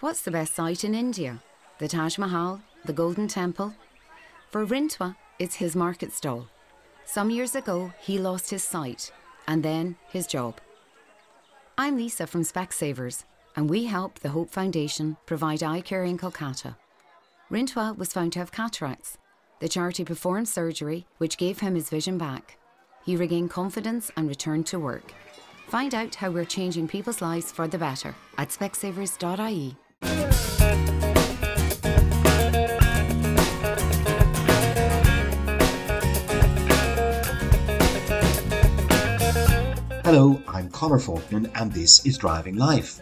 What's 0.00 0.20
the 0.20 0.30
best 0.30 0.54
sight 0.54 0.84
in 0.84 0.94
India? 0.94 1.42
The 1.78 1.88
Taj 1.88 2.18
Mahal? 2.18 2.60
The 2.84 2.92
Golden 2.92 3.28
Temple? 3.28 3.72
For 4.50 4.66
Rintwa, 4.66 5.16
it's 5.38 5.54
his 5.54 5.74
market 5.74 6.12
stall. 6.12 6.48
Some 7.06 7.30
years 7.30 7.54
ago, 7.54 7.90
he 7.98 8.18
lost 8.18 8.50
his 8.50 8.62
sight 8.62 9.10
and 9.48 9.62
then 9.62 9.96
his 10.10 10.26
job. 10.26 10.60
I'm 11.78 11.96
Lisa 11.96 12.26
from 12.26 12.42
Specsavers, 12.42 13.24
and 13.56 13.70
we 13.70 13.86
help 13.86 14.18
the 14.18 14.28
Hope 14.28 14.50
Foundation 14.50 15.16
provide 15.24 15.62
eye 15.62 15.80
care 15.80 16.04
in 16.04 16.18
Kolkata. 16.18 16.76
Rintwa 17.50 17.96
was 17.96 18.12
found 18.12 18.34
to 18.34 18.40
have 18.40 18.52
cataracts. 18.52 19.16
The 19.60 19.68
charity 19.70 20.04
performed 20.04 20.50
surgery, 20.50 21.06
which 21.16 21.38
gave 21.38 21.60
him 21.60 21.74
his 21.74 21.88
vision 21.88 22.18
back. 22.18 22.58
He 23.06 23.16
regained 23.16 23.48
confidence 23.48 24.10
and 24.14 24.28
returned 24.28 24.66
to 24.66 24.78
work. 24.78 25.14
Find 25.68 25.94
out 25.94 26.16
how 26.16 26.30
we're 26.30 26.44
changing 26.44 26.86
people's 26.86 27.22
lives 27.22 27.50
for 27.50 27.66
the 27.66 27.78
better 27.78 28.14
at 28.36 28.50
specsavers.ie. 28.50 29.74
Hello, 40.06 40.40
I'm 40.46 40.70
Conor 40.70 41.00
Faughnan, 41.00 41.50
and 41.56 41.72
this 41.72 42.06
is 42.06 42.16
Driving 42.16 42.54
Life. 42.54 43.00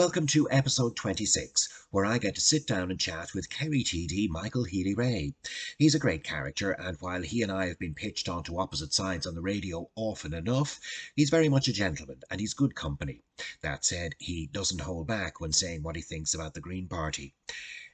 Welcome 0.00 0.28
to 0.28 0.50
episode 0.50 0.96
26, 0.96 1.68
where 1.90 2.06
I 2.06 2.16
get 2.16 2.34
to 2.36 2.40
sit 2.40 2.66
down 2.66 2.90
and 2.90 2.98
chat 2.98 3.34
with 3.34 3.50
Kerry 3.50 3.84
TD 3.84 4.30
Michael 4.30 4.64
Healy 4.64 4.94
Rae. 4.94 5.34
He's 5.76 5.94
a 5.94 5.98
great 5.98 6.24
character, 6.24 6.70
and 6.70 6.96
while 7.00 7.20
he 7.20 7.42
and 7.42 7.52
I 7.52 7.66
have 7.66 7.78
been 7.78 7.92
pitched 7.92 8.26
onto 8.26 8.58
opposite 8.58 8.94
sides 8.94 9.26
on 9.26 9.34
the 9.34 9.42
radio 9.42 9.90
often 9.96 10.32
enough, 10.32 10.80
he's 11.16 11.28
very 11.28 11.50
much 11.50 11.68
a 11.68 11.74
gentleman 11.74 12.22
and 12.30 12.40
he's 12.40 12.54
good 12.54 12.74
company. 12.74 13.20
That 13.60 13.84
said, 13.84 14.14
he 14.18 14.46
doesn't 14.46 14.80
hold 14.80 15.06
back 15.06 15.38
when 15.38 15.52
saying 15.52 15.82
what 15.82 15.96
he 15.96 16.02
thinks 16.02 16.32
about 16.32 16.54
the 16.54 16.62
Green 16.62 16.88
Party. 16.88 17.34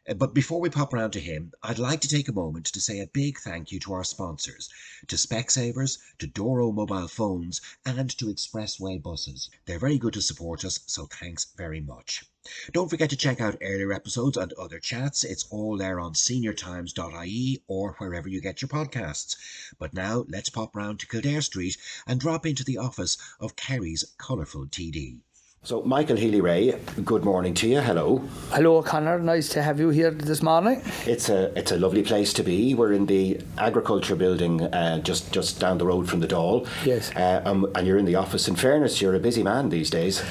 Uh, 0.09 0.15
but 0.15 0.33
before 0.33 0.61
we 0.61 0.71
pop 0.71 0.95
around 0.95 1.11
to 1.11 1.19
him, 1.19 1.53
I'd 1.65 1.81
like 1.81 2.01
to 2.03 2.09
take 2.09 2.29
a 2.29 2.33
moment 2.33 2.67
to 2.67 2.81
say 2.81 3.01
a 3.01 3.09
big 3.09 3.41
thank 3.41 3.73
you 3.73 3.81
to 3.81 3.93
our 3.93 4.05
sponsors, 4.05 4.69
to 5.09 5.17
Specsavers, 5.17 5.99
to 6.21 6.29
Doro 6.29 6.71
Mobile 6.71 7.09
Phones, 7.09 7.61
and 7.85 8.09
to 8.17 8.27
Expressway 8.27 9.03
Buses. 9.03 9.51
They're 9.65 9.81
very 9.81 9.99
good 9.99 10.15
to 10.15 10.23
support 10.23 10.65
us, 10.65 10.79
so 10.87 11.07
thanks 11.07 11.47
very 11.57 11.81
much. 11.81 12.25
Don't 12.71 12.89
forget 12.89 13.11
to 13.11 13.17
check 13.17 13.41
out 13.41 13.59
earlier 13.61 13.93
episodes 13.93 14.37
and 14.37 14.53
other 14.53 14.79
chats. 14.79 15.25
It's 15.25 15.47
all 15.51 15.77
there 15.77 15.99
on 15.99 16.15
seniortimes.ie 16.15 17.65
or 17.67 17.95
wherever 17.95 18.29
you 18.29 18.41
get 18.41 18.62
your 18.62 18.69
podcasts. 18.69 19.34
But 19.77 19.93
now 19.93 20.25
let's 20.29 20.51
pop 20.51 20.77
round 20.77 21.01
to 21.01 21.09
Kildare 21.09 21.43
Street 21.43 21.77
and 22.07 22.21
drop 22.21 22.47
into 22.47 22.62
the 22.62 22.79
office 22.79 23.19
of 23.41 23.57
Kerry's 23.57 24.05
colourful 24.19 24.69
TD. 24.69 25.19
So, 25.67 25.83
Michael 25.83 26.17
Healy 26.17 26.41
Rae, 26.41 26.78
good 27.05 27.25
morning 27.25 27.53
to 27.55 27.67
you. 27.67 27.81
Hello. 27.81 28.19
Hello, 28.53 28.81
Conor. 28.83 29.19
Nice 29.19 29.48
to 29.48 29.62
have 29.64 29.81
you 29.81 29.89
here 29.89 30.12
this 30.12 30.41
morning. 30.41 30.81
It's 31.06 31.28
a 31.28 31.50
it's 31.59 31.72
a 31.72 31.77
lovely 31.77 32.05
place 32.05 32.33
to 32.34 32.45
be. 32.45 32.72
We're 32.72 32.92
in 32.92 33.06
the 33.06 33.41
agriculture 33.59 34.14
building 34.14 34.62
uh, 34.62 35.00
just 35.00 35.33
just 35.33 35.59
down 35.59 35.78
the 35.78 35.84
road 35.84 36.09
from 36.09 36.20
the 36.20 36.28
Dáil. 36.28 36.69
Yes. 36.84 37.11
Uh, 37.17 37.42
um, 37.44 37.67
and 37.75 37.84
you're 37.84 37.98
in 37.98 38.05
the 38.05 38.14
office. 38.14 38.47
In 38.47 38.55
fairness, 38.55 39.03
you're 39.03 39.17
a 39.17 39.19
busy 39.19 39.42
man 39.42 39.70
these 39.70 39.91
days. 39.91 40.22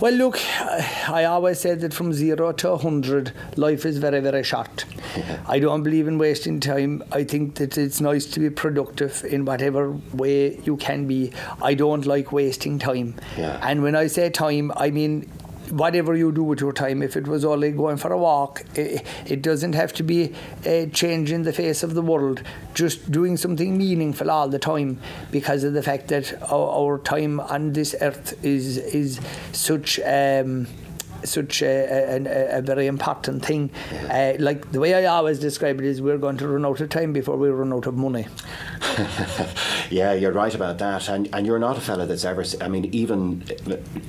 Well, 0.00 0.14
look, 0.14 0.40
I 1.10 1.24
always 1.24 1.60
said 1.60 1.80
that 1.80 1.92
from 1.92 2.14
zero 2.14 2.52
to 2.52 2.70
100, 2.70 3.32
life 3.56 3.84
is 3.84 3.98
very, 3.98 4.20
very 4.20 4.42
short. 4.42 4.86
I 5.46 5.58
don't 5.58 5.82
believe 5.82 6.08
in 6.08 6.16
wasting 6.16 6.58
time. 6.58 7.02
I 7.12 7.22
think 7.22 7.56
that 7.56 7.76
it's 7.76 8.00
nice 8.00 8.24
to 8.26 8.40
be 8.40 8.48
productive 8.48 9.22
in 9.24 9.44
whatever 9.44 9.92
way 10.14 10.58
you 10.64 10.78
can 10.78 11.06
be. 11.06 11.32
I 11.60 11.74
don't 11.74 12.06
like 12.06 12.32
wasting 12.32 12.78
time. 12.78 13.16
Yeah. 13.36 13.60
And 13.62 13.82
when 13.82 13.94
I 13.94 14.06
say 14.06 14.30
time, 14.30 14.72
I 14.74 14.90
mean 14.90 15.30
whatever 15.70 16.16
you 16.16 16.32
do 16.32 16.42
with 16.42 16.60
your 16.60 16.72
time, 16.72 17.02
if 17.02 17.16
it 17.16 17.26
was 17.26 17.44
only 17.44 17.72
going 17.72 17.96
for 17.96 18.12
a 18.12 18.18
walk, 18.18 18.62
it, 18.74 19.04
it 19.26 19.42
doesn't 19.42 19.74
have 19.74 19.92
to 19.94 20.02
be 20.02 20.34
uh, 20.66 20.86
changing 20.86 21.42
the 21.44 21.52
face 21.52 21.82
of 21.82 21.94
the 21.94 22.02
world, 22.02 22.42
just 22.74 23.10
doing 23.10 23.36
something 23.36 23.76
meaningful 23.76 24.30
all 24.30 24.48
the 24.48 24.58
time 24.58 24.98
because 25.30 25.64
of 25.64 25.72
the 25.72 25.82
fact 25.82 26.08
that 26.08 26.32
our, 26.50 26.92
our 26.92 26.98
time 26.98 27.40
on 27.40 27.72
this 27.72 27.94
earth 28.00 28.42
is, 28.44 28.78
is 28.78 29.20
such. 29.52 30.00
Um, 30.00 30.66
such 31.24 31.62
a, 31.62 32.16
a, 32.16 32.58
a, 32.58 32.62
very 32.62 32.86
important 32.86 33.44
thing. 33.44 33.70
Uh, 34.10 34.34
like 34.38 34.72
the 34.72 34.80
way 34.80 34.94
I 34.94 35.04
always 35.06 35.38
describe 35.38 35.80
it 35.80 35.86
is 35.86 36.00
we're 36.00 36.18
going 36.18 36.36
to 36.38 36.48
run 36.48 36.64
out 36.64 36.80
of 36.80 36.88
time 36.88 37.12
before 37.12 37.36
we 37.36 37.48
run 37.48 37.72
out 37.72 37.86
of 37.86 37.94
money. 37.94 38.26
yeah, 39.90 40.12
you're 40.12 40.32
right 40.32 40.54
about 40.54 40.78
that. 40.78 41.08
And, 41.08 41.28
and 41.32 41.46
you're 41.46 41.58
not 41.58 41.76
a 41.76 41.80
fella 41.80 42.06
that's 42.06 42.24
ever, 42.24 42.44
I 42.60 42.68
mean, 42.68 42.86
even 42.94 43.40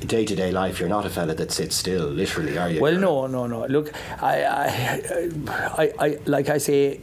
day 0.01 0.25
to 0.25 0.35
day 0.35 0.51
life, 0.51 0.79
you're 0.79 0.89
not 0.89 1.05
a 1.05 1.09
fella 1.09 1.35
that 1.35 1.51
sits 1.51 1.75
still, 1.75 2.07
literally, 2.07 2.57
are 2.57 2.69
you? 2.69 2.81
Well, 2.81 2.97
no, 2.97 3.27
no, 3.27 3.47
no. 3.47 3.65
Look, 3.65 3.91
I, 4.21 4.43
I, 4.43 5.31
I, 5.49 5.93
I 5.99 6.17
like 6.25 6.49
I 6.49 6.57
say, 6.57 6.99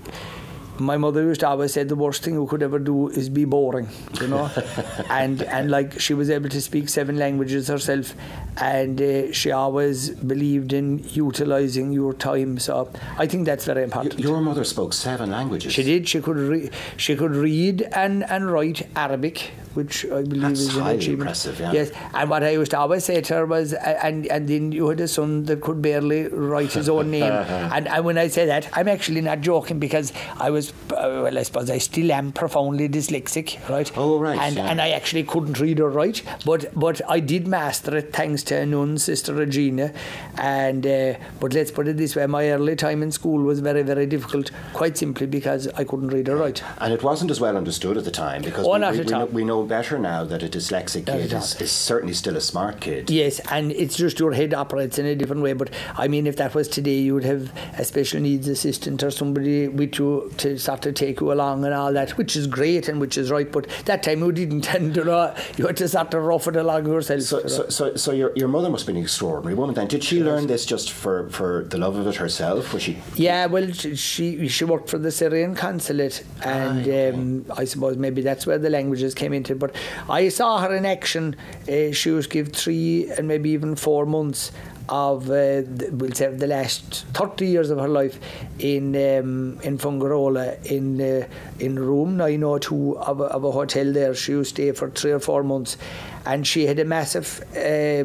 my 0.79 0.97
mother 0.97 1.23
used 1.23 1.41
to 1.41 1.49
always 1.49 1.73
say 1.73 1.83
the 1.83 1.97
worst 1.97 2.23
thing 2.23 2.35
you 2.35 2.47
could 2.47 2.63
ever 2.63 2.79
do 2.79 3.09
is 3.09 3.29
be 3.29 3.45
boring, 3.45 3.89
you 4.21 4.29
know. 4.29 4.51
and 5.11 5.43
and 5.43 5.71
like 5.71 5.99
she 6.01 6.15
was 6.15 6.31
able 6.31 6.49
to 6.49 6.61
speak 6.61 6.89
seven 6.89 7.17
languages 7.19 7.69
herself, 7.69 8.15
and 8.57 9.01
uh, 9.01 9.33
she 9.33 9.51
always 9.53 10.11
believed 10.11 10.73
in 10.73 10.99
utilizing 11.11 11.93
your 11.93 12.15
time. 12.15 12.59
So 12.59 12.91
I 13.19 13.27
think 13.27 13.45
that's 13.47 13.65
very 13.65 13.83
important. 13.83 14.19
Your 14.21 14.41
mother 14.41 14.65
spoke 14.65 14.93
seven 14.93 15.31
languages. 15.31 15.73
She 15.73 15.83
did. 15.83 16.09
She 16.09 16.21
could 16.21 16.37
re- 16.37 16.71
she 16.97 17.17
could 17.17 17.33
read 17.33 17.83
and 17.93 18.25
and 18.31 18.51
write 18.51 18.87
Arabic, 18.97 19.51
which 19.75 20.05
I 20.07 20.23
believe 20.23 20.43
that's 20.43 20.61
is 20.61 20.77
an 20.77 20.87
achievement. 20.87 21.21
Impressive, 21.21 21.61
yeah. 21.61 21.73
Yes, 21.73 21.91
and 22.15 22.31
what 22.31 22.43
I 22.43 22.51
used 22.51 22.71
to 22.73 22.79
always 22.79 23.05
say 23.05 23.21
to 23.21 23.35
her 23.35 23.47
was, 23.47 23.73
and 23.73 24.27
and 24.27 24.49
then 24.49 24.73
you 24.73 24.89
had 24.89 25.01
a 25.01 25.09
son 25.09 25.45
that 25.45 25.61
could 25.61 25.83
barely 25.83 26.29
write 26.29 26.73
his 26.73 26.89
own 26.89 27.11
name, 27.11 27.23
and, 27.75 27.89
and 27.89 28.05
when 28.05 28.19
I 28.19 28.29
say 28.29 28.47
that, 28.47 28.69
I'm 28.73 28.89
actually 28.89 29.21
not 29.21 29.41
joking 29.41 29.79
because 29.79 30.13
I 30.37 30.51
was 30.51 30.71
uh, 30.93 31.21
well, 31.25 31.39
I 31.39 31.43
suppose 31.43 31.71
I 31.71 31.79
still 31.79 32.13
am 32.13 32.33
profoundly 32.33 32.89
dyslexic, 32.89 33.69
right? 33.69 33.91
Oh, 33.97 34.19
right. 34.19 34.39
And 34.39 34.57
yeah. 34.57 34.71
and 34.71 34.81
I 34.81 34.91
actually 34.91 35.25
couldn't 35.25 35.59
read 35.61 35.81
or 35.81 35.91
write, 35.91 36.23
but 36.45 36.73
but 36.75 37.01
I 37.09 37.21
did 37.21 37.47
master 37.47 37.97
it 37.97 38.13
thanks 38.13 38.43
to 38.45 38.57
a 38.57 38.67
nun, 38.67 38.99
Sister 38.99 39.35
Regina, 39.35 39.93
and 40.37 40.87
uh, 40.87 41.15
but 41.41 41.53
let's 41.53 41.71
put 41.71 41.89
it 41.89 41.97
this 41.97 42.17
way: 42.17 42.27
my 42.27 42.49
early 42.51 42.77
time 42.77 43.03
in 43.03 43.13
school 43.13 43.43
was 43.43 43.61
very 43.61 43.83
very 43.83 44.07
difficult, 44.07 44.51
quite 44.73 44.97
simply 44.97 45.27
because 45.27 45.69
I 45.69 45.85
couldn't 45.85 46.09
read 46.09 46.29
or 46.29 46.37
write. 46.37 46.63
And 46.79 46.93
it 46.93 47.03
wasn't 47.03 47.31
as 47.31 47.41
well 47.41 47.57
understood 47.57 47.97
at 47.97 48.05
the 48.05 48.11
time 48.11 48.43
because 48.43 48.67
Oh, 48.67 48.73
we, 48.73 48.79
we, 48.79 48.85
at 48.85 48.97
we, 48.97 49.05
know, 49.05 49.25
we 49.27 49.45
know 49.45 49.58
better 49.65 49.99
now 49.99 50.25
that 50.25 50.43
a 50.43 50.49
dyslexic 50.49 51.07
kid 51.07 51.33
is, 51.33 51.61
is 51.61 51.73
certainly 51.73 52.15
still 52.15 52.37
a 52.37 52.41
smart 52.41 52.81
kid. 52.81 53.11
Yes, 53.11 53.41
and 53.51 53.73
it's 53.73 53.97
just 53.97 54.19
your 54.19 54.33
head 54.33 54.55
operates 54.55 54.99
in 54.99 55.07
a 55.07 55.15
different 55.15 55.43
way. 55.43 55.53
But 55.53 55.71
I 55.97 56.09
mean, 56.09 56.27
if 56.27 56.37
that 56.37 56.55
was 56.55 56.69
today, 56.69 56.99
you 56.99 57.15
would 57.15 57.25
have 57.25 57.53
a 57.79 57.85
special 57.85 58.21
needs 58.21 58.49
assistant 58.49 59.03
or 59.03 59.11
somebody 59.11 59.69
with 59.69 59.99
you 59.99 60.33
to 60.39 60.59
sort 60.59 60.87
of 60.87 60.95
take 60.95 61.21
you 61.21 61.33
along 61.33 61.65
and 61.65 61.75
all 61.75 61.93
that, 61.93 62.17
which 62.19 62.37
is 62.37 62.47
great 62.47 62.89
and 62.89 63.01
which 63.01 63.17
is 63.19 63.31
right. 63.31 63.51
But 63.51 63.69
that 63.85 64.03
time 64.03 64.21
you 64.21 64.33
didn't, 64.33 64.73
and 64.75 64.95
you 64.95 65.05
know, 65.05 65.35
you 65.57 65.67
had 65.67 65.77
to 65.79 65.89
sort 65.89 66.15
of 66.15 66.23
rough 66.25 66.47
it 66.49 66.57
along 66.57 66.87
yourself. 66.87 67.23
So, 67.23 67.39
you 67.39 67.43
know. 67.45 67.49
so, 67.49 67.69
so, 67.69 67.97
so 67.97 68.13
your, 68.13 68.33
your 68.37 68.49
mother 68.49 68.71
must 68.71 68.83
have 68.83 68.89
been 68.89 68.97
an 68.97 69.03
extraordinary 69.03 69.55
woman 69.55 69.75
then. 69.75 69.87
Did 69.89 70.05
she 70.05 70.23
learn 70.23 70.47
this 70.47 70.67
just 70.67 70.91
for, 70.93 71.29
for 71.31 71.65
the 71.65 71.79
love 71.79 71.97
of 71.97 72.07
it 72.07 72.17
herself? 72.17 72.73
Was 72.73 72.83
she? 72.83 72.99
Yeah, 73.15 73.47
well, 73.47 73.71
she- 73.73 74.49
she 74.49 74.65
worked 74.65 74.91
for 74.91 74.99
the 74.99 75.11
Syrian 75.11 75.55
consulate, 75.55 76.25
and 76.43 77.15
um, 77.15 77.53
I 77.57 77.65
suppose 77.65 77.97
maybe 77.97 78.23
that's 78.23 78.47
where 78.47 78.59
the 78.59 78.71
languages 78.71 79.15
came 79.15 79.33
into. 79.33 79.48
But 79.55 79.75
I 80.09 80.29
saw 80.29 80.59
her 80.59 80.75
in 80.75 80.85
action. 80.87 81.37
Uh, 81.69 81.93
she 81.93 82.11
was 82.11 82.27
give 82.27 82.53
three 82.53 83.11
and 83.17 83.29
maybe 83.29 83.51
even 83.51 83.77
four 83.77 84.07
months 84.07 84.53
of 84.91 85.29
uh, 85.31 85.61
we'll 85.93 86.13
say 86.13 86.35
the 86.35 86.47
last 86.47 87.05
thirty 87.13 87.47
years 87.47 87.69
of 87.69 87.79
her 87.79 87.89
life 87.89 88.19
in 88.59 88.97
um, 88.97 89.61
in 89.63 89.77
Fuengirola 89.77 90.65
in 90.65 90.99
uh, 90.99 91.27
in 91.59 91.79
room 91.79 92.17
nine 92.17 92.43
oh 92.43 92.57
two 92.59 92.97
of 92.99 93.21
a, 93.21 93.25
of 93.25 93.45
a 93.45 93.51
hotel 93.51 93.93
there. 93.93 94.15
She 94.15 94.33
used 94.33 94.55
stay 94.55 94.73
for 94.73 94.89
three 94.89 95.13
or 95.13 95.21
four 95.21 95.43
months. 95.43 95.77
And 96.25 96.47
she 96.47 96.67
had 96.67 96.79
a 96.79 96.85
massive 96.85 97.43
uh, 97.57 98.05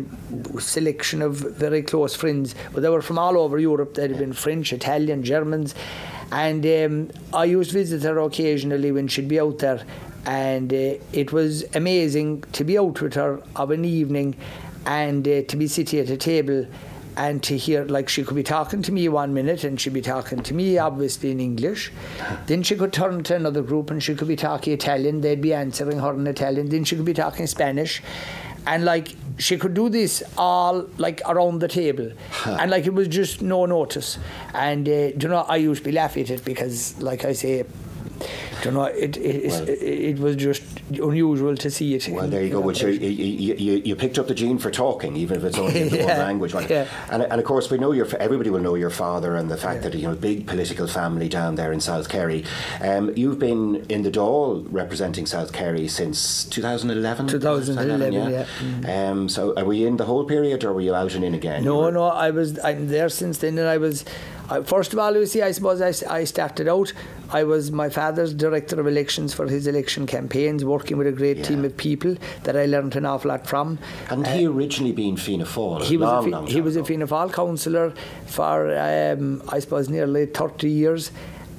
selection 0.60 1.22
of 1.22 1.36
very 1.36 1.82
close 1.82 2.16
friends, 2.16 2.56
but 2.72 2.82
they 2.82 2.88
were 2.88 3.02
from 3.02 3.20
all 3.20 3.38
over 3.38 3.60
Europe. 3.60 3.96
They 3.96 4.04
had 4.04 4.18
been 4.18 4.32
French, 4.32 4.72
Italian, 4.72 5.24
Germans, 5.24 5.76
and 6.34 6.66
um, 6.66 7.12
I 7.32 7.46
used 7.46 7.70
to 7.72 7.78
visit 7.78 8.02
her 8.02 8.18
occasionally 8.18 8.92
when 8.92 9.08
she'd 9.08 9.28
be 9.28 9.40
out 9.40 9.60
there. 9.60 9.86
And 10.26 10.74
uh, 10.74 10.96
it 11.12 11.32
was 11.32 11.64
amazing 11.76 12.44
to 12.54 12.64
be 12.64 12.76
out 12.80 13.00
with 13.00 13.14
her 13.14 13.40
of 13.56 13.70
an 13.70 13.86
evening 13.86 14.36
and 14.88 15.28
uh, 15.28 15.44
to 15.44 15.56
be 15.56 15.68
sitting 15.68 16.00
at 16.00 16.10
a 16.10 16.18
table 16.18 16.66
and 17.16 17.44
to 17.44 17.56
hear 17.56 17.86
like 17.86 18.10
she 18.10 18.24
could 18.24 18.36
be 18.36 18.42
talking 18.42 18.82
to 18.82 18.92
me 18.92 19.08
one 19.08 19.36
minute 19.36 19.64
and 19.64 19.80
she'd 19.80 19.94
be 19.94 20.02
talking 20.02 20.42
to 20.42 20.56
me 20.56 20.80
obviously 20.80 21.30
in 21.30 21.40
English. 21.40 21.92
Then 22.48 22.64
she 22.64 22.76
could 22.76 22.94
turn 22.94 23.22
to 23.26 23.36
another 23.36 23.62
group 23.62 23.92
and 23.92 24.02
she 24.02 24.16
could 24.16 24.28
be 24.28 24.36
talking 24.36 24.74
Italian. 24.74 25.22
They'd 25.22 25.40
be 25.40 25.54
answering 25.54 26.00
her 26.00 26.16
in 26.16 26.26
Italian. 26.26 26.70
Then 26.70 26.84
she 26.84 26.96
could 26.96 27.06
be 27.06 27.14
talking 27.14 27.46
Spanish 27.46 28.02
and 28.66 28.86
like 28.86 29.16
she 29.38 29.58
could 29.58 29.74
do 29.74 29.90
this 29.90 30.24
all 30.38 30.88
like 30.98 31.22
around 31.26 31.60
the 31.60 31.68
table. 31.68 32.12
And 32.46 32.72
like 32.72 32.86
it 32.86 32.94
was 32.94 33.08
just 33.08 33.42
no 33.42 33.66
notice. 33.66 34.18
And 34.54 34.88
uh, 34.88 34.92
you 34.92 35.28
know 35.28 35.46
I 35.48 35.58
used 35.58 35.84
to 35.84 35.86
be 35.90 35.92
laughing 35.92 36.24
at 36.24 36.30
it 36.30 36.46
because 36.46 37.00
like 37.02 37.26
I 37.26 37.34
say 37.34 37.66
you 38.66 38.72
know, 38.72 38.84
it 38.86 39.18
it, 39.18 39.50
Well- 39.50 39.70
it, 39.70 39.82
it 39.82 40.20
was 40.20 40.36
just 40.36 40.64
unusual 40.92 41.56
to 41.56 41.70
see 41.70 41.96
it. 41.96 42.08
Well, 42.10 42.26
in- 42.26 42.30
there 42.30 42.44
you 42.44 42.52
go. 42.52 42.60
Which 42.62 42.82
you, 42.82 42.90
you, 42.90 43.82
you, 43.84 43.96
picked 43.96 44.18
up 44.20 44.28
the 44.28 44.36
gene 44.36 44.58
for 44.58 44.72
talking, 44.72 45.16
even 45.16 45.38
if 45.38 45.44
it's 45.44 45.58
only 45.58 45.82
in 45.82 45.90
the 45.90 45.98
one 46.06 46.18
language. 46.18 46.54
Right? 46.54 46.70
yeah. 46.70 46.88
And, 47.10 47.24
and 47.24 47.40
of 47.40 47.46
course, 47.46 47.70
we 47.70 47.78
know 47.78 47.92
your 47.92 48.08
everybody 48.18 48.50
will 48.50 48.62
know 48.62 48.76
your 48.76 48.90
father 48.90 49.36
and 49.36 49.50
the 49.50 49.58
fact 49.58 49.84
that 49.84 49.94
you 49.94 50.08
know 50.08 50.16
big 50.16 50.48
political 50.48 50.88
family 50.88 51.30
down 51.30 51.56
there 51.56 51.72
in 51.72 51.80
South 51.82 52.10
Kerry. 52.10 52.46
Um, 52.82 53.12
you've 53.16 53.40
been 53.40 53.86
in 53.90 54.04
the 54.04 54.12
Dáil 54.12 54.66
representing 54.70 55.26
South 55.26 55.52
Kerry 55.54 55.88
since 55.88 56.46
2011. 56.46 57.28
2011, 57.28 58.14
yeah. 58.14 59.10
Um, 59.10 59.30
so, 59.30 59.54
are 59.58 59.66
we 59.66 59.86
in 59.86 59.98
the 59.98 60.06
whole 60.06 60.26
period, 60.26 60.64
or 60.64 60.74
were 60.74 60.82
you 60.82 60.96
out 60.96 61.16
and 61.16 61.24
in 61.24 61.34
again? 61.34 61.64
No, 61.64 61.90
no, 61.90 62.04
I 62.04 62.32
was. 62.32 62.60
I'm 62.64 62.88
there 62.88 63.10
since 63.10 63.40
then, 63.40 63.58
and 63.58 63.68
I 63.68 63.78
was. 63.78 64.06
I, 64.54 64.62
first 64.62 64.94
of 64.94 65.00
all, 65.00 65.16
you 65.16 65.26
see, 65.26 65.42
I 65.42 65.52
suppose 65.52 65.82
I 65.82 66.24
started 66.26 66.68
out. 66.68 66.94
I 67.32 67.44
was 67.44 67.72
my 67.72 67.90
father's 67.90 68.34
director 68.36 68.80
of 68.80 68.86
elections 68.86 69.34
for 69.34 69.48
his 69.48 69.66
election 69.66 70.06
campaigns, 70.06 70.64
working 70.64 70.98
with 70.98 71.08
a 71.08 71.12
great 71.12 71.38
Yeah. 71.38 71.44
team 71.46 71.66
of 71.66 71.76
people 71.76 72.16
that 72.44 72.56
I 72.56 72.66
learned 72.68 72.96
an 72.96 73.06
awful 73.06 73.30
lot 73.30 73.48
from. 73.48 73.80
Hadn't 74.08 74.28
he 74.28 74.46
originally 74.46 74.92
been 74.92 75.18
Fianna 75.18 75.46
Fáil? 75.46 75.82
Uh, 75.82 75.84
He 75.86 75.98
was 75.98 76.08
long, 76.08 76.28
a, 76.28 76.30
long 76.30 76.48
he 76.48 76.62
was 76.62 76.76
a? 76.76 76.84
Fianna 76.84 77.08
Fáil 77.08 77.34
councillor 77.34 77.94
for 78.28 78.78
um, 78.78 79.42
I 79.50 79.58
suppose 79.60 79.90
nearly 79.90 80.28
30 80.28 80.70
years 80.70 81.12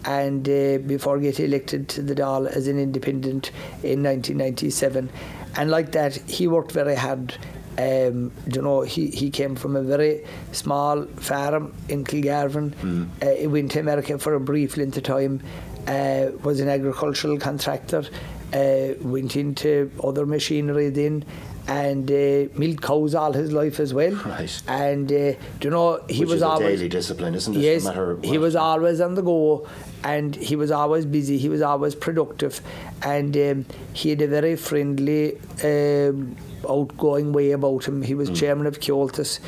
and 0.04 0.48
uh, 0.48 0.78
before 0.86 1.18
getting 1.18 1.46
elected 1.46 1.88
to 1.88 2.02
the 2.02 2.14
Dáil 2.14 2.46
as 2.46 2.68
an 2.68 2.78
independent 2.78 3.50
in 3.82 4.02
1997 4.04 5.08
and 5.56 5.70
like 5.70 5.90
that 5.92 6.14
he 6.28 6.46
worked 6.46 6.70
very 6.72 6.94
hard 6.94 7.34
um, 7.78 8.30
you 8.52 8.62
know 8.62 8.82
he, 8.82 9.08
he 9.10 9.30
came 9.30 9.54
from 9.56 9.76
a 9.76 9.82
very 9.82 10.24
small 10.52 11.04
farm 11.16 11.72
in 11.88 12.04
Kilgarvan 12.04 12.74
Hmm. 12.74 13.04
uh, 13.22 13.30
he 13.30 13.46
went 13.46 13.72
to 13.72 13.80
America 13.80 14.18
for 14.18 14.34
a 14.34 14.40
brief 14.40 14.76
length 14.76 14.96
of 14.96 15.02
time 15.02 15.40
uh, 15.88 16.26
was 16.42 16.60
an 16.60 16.68
agricultural 16.68 17.38
contractor 17.38 18.04
uh, 18.52 18.94
went 19.00 19.36
into 19.36 19.90
other 20.02 20.24
machinery 20.26 20.88
then 20.88 21.24
and 21.66 22.10
uh, 22.10 22.48
milked 22.58 22.82
cows 22.82 23.14
all 23.14 23.32
his 23.32 23.52
life 23.52 23.80
as 23.80 23.94
well. 23.94 24.12
Right. 24.12 24.62
And 24.68 25.10
uh, 25.10 25.14
do 25.14 25.38
you 25.62 25.70
know 25.70 26.00
he 26.08 26.20
Which 26.20 26.30
was 26.30 26.42
always 26.42 26.78
daily 26.78 26.88
discipline, 26.88 27.34
isn't 27.34 27.56
it? 27.56 27.60
Yes, 27.60 27.84
matter 27.84 28.18
he 28.22 28.38
was 28.38 28.54
always 28.56 29.00
on 29.00 29.14
the 29.14 29.22
go, 29.22 29.66
and 30.02 30.34
he 30.36 30.56
was 30.56 30.70
always 30.70 31.06
busy. 31.06 31.38
He 31.38 31.48
was 31.48 31.62
always 31.62 31.94
productive, 31.94 32.60
and 33.02 33.36
um, 33.36 33.66
he 33.92 34.10
had 34.10 34.20
a 34.20 34.26
very 34.28 34.56
friendly, 34.56 35.38
um, 35.62 36.36
outgoing 36.68 37.32
way 37.32 37.50
about 37.52 37.84
him. 37.86 38.02
He 38.02 38.14
was 38.14 38.28
Hmm. 38.28 38.34
chairman 38.34 38.66
of 38.66 38.80
Kyotos. 38.80 39.38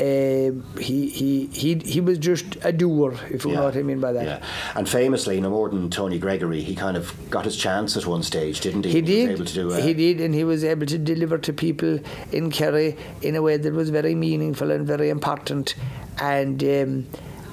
Um, 0.00 0.64
he, 0.78 1.08
he 1.08 1.46
he 1.46 1.74
he 1.74 2.00
was 2.00 2.18
just 2.18 2.56
a 2.62 2.72
doer, 2.72 3.18
if 3.30 3.44
you 3.44 3.52
know 3.52 3.64
what 3.64 3.76
I 3.76 3.82
mean 3.82 4.00
by 4.00 4.12
that. 4.12 4.24
Yeah, 4.24 4.46
and 4.76 4.88
famously, 4.88 5.40
no 5.40 5.50
more 5.50 5.68
than 5.68 5.90
Tony 5.90 6.18
Gregory, 6.20 6.60
he 6.60 6.76
kind 6.76 6.96
of 6.96 7.12
got 7.30 7.44
his 7.44 7.56
chance 7.56 7.96
at 7.96 8.06
one 8.06 8.22
stage, 8.22 8.60
didn't 8.60 8.84
he? 8.84 8.92
He 8.92 9.00
did. 9.02 9.36
to 9.44 9.54
do. 9.54 9.70
He 9.72 9.94
did, 9.94 10.20
and 10.20 10.34
he 10.34 10.44
was 10.44 10.62
able 10.62 10.86
to 10.86 10.98
deliver 10.98 11.36
to 11.38 11.52
people 11.52 11.98
in 12.30 12.50
Kerry 12.50 12.96
in 13.22 13.34
a 13.34 13.42
way 13.42 13.56
that 13.56 13.72
was 13.72 13.90
very 13.90 14.14
meaningful 14.14 14.70
and 14.70 14.86
very 14.86 15.08
important. 15.10 15.74
And 16.20 16.62
um, 16.62 17.06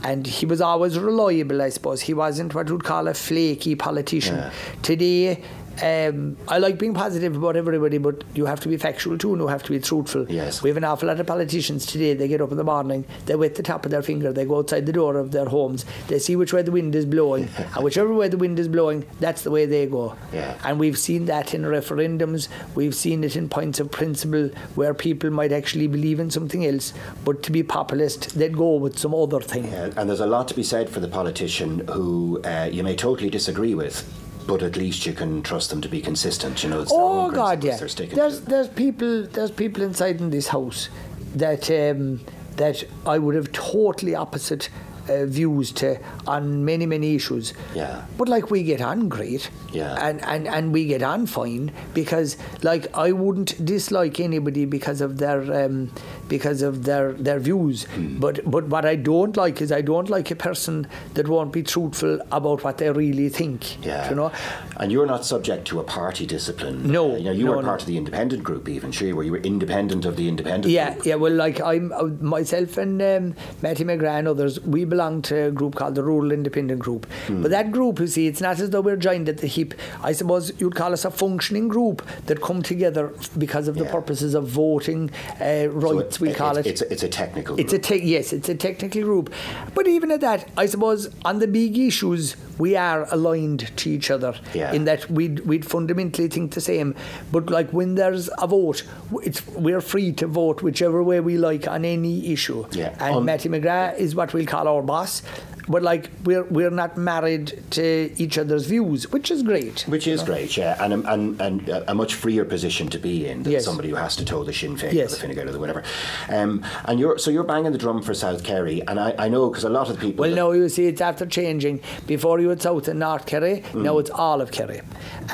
and 0.03 0.27
he 0.27 0.45
was 0.45 0.61
always 0.61 0.99
reliable, 0.99 1.63
I 1.63 1.69
suppose. 1.69 2.01
He 2.01 2.13
wasn't 2.13 2.53
what 2.53 2.69
you'd 2.69 2.83
call 2.83 3.07
a 3.07 3.13
flaky 3.15 3.73
politician. 3.75 4.35
Yeah. 4.35 4.51
Today. 4.83 5.41
Um, 5.81 6.37
I 6.47 6.57
like 6.57 6.77
being 6.77 6.93
positive 6.93 7.35
about 7.35 7.55
everybody, 7.55 7.97
but 7.97 8.23
you 8.33 8.45
have 8.45 8.59
to 8.61 8.69
be 8.69 8.77
factual 8.77 9.17
too, 9.17 9.33
and 9.33 9.41
you 9.41 9.47
have 9.47 9.63
to 9.63 9.71
be 9.71 9.79
truthful. 9.79 10.29
Yes. 10.29 10.61
We 10.61 10.69
have 10.69 10.77
an 10.77 10.83
awful 10.83 11.07
lot 11.07 11.19
of 11.19 11.27
politicians 11.27 11.85
today. 11.85 12.13
They 12.13 12.27
get 12.27 12.41
up 12.41 12.51
in 12.51 12.57
the 12.57 12.63
morning, 12.63 13.05
they 13.25 13.35
wet 13.35 13.55
the 13.55 13.63
top 13.63 13.85
of 13.85 13.91
their 13.91 14.01
finger, 14.01 14.31
they 14.31 14.45
go 14.45 14.59
outside 14.59 14.85
the 14.85 14.93
door 14.93 15.17
of 15.17 15.31
their 15.31 15.45
homes, 15.45 15.85
they 16.07 16.19
see 16.19 16.35
which 16.35 16.53
way 16.53 16.61
the 16.61 16.71
wind 16.71 16.95
is 16.95 17.05
blowing, 17.05 17.49
and 17.57 17.83
whichever 17.83 18.13
way 18.13 18.27
the 18.27 18.37
wind 18.37 18.59
is 18.59 18.67
blowing, 18.67 19.05
that's 19.19 19.43
the 19.43 19.51
way 19.51 19.65
they 19.65 19.85
go. 19.85 20.15
Yeah. 20.33 20.57
And 20.63 20.79
we've 20.79 20.97
seen 20.97 21.25
that 21.25 21.53
in 21.53 21.63
referendums, 21.63 22.47
we've 22.75 22.95
seen 22.95 23.23
it 23.23 23.35
in 23.35 23.49
points 23.49 23.79
of 23.79 23.91
principle 23.91 24.49
where 24.75 24.93
people 24.93 25.29
might 25.29 25.51
actually 25.51 25.87
believe 25.87 26.19
in 26.19 26.31
something 26.31 26.65
else, 26.65 26.93
but 27.23 27.43
to 27.43 27.51
be 27.51 27.63
populist, 27.63 28.37
they'd 28.37 28.55
go 28.57 28.75
with 28.75 28.97
some 28.97 29.13
other 29.13 29.41
thing. 29.41 29.65
Uh, 29.73 29.93
and 29.97 30.09
there's 30.09 30.19
a 30.19 30.25
lot 30.25 30.47
to 30.47 30.53
be 30.53 30.63
said 30.63 30.89
for 30.89 30.99
the 30.99 31.07
politician 31.07 31.87
who 31.87 32.41
uh, 32.43 32.69
you 32.71 32.83
may 32.83 32.95
totally 32.95 33.29
disagree 33.29 33.75
with, 33.75 34.03
but 34.47 34.61
at 34.61 34.75
least 34.77 35.05
you 35.05 35.13
can 35.13 35.41
trust 35.41 35.69
them 35.69 35.81
to 35.81 35.89
be 35.89 36.01
consistent. 36.01 36.63
You 36.63 36.69
know, 36.69 36.81
it's 36.81 36.91
Oh 36.93 37.31
God, 37.31 37.63
yeah. 37.63 37.77
they're 37.77 37.87
sticking 37.87 38.15
There's 38.17 38.41
there's 38.41 38.67
people 38.67 39.23
there's 39.27 39.51
people 39.51 39.83
inside 39.83 40.19
in 40.21 40.29
this 40.29 40.47
house 40.47 40.89
that 41.35 41.69
um, 41.71 42.21
that 42.57 42.83
I 43.05 43.17
would 43.17 43.35
have 43.35 43.51
totally 43.51 44.15
opposite 44.15 44.69
uh, 45.09 45.25
views 45.25 45.71
to 45.71 45.99
on 46.27 46.65
many 46.65 46.85
many 46.85 47.15
issues. 47.15 47.53
Yeah. 47.73 48.05
But 48.17 48.27
like 48.27 48.49
we 48.49 48.63
get 48.63 48.81
on 48.81 49.09
great. 49.09 49.49
Yeah. 49.71 49.93
And 50.01 50.23
and 50.23 50.47
and 50.47 50.73
we 50.73 50.87
get 50.87 51.03
on 51.03 51.25
fine 51.27 51.71
because 51.93 52.37
like 52.63 52.87
I 52.95 53.11
wouldn't 53.11 53.63
dislike 53.63 54.19
anybody 54.19 54.65
because 54.65 55.01
of 55.01 55.17
their 55.17 55.65
um, 55.65 55.91
because 56.27 56.61
of 56.61 56.83
their 56.85 57.13
their 57.13 57.39
views. 57.39 57.83
Hmm. 57.85 58.19
But 58.19 58.39
but 58.49 58.65
what 58.67 58.85
I 58.85 58.95
don't 58.95 59.35
like 59.37 59.61
is 59.61 59.71
I 59.71 59.81
don't 59.81 60.09
like 60.09 60.31
a 60.31 60.35
person 60.35 60.87
that 61.13 61.27
won't 61.27 61.51
be 61.53 61.63
truthful 61.63 62.19
about 62.31 62.63
what 62.63 62.77
they 62.77 62.89
really 62.91 63.29
think. 63.29 63.83
Yeah. 63.85 64.09
You 64.09 64.15
know. 64.15 64.31
And 64.77 64.91
you're 64.91 65.05
not 65.05 65.25
subject 65.25 65.65
to 65.67 65.79
a 65.79 65.83
party 65.83 66.25
discipline. 66.25 66.91
No, 66.91 67.15
you 67.15 67.23
know, 67.25 67.31
you 67.31 67.45
no, 67.45 67.51
were 67.51 67.61
no. 67.61 67.67
part 67.67 67.81
of 67.81 67.87
the 67.87 67.97
independent 67.97 68.43
group, 68.43 68.67
even. 68.69 68.91
Sure, 68.91 69.15
were. 69.15 69.23
You 69.23 69.31
were 69.31 69.37
independent 69.39 70.05
of 70.05 70.15
the 70.15 70.27
independent 70.27 70.71
Yeah, 70.71 70.93
group. 70.93 71.05
yeah. 71.05 71.15
Well, 71.15 71.33
like 71.33 71.61
I'm 71.61 71.91
uh, 71.93 72.03
myself 72.21 72.77
and 72.77 73.01
um, 73.01 73.35
Mattie 73.61 73.83
McGrath 73.83 74.19
and 74.19 74.27
others, 74.27 74.59
we 74.61 74.85
belong 74.85 75.21
to 75.23 75.47
a 75.47 75.51
group 75.51 75.75
called 75.75 75.95
the 75.95 76.03
Rural 76.03 76.31
Independent 76.31 76.79
Group. 76.79 77.05
Hmm. 77.27 77.41
But 77.41 77.51
that 77.51 77.71
group, 77.71 77.99
you 77.99 78.07
see, 78.07 78.27
it's 78.27 78.41
not 78.41 78.59
as 78.59 78.69
though 78.69 78.81
we're 78.81 78.95
joined 78.97 79.29
at 79.29 79.37
the 79.39 79.47
hip. 79.47 79.73
I 80.01 80.11
suppose 80.11 80.51
you'd 80.59 80.75
call 80.75 80.93
us 80.93 81.05
a 81.05 81.11
functioning 81.11 81.67
group 81.67 82.05
that 82.25 82.41
come 82.41 82.61
together 82.61 83.13
because 83.37 83.67
of 83.67 83.75
the 83.75 83.85
purposes 83.85 84.33
of 84.35 84.47
voting 84.47 85.11
uh, 85.39 85.67
So 85.81 85.99
we 86.19 86.33
call 86.33 86.57
it. 86.57 86.65
It's 86.67 86.81
a, 86.81 86.91
it's 86.91 87.03
a 87.03 87.07
technical. 87.09 87.59
It's 87.59 87.73
a 87.73 87.77
group. 87.77 87.99
te- 88.01 88.03
yes, 88.05 88.33
it's 88.33 88.49
a 88.49 88.55
technical 88.55 89.01
group, 89.03 89.33
but 89.73 89.87
even 89.87 90.11
at 90.11 90.21
that, 90.21 90.49
I 90.57 90.65
suppose 90.65 91.09
on 91.23 91.39
the 91.39 91.47
big 91.47 91.77
issues 91.77 92.35
we 92.57 92.75
are 92.77 93.05
aligned 93.11 93.75
to 93.77 93.89
each 93.89 94.09
other 94.09 94.33
Yeah. 94.53 94.71
in 94.71 94.85
that 94.85 95.09
we'd 95.11 95.41
we'd 95.41 95.65
fundamentally 95.65 96.27
think 96.29 96.53
the 96.53 96.61
same. 96.61 96.95
But 97.31 97.49
like 97.49 97.71
when 97.71 97.95
there's 97.95 98.29
a 98.37 98.47
vote, 98.47 98.83
it's 99.23 99.45
we're 99.47 99.81
free 99.81 100.11
to 100.13 100.27
vote 100.27 100.61
whichever 100.61 101.03
way 101.03 101.19
we 101.19 101.37
like 101.37 101.67
on 101.67 101.83
any 101.85 102.31
issue. 102.31 102.65
Yeah. 102.71 102.95
And 102.99 103.15
On- 103.17 103.25
Mattie 103.25 103.49
McGrath 103.49 103.97
is 103.97 104.15
what 104.15 104.33
we'll 104.33 104.45
call 104.45 104.67
our 104.67 104.81
boss. 104.81 105.21
But 105.67 105.81
like 105.81 106.09
we're 106.23 106.43
we're 106.43 106.69
not 106.69 106.95
married 106.97 107.63
to 107.71 108.11
each 108.21 108.37
other's 108.37 108.67
views, 108.67 109.11
which 109.11 109.31
is 109.31 109.41
great. 109.41 109.81
Which 109.87 110.05
is 110.07 110.21
great, 110.21 110.55
yeah, 110.57 110.77
and 110.83 110.93
a- 110.93 111.11
and 111.11 111.41
and 111.41 111.69
a 111.69 111.95
much 111.95 112.13
freer 112.13 112.45
position 112.45 112.87
to 112.89 112.99
be 112.99 113.27
in 113.27 113.43
than 113.43 113.53
Yes. 113.53 113.65
somebody 113.65 113.89
who 113.89 113.95
has 113.95 114.15
to 114.17 114.25
toe 114.25 114.43
the 114.43 114.53
Sinn 114.53 114.75
Féin 114.75 114.93
Yes. 114.93 115.13
or 115.13 115.15
the 115.15 115.21
Fine 115.27 115.35
Gael 115.35 115.49
or 115.49 115.53
the 115.53 115.59
whatever. 115.59 115.83
Um, 116.29 116.63
and 116.85 116.99
you're 116.99 117.17
so 117.17 117.31
you're 117.31 117.43
banging 117.43 117.71
the 117.71 117.77
drum 117.79 118.03
for 118.03 118.13
South 118.13 118.43
Kerry, 118.43 118.81
and 118.87 118.99
I, 118.99 119.15
I 119.17 119.27
know 119.27 119.49
because 119.49 119.63
a 119.63 119.69
lot 119.69 119.89
of 119.89 119.95
the 119.95 120.01
people. 120.01 120.21
Well, 120.23 120.35
no, 120.35 120.51
you 120.51 120.69
see, 120.69 120.85
it's 120.85 121.01
after 121.01 121.25
changing. 121.25 121.81
Before 122.05 122.39
you 122.39 122.49
had 122.49 122.61
South 122.61 122.87
and 122.87 122.99
North 122.99 123.25
Kerry, 123.25 123.63
Mm. 123.73 123.81
now 123.83 123.97
it's 123.97 124.11
all 124.11 124.41
of 124.41 124.51
Kerry. 124.51 124.81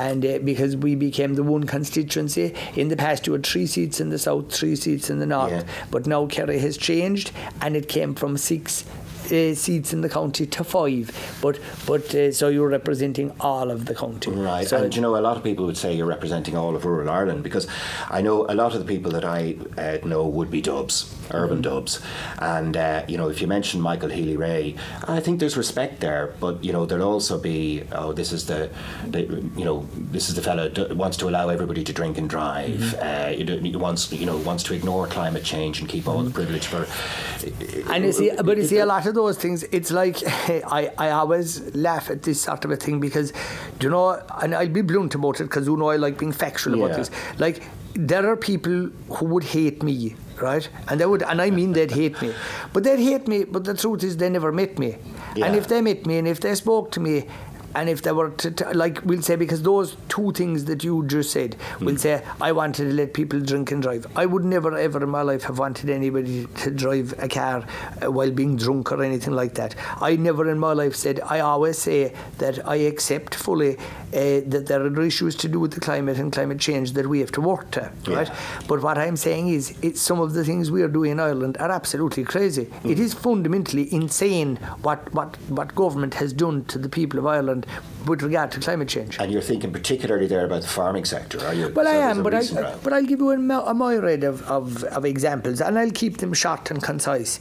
And 0.00 0.24
uh, 0.24 0.38
because 0.38 0.76
we 0.76 0.94
became 0.94 1.34
the 1.34 1.42
one 1.42 1.64
constituency, 1.64 2.54
in 2.74 2.88
the 2.88 2.96
past 2.96 3.26
you 3.26 3.34
had 3.34 3.44
three 3.44 3.66
seats 3.66 4.00
in 4.00 4.08
the 4.08 4.18
South, 4.18 4.50
three 4.52 4.76
seats 4.76 5.10
in 5.10 5.18
the 5.18 5.26
North. 5.26 5.52
Yeah. 5.52 5.64
But 5.90 6.06
now 6.06 6.26
Kerry 6.26 6.58
has 6.60 6.78
changed 6.78 7.32
and 7.60 7.76
it 7.76 7.86
came 7.88 8.14
from 8.14 8.38
six. 8.38 8.84
Uh, 9.30 9.54
seats 9.54 9.92
in 9.92 10.00
the 10.00 10.08
county 10.08 10.46
to 10.46 10.64
five, 10.64 11.38
but 11.40 11.58
but 11.86 12.14
uh, 12.14 12.30
so 12.32 12.48
you're 12.48 12.68
representing 12.68 13.32
all 13.40 13.70
of 13.70 13.86
the 13.86 13.94
county, 13.94 14.30
Right, 14.30 14.66
So 14.66 14.82
and 14.82 14.94
you 14.94 15.00
know, 15.00 15.16
a 15.16 15.22
lot 15.22 15.36
of 15.36 15.44
people 15.44 15.64
would 15.66 15.76
say 15.76 15.94
you're 15.94 16.06
representing 16.06 16.56
all 16.56 16.74
of 16.74 16.84
rural 16.84 17.08
Ireland 17.08 17.42
because 17.42 17.66
I 18.10 18.20
know 18.20 18.46
a 18.48 18.54
lot 18.54 18.74
of 18.74 18.80
the 18.80 18.84
people 18.84 19.12
that 19.12 19.24
I 19.24 19.56
uh, 19.78 19.98
know 20.06 20.26
would 20.26 20.50
be 20.50 20.60
dubs, 20.60 21.14
urban 21.30 21.52
Mm-hmm. 21.58 21.62
dubs, 21.74 22.00
and 22.38 22.76
uh, 22.76 23.04
you 23.08 23.16
know, 23.16 23.28
if 23.28 23.40
you 23.40 23.46
mention 23.46 23.80
Michael 23.80 24.08
Healy 24.08 24.36
Rae, 24.36 24.74
I 25.06 25.20
think 25.20 25.38
there's 25.40 25.56
respect 25.56 26.00
there, 26.00 26.34
but 26.40 26.64
you 26.64 26.72
know, 26.72 26.86
there'll 26.86 27.08
also 27.08 27.38
be, 27.38 27.82
oh, 27.92 28.12
this 28.12 28.32
is 28.32 28.46
the, 28.46 28.70
the 29.06 29.20
you 29.56 29.64
know, 29.64 29.86
this 29.94 30.28
is 30.28 30.34
the 30.34 30.42
fellow 30.42 30.68
that 30.68 30.96
wants 30.96 31.16
to 31.18 31.28
allow 31.28 31.48
everybody 31.48 31.84
to 31.84 31.92
drink 31.92 32.18
and 32.18 32.28
drive, 32.28 32.70
Mm-hmm. 32.70 33.02
uh, 33.02 33.30
you 33.38 33.44
know, 33.44 33.58
he 33.58 33.76
wants, 33.76 34.12
you 34.12 34.26
know, 34.26 34.36
wants 34.38 34.62
to 34.64 34.74
ignore 34.74 35.06
climate 35.06 35.44
change 35.44 35.80
and 35.80 35.88
keep 35.88 36.08
all 36.08 36.22
the 36.22 36.30
privilege 36.30 36.66
for. 36.66 36.84
Mm-hmm. 36.84 37.90
And 37.92 38.04
you 38.04 38.12
see, 38.12 38.30
but 38.44 38.56
you 38.56 38.64
see, 38.66 38.78
a 38.78 38.86
lot 38.86 39.06
of 39.06 39.14
those 39.14 39.36
things, 39.36 39.64
it's 39.64 39.90
like 39.90 40.16
I, 40.26 40.90
I 40.98 41.10
always 41.10 41.74
laugh 41.74 42.10
at 42.10 42.22
this 42.22 42.42
sort 42.42 42.64
of 42.64 42.70
a 42.70 42.76
thing 42.76 43.00
because, 43.00 43.32
you 43.80 43.90
know, 43.90 44.20
and 44.40 44.54
I'll 44.54 44.68
be 44.68 44.82
blunt 44.82 45.14
about 45.14 45.40
it 45.40 45.44
because 45.44 45.66
you 45.66 45.76
know 45.76 45.90
I 45.90 45.96
like 45.96 46.18
being 46.18 46.32
factual 46.32 46.74
about 46.74 46.90
Yeah. 46.90 46.96
this. 46.96 47.10
Like, 47.38 47.62
there 47.94 48.26
are 48.30 48.36
people 48.36 48.88
who 49.16 49.26
would 49.26 49.44
hate 49.44 49.82
me, 49.82 50.14
right? 50.42 50.68
And 50.88 51.00
they 51.00 51.06
would, 51.06 51.22
and 51.22 51.40
I 51.40 51.50
mean 51.50 51.72
they'd 51.72 51.90
hate 51.90 52.20
me, 52.20 52.34
but 52.72 52.84
they'd 52.84 52.98
hate 52.98 53.28
me. 53.28 53.44
But 53.44 53.64
the 53.64 53.74
truth 53.74 54.02
is, 54.02 54.16
they 54.16 54.28
never 54.28 54.52
met 54.52 54.78
me. 54.78 54.96
Yeah. 55.36 55.46
And 55.46 55.56
if 55.56 55.68
they 55.68 55.80
met 55.80 56.06
me 56.06 56.18
and 56.18 56.28
if 56.28 56.40
they 56.40 56.54
spoke 56.54 56.90
to 56.92 57.00
me, 57.00 57.26
and 57.74 57.88
if 57.88 58.02
they 58.02 58.12
were 58.12 58.30
to, 58.30 58.50
to, 58.50 58.70
like 58.72 59.00
we'll 59.04 59.22
say 59.22 59.36
because 59.36 59.62
those 59.62 59.96
two 60.08 60.32
things 60.32 60.64
that 60.66 60.84
you 60.84 61.04
just 61.06 61.30
said 61.30 61.56
we'll 61.80 61.96
say 61.96 62.22
I 62.40 62.52
wanted 62.52 62.84
to 62.84 62.94
let 62.94 63.14
people 63.14 63.40
drink 63.40 63.72
and 63.72 63.82
drive. 63.82 64.06
I 64.16 64.26
would 64.26 64.44
never 64.44 64.76
ever 64.76 65.02
in 65.02 65.08
my 65.08 65.22
life 65.22 65.44
have 65.44 65.58
wanted 65.58 65.90
anybody 65.90 66.46
to 66.46 66.70
drive 66.70 67.14
a 67.18 67.28
car 67.28 67.64
uh, 68.02 68.10
while 68.10 68.30
being 68.30 68.56
drunk 68.56 68.92
or 68.92 69.02
anything 69.02 69.34
like 69.34 69.54
that. 69.54 69.74
I 70.00 70.16
never 70.16 70.50
in 70.50 70.58
my 70.58 70.72
life 70.72 70.94
said 70.94 71.20
I 71.20 71.40
always 71.40 71.78
say 71.78 72.14
that 72.38 72.66
I 72.66 72.76
accept 72.76 73.34
fully 73.34 73.76
uh, 73.78 74.42
that 74.46 74.64
there 74.66 74.82
are 74.82 75.02
issues 75.02 75.34
to 75.36 75.48
do 75.48 75.58
with 75.58 75.72
the 75.72 75.80
climate 75.80 76.18
and 76.18 76.32
climate 76.32 76.58
change 76.58 76.92
that 76.92 77.06
we 77.06 77.20
have 77.20 77.32
to 77.32 77.40
work 77.40 77.70
to 77.72 77.90
right? 78.06 78.30
But 78.68 78.82
what 78.82 78.98
I'm 78.98 79.16
saying 79.16 79.48
is 79.48 79.74
it's 79.82 80.00
some 80.00 80.20
of 80.20 80.34
the 80.34 80.44
things 80.44 80.70
we 80.70 80.82
are 80.82 80.88
doing 80.88 81.12
in 81.12 81.20
Ireland 81.20 81.56
are 81.58 81.70
absolutely 81.70 82.24
crazy. 82.24 82.70
It 82.84 82.98
is 82.98 83.14
fundamentally 83.14 83.92
insane 83.92 84.56
what 84.82 85.12
what 85.14 85.36
what 85.48 85.74
government 85.74 86.14
has 86.14 86.32
done 86.32 86.64
to 86.66 86.78
the 86.78 86.88
people 86.88 87.18
of 87.18 87.26
Ireland 87.26 87.61
with 88.06 88.22
regard 88.22 88.50
to 88.52 88.60
climate 88.60 88.88
change 88.88 89.16
And 89.18 89.30
you're 89.32 89.42
thinking 89.42 89.72
particularly 89.72 90.26
there 90.26 90.44
about 90.44 90.62
the 90.62 90.68
farming 90.68 91.04
sector, 91.04 91.44
are 91.46 91.54
you? 91.54 91.68
well, 91.68 91.86
So 91.86 91.90
I 91.92 91.94
am, 92.10 92.22
but 92.22 92.34
I, 92.34 92.38
I 92.38 92.76
but 92.82 92.92
I'll 92.92 93.04
give 93.04 93.20
you 93.20 93.30
a, 93.30 93.36
a 93.64 93.74
myriad 93.74 94.24
of, 94.24 94.42
of, 94.42 94.82
of 94.84 95.04
examples, 95.04 95.60
and 95.60 95.78
I'll 95.78 95.90
keep 95.90 96.18
them 96.18 96.32
short 96.32 96.70
and 96.70 96.82
concise. 96.82 97.38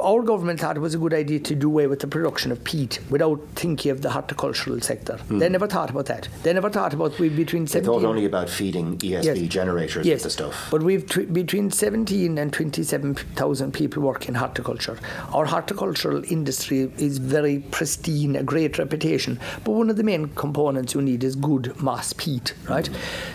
Our 0.00 0.22
government 0.22 0.60
thought 0.60 0.76
it 0.76 0.80
was 0.80 0.94
a 0.94 0.98
good 0.98 1.14
idea 1.14 1.40
to 1.40 1.54
do 1.54 1.68
away 1.68 1.86
with 1.86 2.00
the 2.00 2.06
production 2.06 2.52
of 2.52 2.62
peat 2.64 3.00
without 3.10 3.40
thinking 3.54 3.90
of 3.90 4.02
the 4.02 4.10
horticultural 4.10 4.80
sector. 4.80 5.16
Hmm. 5.16 5.38
They 5.38 5.48
never 5.48 5.66
thought 5.66 5.90
about 5.90 6.06
that. 6.06 6.28
They 6.42 6.52
never 6.52 6.70
thought 6.70 6.94
about 6.94 7.18
we 7.18 7.28
between. 7.28 7.64
They 7.64 7.80
thought 7.80 8.04
only 8.04 8.24
about 8.24 8.48
feeding 8.48 8.98
ESB 8.98 9.48
generators 9.48 10.06
yes. 10.06 10.16
with 10.16 10.22
the 10.24 10.30
stuff. 10.30 10.68
But 10.70 10.82
we've 10.82 11.06
tw- 11.06 11.32
between 11.32 11.70
17 11.70 12.38
and 12.38 12.52
27,000 12.52 13.72
people 13.72 14.02
work 14.02 14.28
in 14.28 14.34
horticulture. 14.34 14.98
Our 15.32 15.46
horticultural 15.46 16.22
industry 16.30 16.92
is 16.98 17.18
very 17.18 17.60
pristine, 17.60 18.36
a 18.36 18.42
great 18.42 18.78
reputation. 18.78 19.38
But 19.64 19.72
one 19.72 19.90
of 19.90 19.96
the 19.96 20.04
main 20.04 20.28
components 20.30 20.94
you 20.94 21.02
need 21.02 21.24
is 21.24 21.36
good 21.36 21.78
moss 21.80 22.12
peat, 22.12 22.54
right? 22.68 22.88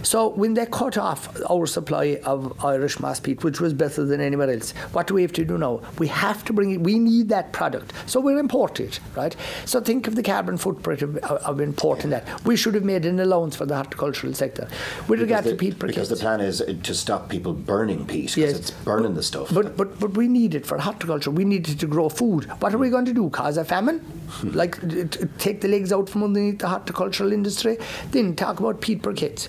So 0.04 0.30
when 0.30 0.54
they 0.54 0.66
cut 0.66 0.98
off 0.98 1.30
our 1.50 1.66
supply 1.66 2.20
of 2.24 2.64
Irish 2.64 3.00
moss 3.00 3.20
peat, 3.20 3.44
which 3.44 3.60
was 3.60 3.74
better 3.74 4.06
than 4.06 4.22
anywhere 4.22 4.50
else, 4.50 4.72
what 4.92 5.08
do 5.08 5.14
we 5.14 5.22
have 5.22 5.34
to 5.34 5.46
do 5.46 5.58
now? 5.58 5.82
We 5.98 6.08
have 6.08 6.44
to 6.46 6.49
bring 6.54 6.72
it. 6.72 6.82
We 6.82 7.00
need 7.00 7.30
that 7.30 7.52
product, 7.54 7.94
so 8.06 8.20
we'll 8.20 8.38
import 8.38 8.80
it, 8.80 9.00
right? 9.16 9.36
So 9.66 9.82
think 9.82 10.08
of 10.08 10.16
the 10.16 10.24
carbon 10.24 10.58
footprint 10.58 11.02
of, 11.02 11.18
of 11.18 11.60
importing 11.62 12.10
that. 12.12 12.28
We 12.46 12.56
should 12.56 12.74
have 12.76 12.84
made 12.84 13.06
an 13.06 13.20
allowance 13.20 13.56
for 13.56 13.66
the 13.66 13.76
horticultural 13.76 14.34
sector. 14.34 14.68
With 15.08 15.22
regard 15.22 15.44
the, 15.46 15.52
to 15.52 15.56
peat 15.58 15.80
because 15.80 16.10
the 16.10 16.16
plan 16.16 16.42
is 16.42 16.62
uh, 16.62 16.76
to 16.84 16.94
stop 16.94 17.30
people 17.30 17.54
burning 17.54 18.06
peat 18.06 18.36
because 18.36 18.38
Yes. 18.38 18.60
it's 18.60 18.72
burning 18.72 19.14
the 19.16 19.24
stuff. 19.24 19.54
But, 19.54 19.76
but 19.78 20.00
but 20.00 20.12
we 20.16 20.28
need 20.28 20.56
it 20.56 20.66
for 20.66 20.78
horticulture. 20.78 21.32
We 21.32 21.46
need 21.46 21.68
it 21.70 21.80
to 21.80 21.88
grow 21.88 22.10
food. 22.10 22.46
What 22.62 22.74
are 22.74 22.78
we 22.78 22.90
going 22.90 23.06
to 23.06 23.14
do? 23.14 23.30
Cause 23.30 23.58
a 23.58 23.66
famine? 23.66 24.02
like 24.44 24.80
t- 24.88 25.06
t- 25.06 25.26
take 25.40 25.60
the 25.62 25.68
legs 25.68 25.92
out 25.92 26.08
from 26.08 26.24
underneath 26.24 26.60
the 26.60 26.68
horticultural 26.68 27.34
industry? 27.34 27.78
Then 28.12 28.36
talk 28.36 28.60
about 28.60 28.80
peat 28.80 29.02
briquettes. 29.02 29.48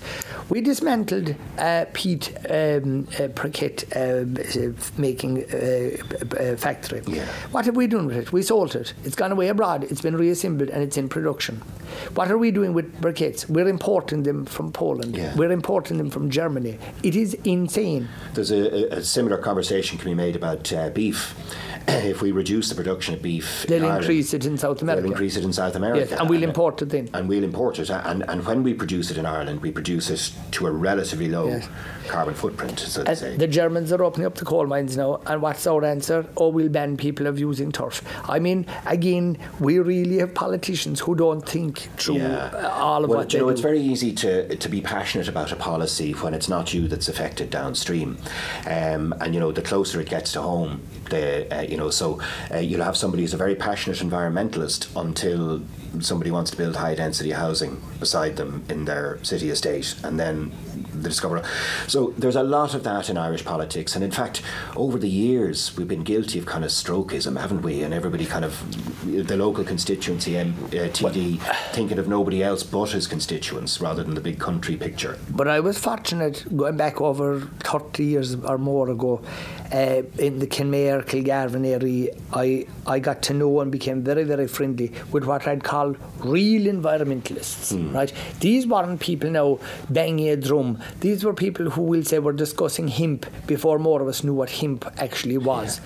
We 0.49 0.61
dismantled 0.61 1.35
uh, 1.59 1.85
peat 1.93 2.29
um, 2.49 3.07
uh, 3.13 3.27
briquette 3.29 3.85
uh, 3.95 4.73
making 4.97 5.43
uh, 5.53 6.35
uh, 6.35 6.55
factory. 6.91 7.17
Yeah. 7.17 7.25
What 7.51 7.65
have 7.65 7.75
we 7.75 7.87
done 7.87 8.07
with 8.07 8.17
it? 8.17 8.31
We 8.31 8.41
sold 8.43 8.75
it. 8.75 8.93
It's 9.03 9.15
gone 9.15 9.31
away 9.31 9.47
abroad. 9.47 9.85
It's 9.85 10.01
been 10.01 10.15
reassembled 10.15 10.69
and 10.69 10.83
it's 10.83 10.97
in 10.97 11.09
production. 11.09 11.61
What 12.15 12.31
are 12.31 12.37
we 12.37 12.51
doing 12.51 12.73
with 12.73 12.99
briquettes? 13.01 13.49
We're 13.49 13.67
importing 13.67 14.23
them 14.23 14.45
from 14.45 14.71
Poland. 14.71 15.15
Yeah. 15.15 15.35
We're 15.35 15.51
importing 15.51 15.97
them 15.97 16.09
from 16.09 16.29
Germany. 16.29 16.77
It 17.03 17.15
is 17.15 17.33
insane. 17.43 18.07
There's 18.33 18.51
a, 18.51 18.97
a- 18.97 19.01
similar 19.03 19.37
conversation 19.37 19.97
can 19.97 20.09
be 20.09 20.15
made 20.15 20.35
about 20.35 20.71
uh, 20.71 20.89
beef. 20.89 21.35
if 21.87 22.21
we 22.21 22.31
reduce 22.31 22.69
the 22.69 22.75
production 22.75 23.15
of 23.15 23.21
beef, 23.23 23.65
They'll 23.67 23.83
Ireland, 23.83 24.03
increase 24.03 24.33
it 24.35 24.45
in 24.45 24.55
South 24.57 24.81
America. 24.83 25.01
They'll 25.01 25.11
increase 25.11 25.35
it 25.35 25.43
in 25.43 25.51
South 25.51 25.75
America, 25.75 26.07
Yes, 26.11 26.19
and 26.19 26.29
we'll 26.29 26.43
import 26.43 26.79
it 26.83 26.89
then. 26.89 27.09
And 27.13 27.27
we'll 27.27 27.43
import 27.43 27.79
it, 27.79 27.89
and 27.89 28.23
and 28.29 28.45
when 28.45 28.61
we 28.61 28.75
produce 28.75 29.09
it 29.09 29.17
in 29.17 29.25
Ireland, 29.25 29.61
we 29.61 29.71
produce 29.71 30.09
it 30.11 30.31
to 30.51 30.67
a 30.67 30.71
relatively 30.71 31.27
low 31.27 31.47
Yes. 31.47 31.67
carbon 32.07 32.35
footprint, 32.35 32.79
so 32.79 33.03
to 33.03 33.15
say. 33.15 33.35
the 33.35 33.47
Germans 33.47 33.91
are 33.91 34.03
opening 34.03 34.27
up 34.27 34.35
the 34.35 34.45
coal 34.45 34.67
mines 34.67 34.95
now, 34.95 35.21
and 35.25 35.41
what's 35.41 35.65
our 35.65 35.83
answer? 35.83 36.23
Oh, 36.37 36.49
we'll 36.49 36.69
ban 36.69 36.97
people 36.97 37.25
of 37.25 37.39
using 37.39 37.71
turf. 37.71 38.03
I 38.29 38.37
mean, 38.37 38.67
again, 38.85 39.39
we 39.59 39.79
really 39.79 40.19
have 40.19 40.35
politicians 40.35 40.99
who 40.99 41.15
don't 41.15 41.47
think 41.47 41.80
through 41.97 42.21
uh, 42.21 42.71
all 42.73 43.03
of 43.03 43.09
well, 43.09 43.19
what 43.19 43.33
you 43.33 43.39
know, 43.39 43.45
do. 43.45 43.49
it's 43.49 43.61
very 43.61 43.81
easy 43.81 44.13
to 44.13 44.55
to 44.55 44.69
be 44.69 44.81
passionate 44.81 45.27
about 45.27 45.51
a 45.51 45.55
policy 45.55 46.11
when 46.13 46.33
it's 46.33 46.49
not 46.49 46.73
you 46.73 46.87
that's 46.87 47.09
affected 47.09 47.49
downstream, 47.49 48.17
um, 48.67 49.13
and 49.19 49.33
you 49.33 49.39
know 49.39 49.51
the 49.51 49.61
closer 49.61 49.99
it 50.01 50.09
gets 50.09 50.31
to 50.33 50.41
home, 50.41 50.81
the 51.11 51.55
uh, 51.55 51.61
you 51.61 51.77
know 51.77 51.89
so 51.89 52.19
uh, 52.51 52.57
you'll 52.57 52.83
have 52.83 52.97
somebody 52.97 53.23
who's 53.23 53.33
a 53.33 53.37
very 53.37 53.55
passionate 53.55 53.99
environmentalist 53.99 54.87
until 54.99 55.61
somebody 55.99 56.31
wants 56.31 56.49
to 56.51 56.57
build 56.57 56.77
high 56.77 56.95
density 56.95 57.31
housing 57.31 57.81
beside 57.99 58.37
them 58.37 58.63
in 58.69 58.85
their 58.85 59.19
city 59.23 59.49
estate, 59.49 59.95
and 60.03 60.19
then 60.19 60.51
they 60.93 61.09
discover. 61.09 61.43
So 61.87 62.13
there's 62.17 62.35
a 62.35 62.43
lot 62.43 62.73
of 62.73 62.83
that 62.83 63.09
in 63.09 63.17
Irish 63.17 63.43
politics, 63.45 63.95
and 63.95 64.03
in 64.03 64.11
fact, 64.11 64.41
over 64.75 64.97
the 64.97 65.09
years 65.09 65.75
we've 65.77 65.87
been 65.87 66.03
guilty 66.03 66.39
of 66.39 66.45
kind 66.45 66.63
of 66.63 66.71
strokeism, 66.71 67.39
haven't 67.39 67.61
we? 67.61 67.83
And 67.83 67.93
everybody 67.93 68.25
kind 68.25 68.45
of 68.45 68.53
the 69.27 69.37
local 69.37 69.63
constituency 69.63 70.37
M, 70.37 70.55
uh, 70.67 70.89
TD 70.95 71.39
thinking 71.73 71.99
of 71.99 72.07
nobody 72.07 72.43
else 72.43 72.63
but 72.63 72.91
his 72.91 73.07
constituents 73.07 73.81
rather 73.81 74.03
than 74.03 74.15
the 74.15 74.21
big 74.21 74.39
country 74.39 74.77
picture. 74.77 75.17
But 75.29 75.47
I 75.47 75.59
was 75.59 75.77
fortunate 75.77 76.45
going 76.55 76.77
back 76.77 77.01
over 77.01 77.41
30 77.41 78.03
years 78.03 78.35
or 78.35 78.57
more 78.57 78.89
ago 78.89 79.21
uh, 79.71 80.03
in 80.17 80.39
the 80.39 80.47
Kilgarvan 81.03 81.65
area. 81.65 82.13
I, 82.33 82.65
I 82.85 82.99
got 82.99 83.21
to 83.23 83.33
know 83.33 83.59
and 83.59 83.71
became 83.71 84.03
very, 84.03 84.23
very 84.23 84.47
friendly 84.47 84.91
with 85.11 85.25
what 85.25 85.47
I'd 85.47 85.63
call 85.63 85.95
real 86.19 86.71
environmentalists, 86.71 87.93
right? 87.93 88.13
These 88.39 88.67
weren't 88.67 88.99
people 88.99 89.29
now 89.29 89.59
banging 89.89 90.29
a 90.29 90.37
drum. 90.37 90.81
These 90.99 91.23
were 91.23 91.33
people 91.33 91.69
who 91.69 91.81
will 91.81 92.03
say 92.03 92.19
were 92.19 92.33
discussing 92.33 92.87
hemp 92.87 93.25
before 93.47 93.79
more 93.79 94.01
of 94.01 94.07
us 94.07 94.23
knew 94.23 94.33
what 94.33 94.49
hemp 94.49 94.85
actually 94.97 95.37
was. 95.37 95.81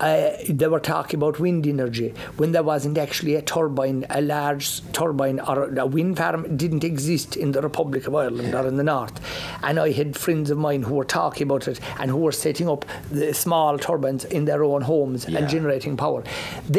Uh, 0.00 0.30
they 0.48 0.66
were 0.66 0.80
talking 0.80 1.18
about 1.18 1.38
wind 1.38 1.66
energy 1.66 2.14
when 2.36 2.52
there 2.52 2.62
wasn't 2.62 2.98
actually 2.98 3.34
a 3.34 3.42
turbine, 3.42 4.04
a 4.10 4.20
large 4.20 4.80
turbine 4.92 5.40
or 5.40 5.76
a 5.78 5.86
wind 5.86 6.16
farm 6.16 6.56
didn't 6.56 6.84
exist 6.84 7.36
in 7.36 7.52
the 7.52 7.60
Republic 7.62 8.06
of 8.06 8.14
Ireland 8.14 8.54
or 8.54 8.66
in 8.66 8.76
the 8.76 8.84
north. 8.84 9.20
And 9.62 9.78
I 9.78 9.92
had 9.92 10.16
friends 10.16 10.50
of 10.50 10.58
mine 10.58 10.82
who 10.82 10.94
were 10.94 11.04
talking 11.04 11.44
about 11.44 11.68
it 11.68 11.80
and 11.98 12.10
who 12.10 12.18
were 12.18 12.32
setting 12.32 12.68
up 12.68 12.84
the 13.10 13.32
small 13.34 13.78
turbines 13.78 14.24
in 14.24 14.44
their 14.54 14.64
own 14.72 14.82
homes 14.92 15.20
Yeah. 15.28 15.38
and 15.38 15.48
generating 15.56 15.96
power. 16.04 16.22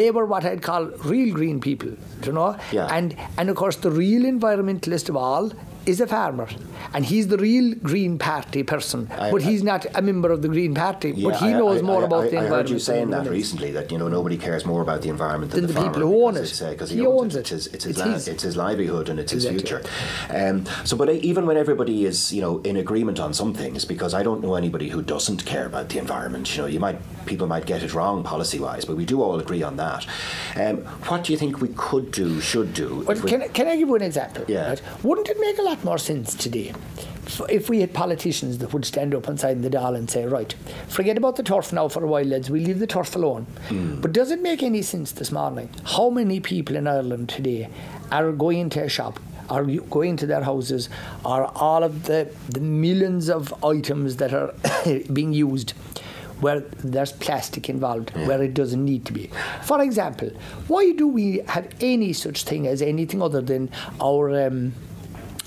They 0.00 0.10
were 0.16 0.26
what 0.32 0.44
I'd 0.50 0.62
call 0.70 0.82
real 1.14 1.30
green 1.40 1.60
people, 1.68 1.92
you 2.26 2.32
know? 2.40 2.50
Yeah. 2.78 2.96
And 2.98 3.08
and 3.38 3.46
of 3.52 3.56
course 3.62 3.76
the 3.86 3.90
real 4.04 4.22
environmentalist 4.34 5.08
of 5.14 5.16
all 5.28 5.46
is 5.92 6.00
a 6.04 6.06
farmer, 6.12 6.48
and 6.94 7.02
he's 7.10 7.26
the 7.32 7.36
real 7.38 7.66
Green 7.90 8.14
Party 8.18 8.62
person, 8.70 9.00
I- 9.16 9.30
but 9.34 9.42
he's 9.48 9.62
not 9.68 9.82
a 10.00 10.02
member 10.08 10.30
of 10.36 10.40
the 10.44 10.48
Green 10.54 10.72
Party. 10.78 11.10
Yeah, 11.14 11.28
but 11.28 11.36
he 11.42 11.50
I- 11.50 11.58
knows 11.60 11.78
I- 11.78 11.84
more 11.90 12.02
I- 12.02 12.06
about 12.08 12.24
I, 12.24 12.30
the 12.30 12.38
I 12.38 12.42
environment. 12.42 12.56
heard 12.56 12.70
you 12.74 12.80
saying 12.86 13.10
that 13.10 13.28
recently 13.40 13.70
that 13.76 13.92
you 13.92 13.98
know 14.00 14.08
nobody 14.16 14.36
cares 14.46 14.64
more 14.72 14.82
about 14.86 15.02
the 15.04 15.10
environment 15.16 15.52
than 15.52 15.60
Than 15.60 15.68
the, 15.74 15.80
the 15.80 15.86
people 15.86 16.02
who 16.06 16.24
own 16.24 16.34
it. 16.36 16.40
It's, 16.40 16.60
uh, 16.60 16.74
'cause 16.78 16.90
He 16.90 16.98
he, 17.02 17.06
owns, 17.06 17.20
owns 17.22 17.34
it. 17.36 17.38
it. 17.38 17.40
It's 17.42 17.50
his, 17.56 17.66
it's 17.74 17.84
his, 17.84 17.90
It's 17.92 18.00
la- 18.06 18.12
his. 18.14 18.26
it's 18.32 18.42
his 18.48 18.56
livelihood 18.64 19.06
and 19.10 19.20
it's 19.22 19.32
Exactly. 19.32 19.60
his 19.60 19.68
future. 19.70 19.82
Um, 20.40 20.56
so, 20.88 20.96
but 20.96 21.08
even 21.30 21.46
when 21.46 21.56
everybody 21.64 21.96
is 22.10 22.18
you 22.36 22.42
know 22.44 22.54
in 22.70 22.76
agreement 22.86 23.20
on 23.26 23.30
some 23.40 23.52
things, 23.62 23.84
because 23.84 24.12
I 24.20 24.22
don't 24.28 24.40
know 24.44 24.54
anybody 24.62 24.88
who 24.94 25.02
doesn't 25.14 25.40
care 25.52 25.66
about 25.72 25.86
the 25.90 25.98
environment. 26.06 26.44
You 26.56 26.62
know, 26.62 26.68
you 26.74 26.80
might 26.80 26.98
people 27.26 27.46
might 27.46 27.66
get 27.66 27.82
it 27.82 27.92
wrong 27.94 28.22
policy 28.22 28.58
wise, 28.58 28.84
but 28.84 28.96
we 28.96 29.04
do 29.04 29.22
all 29.22 29.38
agree 29.38 29.62
on 29.62 29.76
that. 29.76 30.06
Um, 30.56 30.78
what 31.08 31.24
do 31.24 31.32
you 31.32 31.38
think 31.38 31.60
we 31.60 31.68
could 31.76 32.10
do, 32.12 32.40
should 32.40 32.72
do? 32.74 33.04
Well, 33.06 33.20
we- 33.20 33.28
can, 33.30 33.42
I- 33.42 33.48
can 33.48 33.66
I 33.68 33.76
give 33.76 33.88
you 33.88 33.94
an 33.96 34.02
example? 34.02 34.44
Yeah. 34.48 34.68
Right? 34.70 34.82
Wouldn't 35.02 35.28
it 35.28 35.38
make 35.40 35.58
a 35.58 35.62
lot 35.62 35.84
more 35.84 35.98
sense 35.98 36.34
today 36.34 36.72
if 37.48 37.68
we 37.68 37.80
had 37.80 37.92
politicians 37.92 38.58
that 38.58 38.72
would 38.72 38.84
stand 38.84 39.12
up 39.12 39.26
inside 39.26 39.60
the 39.60 39.68
Dáil 39.68 39.96
and 39.96 40.08
say, 40.08 40.24
right, 40.26 40.54
forget 40.86 41.18
about 41.18 41.34
the 41.34 41.42
turf 41.42 41.72
now 41.72 41.88
for 41.88 42.04
a 42.04 42.06
while, 42.06 42.24
lads, 42.24 42.48
we 42.50 42.60
leave 42.64 42.78
the 42.78 42.86
turf 42.86 43.16
alone. 43.16 43.42
Hmm. 43.68 44.00
But 44.00 44.12
does 44.12 44.30
it 44.30 44.40
make 44.40 44.62
any 44.62 44.80
sense 44.82 45.10
this 45.10 45.32
morning? 45.32 45.68
How 45.84 46.08
many 46.08 46.38
people 46.38 46.76
in 46.76 46.86
Ireland 46.86 47.28
today 47.28 47.68
are 48.12 48.30
going 48.30 48.70
to 48.70 48.84
a 48.84 48.88
shop? 48.88 49.18
Are 49.50 49.64
you 49.64 49.80
going 49.90 50.16
to 50.18 50.26
their 50.26 50.42
houses? 50.44 50.88
Are 51.24 51.46
all 51.56 51.82
of 51.82 52.04
the, 52.04 52.30
the 52.48 52.60
millions 52.60 53.28
of 53.28 53.52
items 53.64 54.16
that 54.16 54.32
are 54.32 54.54
being 55.12 55.32
used 55.32 55.72
where 56.40 56.60
there's 56.84 57.12
plastic 57.12 57.68
involved, 57.68 58.10
where 58.26 58.42
it 58.42 58.54
doesn't 58.54 58.84
need 58.84 59.04
to 59.06 59.12
be. 59.12 59.30
For 59.62 59.80
example, 59.82 60.30
why 60.68 60.92
do 60.92 61.08
we 61.08 61.38
have 61.48 61.68
any 61.80 62.12
such 62.12 62.44
thing 62.44 62.66
as 62.66 62.82
anything 62.82 63.22
other 63.22 63.40
than 63.40 63.70
our 64.00 64.46
um, 64.46 64.72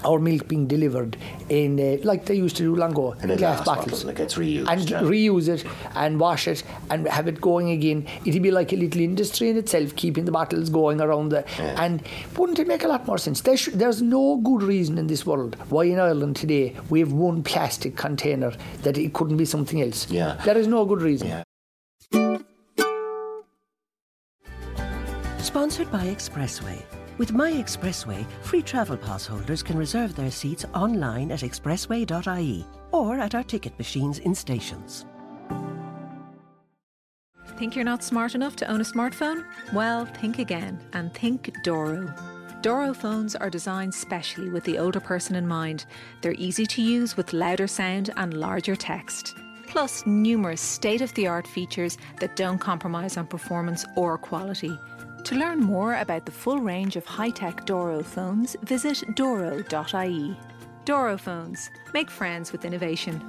our 0.06 0.18
milk 0.20 0.48
being 0.48 0.66
delivered 0.68 1.18
in 1.50 1.80
uh, 1.80 1.98
like 2.04 2.26
they 2.26 2.36
used 2.36 2.56
to 2.56 2.64
do 2.64 2.76
long 2.76 2.92
ago 2.92 3.16
In 3.22 3.32
a 3.32 3.36
glass 3.36 3.66
bottle 3.66 3.98
that 3.98 4.16
gets 4.16 4.36
reused, 4.36 4.68
and 4.70 4.90
yeah. 4.90 5.02
reuse 5.02 5.48
it 5.50 5.66
and 5.96 6.20
wash 6.20 6.48
it 6.48 6.64
and 6.90 7.08
have 7.08 7.28
it 7.28 7.42
going 7.42 7.72
again 7.72 8.08
it'd 8.26 8.42
be 8.42 8.52
like 8.52 8.72
a 8.72 8.78
little 8.78 9.02
industry 9.02 9.50
in 9.50 9.58
itself 9.58 9.96
keeping 9.96 10.26
the 10.26 10.32
bottles 10.32 10.70
going 10.70 11.02
around 11.02 11.30
the 11.30 11.44
Yeah. 11.58 11.84
and 11.84 12.02
wouldn't 12.38 12.60
it 12.60 12.68
make 12.68 12.84
a 12.84 12.88
lot 12.88 13.06
more 13.08 13.18
sense 13.18 13.42
there 13.42 13.58
sh- 13.58 13.70
there's 13.74 14.02
no 14.02 14.38
good 14.38 14.64
reason 14.64 14.98
in 14.98 15.08
this 15.08 15.26
world 15.26 15.56
why 15.70 15.84
in 15.86 16.00
Ireland 16.00 16.36
today 16.38 16.76
we 16.90 17.00
have 17.02 17.12
one 17.12 17.44
plastic 17.44 17.96
container 17.98 18.54
that 18.84 18.98
it 18.98 19.14
couldn't 19.14 19.38
be 19.38 19.46
something 19.46 19.82
else 19.82 20.10
Yeah. 20.10 20.36
there 20.46 20.58
is 20.58 20.68
no 20.68 20.86
good 20.86 21.02
reason 21.02 21.28
Yeah. 21.28 21.44
Sponsored 25.40 25.92
by 25.92 26.06
Expressway. 26.06 26.82
With 27.20 27.34
My 27.34 27.52
Expressway, 27.52 28.26
free 28.44 28.62
travel 28.62 28.96
pass 28.96 29.26
holders 29.26 29.62
can 29.62 29.78
reserve 29.78 30.16
their 30.16 30.32
seats 30.32 30.64
online 30.74 31.32
at 31.32 31.42
expressway.ie 31.42 32.66
or 32.94 33.20
at 33.20 33.36
our 33.36 33.44
ticket 33.44 33.78
machines 33.78 34.20
in 34.20 34.34
stations. 34.34 35.06
Think 37.58 37.76
you're 37.76 37.84
not 37.84 38.06
smart 38.06 38.36
enough 38.36 38.56
to 38.56 38.72
own 38.72 38.80
a 38.80 38.86
smartphone? 38.86 39.46
Well, 39.74 40.06
think 40.06 40.40
again 40.40 40.80
and 40.94 41.14
think 41.14 41.54
Doro. 41.62 42.08
Doro 42.62 42.94
phones 42.94 43.36
are 43.36 43.50
designed 43.50 43.94
specially 43.94 44.50
with 44.50 44.64
the 44.64 44.78
older 44.78 45.02
person 45.02 45.36
in 45.36 45.46
mind. 45.46 45.88
They're 46.22 46.36
easy 46.38 46.66
to 46.68 46.82
use 46.82 47.18
with 47.18 47.34
louder 47.34 47.68
sound 47.68 48.12
and 48.16 48.34
larger 48.34 48.78
text. 48.78 49.36
Plus, 49.68 50.06
numerous 50.06 50.62
state 50.62 51.02
of 51.02 51.14
the 51.16 51.28
art 51.28 51.48
features 51.48 51.98
that 52.22 52.38
don't 52.38 52.60
compromise 52.60 53.18
on 53.18 53.28
performance 53.28 53.86
or 53.98 54.18
quality. 54.18 54.80
To 55.26 55.36
learn 55.36 55.60
more 55.60 55.96
about 55.96 56.26
the 56.26 56.32
full 56.32 56.60
range 56.60 56.96
of 56.96 57.06
high 57.06 57.30
tech 57.30 57.66
Doro 57.66 58.02
phones, 58.02 58.56
visit 58.64 59.04
doro.ie. 59.16 60.38
Doro 60.86 61.18
phones. 61.18 61.70
Make 61.94 62.10
friends 62.10 62.52
with 62.52 62.66
innovation. 62.66 63.22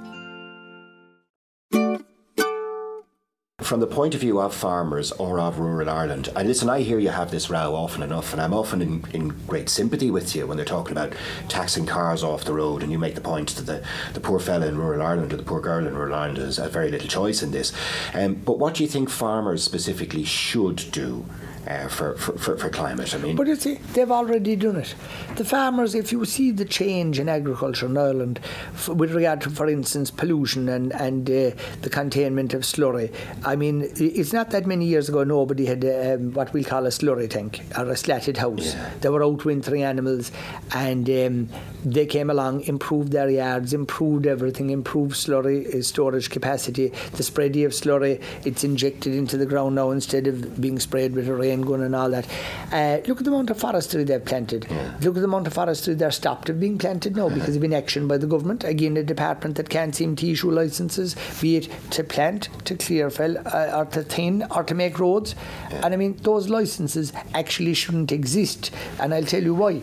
from 3.71 3.79
the 3.79 3.87
point 3.87 4.13
of 4.13 4.19
view 4.19 4.37
of 4.41 4.53
farmers 4.53 5.13
or 5.13 5.39
of 5.39 5.57
rural 5.57 5.89
Ireland, 5.89 6.27
and 6.35 6.45
listen, 6.45 6.69
I 6.69 6.81
hear 6.81 6.99
you 6.99 7.07
have 7.07 7.31
this 7.31 7.49
row 7.49 7.73
often 7.73 8.03
enough, 8.03 8.33
and 8.33 8.41
I'm 8.41 8.53
often 8.53 8.81
in, 8.81 9.05
in 9.13 9.29
great 9.47 9.69
sympathy 9.69 10.11
with 10.11 10.35
you 10.35 10.45
when 10.45 10.57
they're 10.57 10.65
talking 10.65 10.91
about 10.91 11.13
taxing 11.47 11.85
cars 11.85 12.21
off 12.21 12.43
the 12.43 12.51
road, 12.51 12.83
and 12.83 12.91
you 12.91 12.99
make 12.99 13.15
the 13.15 13.21
point 13.21 13.55
that 13.55 13.65
the, 13.65 13.81
the 14.13 14.19
poor 14.19 14.39
fella 14.39 14.67
in 14.67 14.77
rural 14.77 15.01
Ireland 15.01 15.31
or 15.31 15.37
the 15.37 15.43
poor 15.43 15.61
girl 15.61 15.87
in 15.87 15.95
rural 15.95 16.13
Ireland 16.13 16.39
has 16.39 16.57
very 16.57 16.91
little 16.91 17.07
choice 17.07 17.41
in 17.41 17.51
this. 17.51 17.71
Um, 18.13 18.33
but 18.33 18.59
what 18.59 18.73
do 18.73 18.83
you 18.83 18.89
think 18.89 19.09
farmers 19.09 19.63
specifically 19.63 20.25
should 20.25 20.91
do? 20.91 21.25
Uh, 21.67 21.87
for, 21.87 22.15
for, 22.15 22.57
for, 22.57 22.69
climate. 22.69 23.13
I 23.13 23.17
mean, 23.19 23.35
but 23.35 23.47
you 23.47 23.55
see, 23.55 23.75
they've 23.93 24.11
already 24.11 24.55
done 24.55 24.77
it. 24.77 24.95
The 25.35 25.45
farmers, 25.45 25.93
if 25.93 26.11
you 26.11 26.23
see 26.25 26.51
the 26.51 26.65
change 26.65 27.19
in 27.19 27.29
agriculture 27.29 27.85
in 27.85 27.97
Ireland 27.97 28.39
with 28.87 29.13
regard 29.13 29.41
to, 29.41 29.49
for 29.49 29.67
instance, 29.67 30.09
pollution 30.09 30.69
and 30.69 30.93
and 30.93 31.29
uh, 31.29 31.51
the 31.81 31.89
containment 31.89 32.53
of 32.53 32.61
slurry. 32.61 33.13
I 33.45 33.55
mean, 33.55 33.87
it's 33.97 34.33
not 34.33 34.49
that 34.51 34.65
many 34.65 34.85
years 34.85 35.09
ago 35.09 35.23
nobody 35.23 35.65
had 35.65 35.85
um, 35.85 36.33
what 36.33 36.51
we 36.53 36.63
call 36.63 36.85
a 36.85 36.89
slurry 36.89 37.29
tank 37.29 37.61
or 37.77 37.85
a 37.89 37.97
slatted 37.97 38.37
house. 38.37 38.73
Yeah. 38.73 38.91
They 39.01 39.09
were 39.09 39.23
out 39.23 39.45
wintering 39.45 39.83
animals, 39.83 40.31
and 40.73 41.09
um, 41.09 41.49
they 41.85 42.05
came 42.05 42.29
along, 42.29 42.61
improved 42.61 43.11
their 43.11 43.29
yards, 43.29 43.73
improved 43.73 44.25
everything, 44.25 44.69
improved 44.69 45.13
slurry 45.13 45.73
uh, 45.75 45.83
storage 45.83 46.29
capacity, 46.29 46.91
the 47.13 47.23
spreading 47.23 47.65
of 47.65 47.71
slurry. 47.71 48.21
It's 48.45 48.63
injected 48.63 49.13
into 49.13 49.37
the 49.37 49.45
ground 49.45 49.75
now 49.75 49.91
instead 49.91 50.27
of 50.27 50.59
being 50.59 50.79
sprayed 50.79 51.13
with 51.13 51.27
a 51.27 51.35
rain 51.35 51.50
and 51.51 51.95
all 51.95 52.09
that. 52.09 52.27
Uh, 52.71 52.99
look 53.07 53.19
at 53.19 53.25
the 53.25 53.31
amount 53.31 53.49
of 53.49 53.59
forestry 53.59 54.03
they've 54.03 54.23
planted. 54.23 54.67
Yeah. 54.69 54.95
Look 55.01 55.15
at 55.15 55.21
the 55.21 55.25
amount 55.25 55.47
of 55.47 55.53
forestry 55.53 55.93
they're 55.93 56.11
stopped 56.11 56.49
of 56.49 56.59
being 56.59 56.77
planted 56.77 57.15
now 57.15 57.29
because 57.29 57.55
of 57.55 57.63
inaction 57.63 58.07
by 58.07 58.17
the 58.17 58.27
government. 58.27 58.63
Again, 58.63 58.97
a 58.97 59.03
department 59.03 59.57
that 59.57 59.69
can't 59.69 59.95
seem 59.95 60.15
to 60.17 60.29
issue 60.29 60.51
licenses, 60.51 61.15
be 61.41 61.57
it 61.57 61.69
to 61.91 62.03
plant, 62.03 62.49
to 62.65 62.75
clear 62.75 63.09
fell, 63.09 63.37
uh, 63.45 63.77
or 63.77 63.85
to 63.85 64.03
thin, 64.03 64.45
or 64.51 64.63
to 64.63 64.73
make 64.73 64.99
roads. 64.99 65.35
Yeah. 65.69 65.81
And 65.85 65.93
I 65.93 65.97
mean, 65.97 66.17
those 66.21 66.49
licenses 66.49 67.13
actually 67.33 67.73
shouldn't 67.73 68.11
exist. 68.11 68.71
And 68.99 69.13
I'll 69.13 69.23
tell 69.23 69.43
you 69.43 69.55
why. 69.55 69.81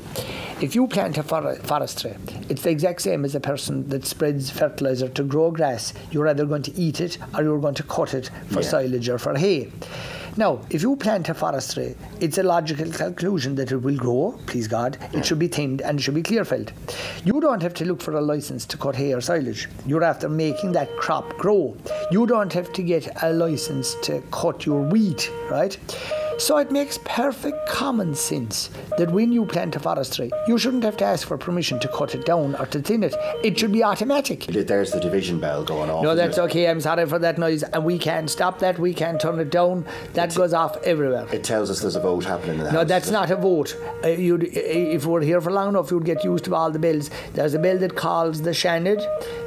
If 0.60 0.74
you 0.74 0.88
plant 0.88 1.18
a 1.18 1.22
for- 1.22 1.54
forestry, 1.54 2.16
it's 2.48 2.62
the 2.62 2.70
exact 2.70 3.02
same 3.02 3.24
as 3.24 3.34
a 3.34 3.40
person 3.40 3.88
that 3.90 4.04
spreads 4.04 4.50
fertilizer 4.50 5.08
to 5.08 5.22
grow 5.22 5.52
grass. 5.52 5.94
You're 6.10 6.26
either 6.28 6.46
going 6.46 6.62
to 6.62 6.74
eat 6.74 7.00
it 7.00 7.18
or 7.34 7.42
you're 7.42 7.60
going 7.60 7.74
to 7.74 7.84
cut 7.84 8.14
it 8.14 8.30
for 8.48 8.60
yeah. 8.62 8.68
silage 8.68 9.08
or 9.08 9.18
for 9.18 9.36
hay. 9.36 9.70
Now, 10.38 10.60
if 10.70 10.82
you 10.82 10.94
plant 10.94 11.28
a 11.30 11.34
forestry, 11.34 11.96
it's 12.20 12.38
a 12.38 12.44
logical 12.44 12.88
conclusion 12.92 13.56
that 13.56 13.72
it 13.72 13.78
will 13.78 13.96
grow, 13.96 14.38
please 14.46 14.68
God. 14.68 14.96
It 15.12 15.26
should 15.26 15.40
be 15.40 15.48
thinned 15.48 15.82
and 15.82 15.98
it 15.98 16.02
should 16.02 16.14
be 16.14 16.22
clear 16.22 16.44
felled. 16.44 16.72
You 17.24 17.40
don't 17.40 17.60
have 17.60 17.74
to 17.74 17.84
look 17.84 18.00
for 18.00 18.12
a 18.12 18.20
license 18.20 18.64
to 18.66 18.76
cut 18.76 18.94
hay 18.94 19.12
or 19.12 19.20
silage. 19.20 19.68
You're 19.84 20.04
after 20.04 20.28
making 20.28 20.70
that 20.72 20.96
crop 20.96 21.36
grow. 21.38 21.76
You 22.12 22.24
don't 22.24 22.52
have 22.52 22.72
to 22.74 22.84
get 22.84 23.20
a 23.20 23.32
license 23.32 23.96
to 24.02 24.22
cut 24.30 24.64
your 24.64 24.82
wheat, 24.82 25.28
right? 25.50 25.76
So 26.38 26.56
it 26.58 26.70
makes 26.70 26.98
perfect 27.04 27.68
common 27.68 28.14
sense 28.14 28.70
that 28.96 29.10
when 29.10 29.32
you 29.32 29.44
plant 29.44 29.74
a 29.74 29.80
forestry, 29.80 30.30
you 30.46 30.56
shouldn't 30.56 30.84
have 30.84 30.96
to 30.98 31.04
ask 31.04 31.26
for 31.26 31.36
permission 31.36 31.80
to 31.80 31.88
cut 31.88 32.14
it 32.14 32.24
down 32.24 32.54
or 32.54 32.66
to 32.66 32.80
thin 32.80 33.02
it. 33.02 33.16
It 33.42 33.58
should 33.58 33.72
be 33.72 33.82
automatic. 33.82 34.46
There's 34.46 34.92
the 34.92 35.00
division 35.00 35.40
bell 35.40 35.64
going 35.64 35.90
off. 35.90 36.04
No, 36.04 36.14
that's 36.14 36.38
okay. 36.38 36.68
I'm 36.68 36.80
sorry 36.80 37.06
for 37.06 37.18
that 37.18 37.38
noise. 37.38 37.64
And 37.64 37.84
we 37.84 37.98
can't 37.98 38.30
stop 38.30 38.60
that. 38.60 38.78
We 38.78 38.94
can't 38.94 39.20
turn 39.20 39.40
it 39.40 39.50
down. 39.50 39.84
That 40.14 40.32
goes 40.32 40.54
off 40.54 40.76
everywhere. 40.84 41.26
It 41.32 41.42
tells 41.42 41.70
us 41.70 41.80
there's 41.80 41.96
a 41.96 42.00
vote 42.00 42.24
happening 42.24 42.58
in 42.58 42.64
the 42.64 42.72
no, 42.72 42.78
house. 42.78 42.88
that's 42.88 43.10
not 43.10 43.30
a 43.32 43.36
vote. 43.36 43.76
Uh, 44.04 44.08
you'd, 44.08 44.44
uh, 44.44 44.48
if 44.52 45.06
we 45.06 45.12
were 45.12 45.22
here 45.22 45.40
for 45.40 45.50
long 45.50 45.70
enough, 45.70 45.90
you'd 45.90 46.04
get 46.04 46.22
used 46.22 46.44
to 46.44 46.54
all 46.54 46.70
the 46.70 46.78
bills. 46.78 47.10
There's 47.34 47.54
a 47.54 47.58
bill 47.58 47.78
that 47.78 47.96
calls 47.96 48.42
the 48.42 48.50
Seanad. 48.50 49.00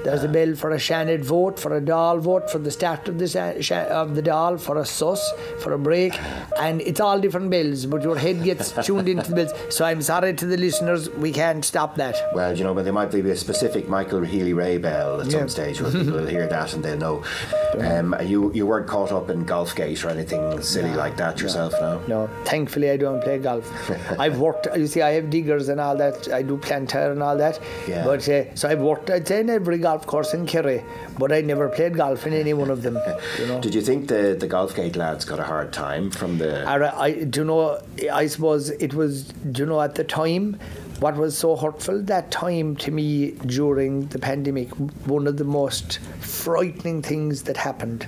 There's 0.04 0.26
a 0.26 0.28
ah. 0.28 0.32
bill 0.32 0.56
for 0.58 0.72
a 0.72 0.78
Seanad 0.78 1.24
vote, 1.24 1.58
for 1.58 1.78
a 1.78 1.82
Dáil 1.82 2.20
vote, 2.20 2.50
for 2.50 2.60
the 2.60 2.72
start 2.72 3.08
of 3.08 3.18
the, 3.18 3.88
of 3.90 4.16
the 4.16 4.22
Dáil, 4.22 4.60
for 4.60 4.78
a 4.78 4.86
sus, 4.86 5.32
for 5.60 5.72
a 5.72 5.80
break. 5.80 6.14
Ah. 6.16 6.48
And 6.60 6.81
it's 6.88 7.00
all 7.00 7.20
different 7.20 7.50
bells, 7.50 7.86
but 7.86 8.04
your 8.04 8.18
head 8.18 8.44
gets 8.44 8.72
tuned 8.86 9.08
into 9.10 9.30
the 9.30 9.36
bells. 9.36 9.54
So 9.70 9.86
I'm 9.86 10.02
sorry 10.02 10.34
to 10.34 10.46
the 10.46 10.58
listeners, 10.58 11.10
we 11.10 11.32
can't 11.32 11.64
stop 11.64 11.96
that. 11.96 12.16
Well, 12.34 12.58
you 12.58 12.64
know, 12.64 12.74
but 12.74 12.84
there 12.84 12.94
might 12.94 13.12
be 13.12 13.20
a 13.20 13.36
specific 13.36 13.88
Michael 13.88 14.22
Healy-Rae 14.22 14.78
bell 14.78 15.22
at 15.22 15.28
yeah. 15.28 15.40
some 15.40 15.50
stage 15.50 15.82
where 15.82 15.92
people 15.92 16.14
will 16.14 16.28
hear 16.28 16.48
that 16.48 16.74
and 16.74 16.84
they'll 16.84 16.98
know. 16.98 17.24
Um, 17.72 18.14
you 18.26 18.52
you 18.54 18.68
weren't 18.68 18.86
caught 18.86 19.14
up 19.14 19.30
in 19.30 19.46
golf 19.46 19.74
gate 19.76 20.04
or 20.04 20.10
anything 20.10 20.62
silly 20.62 20.90
no, 20.90 20.98
like 20.98 21.16
that 21.16 21.40
yourself, 21.40 21.72
no? 21.80 22.02
No, 22.06 22.30
thankfully 22.44 22.92
I 22.92 22.98
don't 22.98 23.22
play 23.24 23.38
golf. 23.38 23.66
I've 24.20 24.40
worked. 24.40 24.68
You 24.76 24.88
see, 24.88 25.02
I 25.02 25.12
have 25.12 25.30
diggers 25.30 25.70
and 25.70 25.80
all 25.80 25.96
that. 25.96 26.28
I 26.34 26.42
do 26.42 26.58
planter 26.58 27.12
and 27.12 27.24
all 27.24 27.38
that. 27.38 27.62
Yeah. 27.88 28.04
But 28.04 28.28
uh, 28.28 28.54
so 28.56 28.68
I've 28.68 28.82
worked. 28.82 29.10
I'd 29.10 29.26
say 29.26 29.40
in 29.40 29.50
every 29.50 29.78
golf 29.78 30.06
course 30.06 30.34
in 30.34 30.46
Kerry, 30.46 30.84
but 31.18 31.32
I 31.32 31.42
never 31.42 31.70
played 31.70 31.96
golf 31.96 32.28
in 32.28 32.34
any 32.34 32.54
one 32.54 32.70
of 32.70 32.82
them. 32.82 33.00
You 33.40 33.48
know. 33.48 33.62
Did 33.68 33.74
you 33.74 33.82
think 33.82 34.10
the 34.10 34.36
the 34.38 34.48
golf 34.48 34.76
gate 34.76 34.98
lads 34.98 35.24
got 35.24 35.40
a 35.40 35.44
hard 35.44 35.72
time 35.72 36.12
from 36.12 36.38
the? 36.38 36.68
I, 36.72 37.04
I 37.04 37.24
do 37.24 37.42
you 37.42 37.46
know. 37.46 37.82
I 38.12 38.28
suppose 38.28 38.70
it 38.70 38.94
was. 38.94 39.26
Do 39.26 39.64
you 39.64 39.66
know 39.68 39.82
at 39.82 39.96
the 39.96 40.04
time 40.04 40.58
what 41.02 41.16
was 41.16 41.36
so 41.36 41.56
hurtful 41.56 42.00
that 42.04 42.30
time 42.30 42.76
to 42.76 42.92
me 42.92 43.32
during 43.48 44.06
the 44.08 44.20
pandemic, 44.20 44.70
one 45.08 45.26
of 45.26 45.38
the 45.38 45.44
most 45.44 45.98
frightening 46.20 47.02
things 47.02 47.42
that 47.44 47.58
happened 47.58 48.06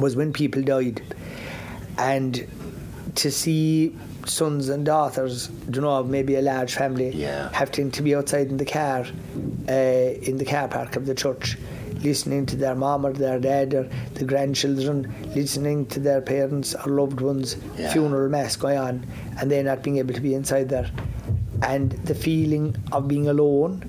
was 0.00 0.16
when 0.16 0.32
people 0.32 0.60
died. 0.60 1.00
And 1.96 2.48
to 3.14 3.30
see 3.30 3.96
sons 4.26 4.70
and 4.70 4.84
daughters, 4.84 5.46
do 5.46 5.78
you 5.78 5.82
know, 5.82 6.02
maybe 6.02 6.34
a 6.34 6.42
large 6.42 6.74
family, 6.74 7.10
yeah. 7.10 7.48
having 7.52 7.92
to 7.92 8.02
be 8.02 8.16
outside 8.16 8.48
in 8.48 8.56
the 8.56 8.64
car, 8.64 9.06
uh, 9.68 9.72
in 9.72 10.38
the 10.38 10.44
car 10.44 10.66
park 10.66 10.96
of 10.96 11.06
the 11.06 11.14
church, 11.14 11.56
listening 12.04 12.46
to 12.46 12.56
their 12.56 12.74
mom 12.74 13.04
or 13.04 13.12
their 13.12 13.40
dad 13.40 13.74
or 13.74 13.88
the 14.14 14.24
grandchildren, 14.24 15.12
listening 15.34 15.86
to 15.86 16.00
their 16.00 16.20
parents 16.20 16.74
or 16.74 16.92
loved 16.92 17.20
ones' 17.20 17.56
yeah. 17.78 17.92
funeral 17.92 18.28
mass 18.28 18.56
going 18.56 18.78
on, 18.78 19.06
and 19.40 19.50
they're 19.50 19.64
not 19.64 19.82
being 19.82 19.98
able 19.98 20.14
to 20.14 20.20
be 20.20 20.34
inside 20.34 20.68
there 20.68 20.90
and 21.62 21.92
the 21.92 22.14
feeling 22.14 22.76
of 22.92 23.08
being 23.08 23.28
alone 23.28 23.82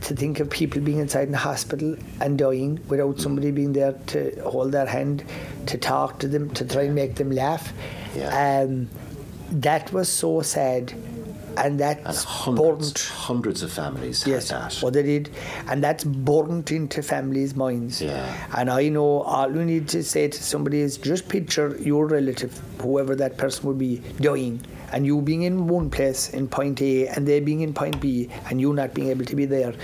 to 0.00 0.14
think 0.14 0.40
of 0.40 0.48
people 0.48 0.80
being 0.80 0.98
inside 0.98 1.24
in 1.24 1.32
the 1.32 1.38
hospital 1.38 1.96
and 2.20 2.38
dying 2.38 2.80
without 2.88 3.20
somebody 3.20 3.50
being 3.50 3.72
there 3.72 3.92
to 4.06 4.40
hold 4.42 4.72
their 4.72 4.86
hand, 4.86 5.24
to 5.66 5.76
talk 5.76 6.18
to 6.20 6.28
them, 6.28 6.48
to 6.50 6.64
try 6.64 6.82
and 6.82 6.94
make 6.94 7.16
them 7.16 7.30
laugh. 7.30 7.72
Yeah. 8.14 8.62
Um, 8.62 8.88
that 9.50 9.92
was 9.92 10.08
so 10.08 10.42
sad. 10.42 10.94
And 11.64 11.80
that's 11.80 12.06
and 12.06 12.16
hundreds, 12.16 12.92
burnt. 12.92 12.98
hundreds 13.14 13.62
of 13.62 13.72
families 13.72 14.26
yes, 14.26 14.50
had 14.50 14.70
that. 14.70 14.78
What 14.82 14.94
they 14.94 15.02
did, 15.02 15.30
and 15.68 15.82
that's 15.82 16.04
burnt 16.04 16.70
into 16.70 17.02
families' 17.02 17.56
minds. 17.56 18.00
Yeah. 18.00 18.48
And 18.56 18.70
I 18.70 18.88
know 18.88 19.22
all 19.22 19.54
you 19.54 19.64
need 19.64 19.88
to 19.88 20.02
say 20.02 20.28
to 20.28 20.42
somebody 20.42 20.80
is 20.80 20.96
just 20.98 21.28
picture 21.28 21.76
your 21.80 22.06
relative, 22.06 22.60
whoever 22.80 23.14
that 23.16 23.36
person 23.36 23.66
would 23.66 23.78
be, 23.78 24.02
dying 24.20 24.60
and 24.92 25.04
you 25.04 25.20
being 25.20 25.42
in 25.42 25.66
one 25.66 25.90
place 25.90 26.30
in 26.30 26.48
point 26.48 26.80
A 26.80 27.08
and 27.08 27.26
they 27.26 27.40
being 27.40 27.60
in 27.60 27.74
point 27.74 28.00
B 28.00 28.28
and 28.48 28.60
you 28.60 28.72
not 28.72 28.94
being 28.94 29.08
able 29.08 29.24
to 29.26 29.36
be 29.36 29.44
there, 29.44 29.74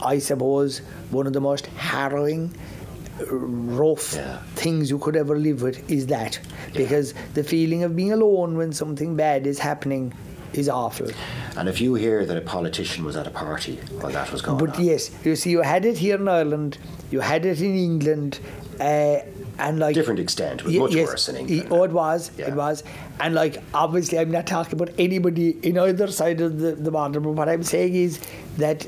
I 0.00 0.18
suppose 0.18 0.78
one 1.10 1.26
of 1.26 1.32
the 1.32 1.40
most 1.40 1.66
harrowing 1.66 2.54
rough 3.30 4.14
yeah. 4.14 4.38
things 4.54 4.90
you 4.90 4.98
could 4.98 5.16
ever 5.16 5.36
live 5.36 5.62
with 5.62 5.90
is 5.90 6.06
that 6.08 6.40
because 6.74 7.14
the 7.34 7.44
feeling 7.44 7.84
of 7.84 7.94
being 7.94 8.12
alone 8.12 8.56
when 8.56 8.72
something 8.72 9.16
bad 9.16 9.46
is 9.46 9.58
happening 9.58 10.12
is 10.54 10.68
awful. 10.68 11.08
And 11.56 11.68
if 11.68 11.80
you 11.80 11.94
hear 11.94 12.24
that 12.24 12.36
a 12.36 12.40
politician 12.40 13.04
was 13.04 13.16
at 13.16 13.26
a 13.26 13.30
party 13.30 13.76
while 14.00 14.12
that 14.12 14.32
was 14.32 14.42
going 14.42 14.58
but 14.58 14.76
on. 14.76 14.84
yes, 14.84 15.10
you 15.24 15.36
see, 15.36 15.50
you 15.50 15.62
had 15.62 15.84
it 15.84 15.98
here 15.98 16.16
in 16.16 16.28
Ireland, 16.28 16.78
you 17.10 17.20
had 17.20 17.44
it 17.44 17.60
in 17.60 17.76
England, 17.76 18.40
uh, 18.80 19.18
and 19.58 19.78
like 19.78 19.94
different 19.94 20.20
extent, 20.20 20.64
was 20.64 20.74
much 20.74 20.94
yes, 20.94 21.08
worse 21.08 21.28
in 21.28 21.36
England. 21.36 21.68
oh, 21.70 21.82
it 21.84 21.92
was, 21.92 22.30
yeah. 22.36 22.48
it 22.48 22.54
was, 22.54 22.82
and 23.20 23.34
like 23.34 23.62
obviously, 23.74 24.18
I'm 24.18 24.30
not 24.30 24.46
talking 24.46 24.74
about 24.74 24.94
anybody 24.98 25.50
in 25.62 25.78
either 25.78 26.10
side 26.10 26.40
of 26.40 26.58
the, 26.58 26.72
the 26.72 26.90
border, 26.90 27.20
but 27.20 27.32
what 27.32 27.48
I'm 27.48 27.62
saying 27.62 27.94
is 27.94 28.20
that 28.56 28.86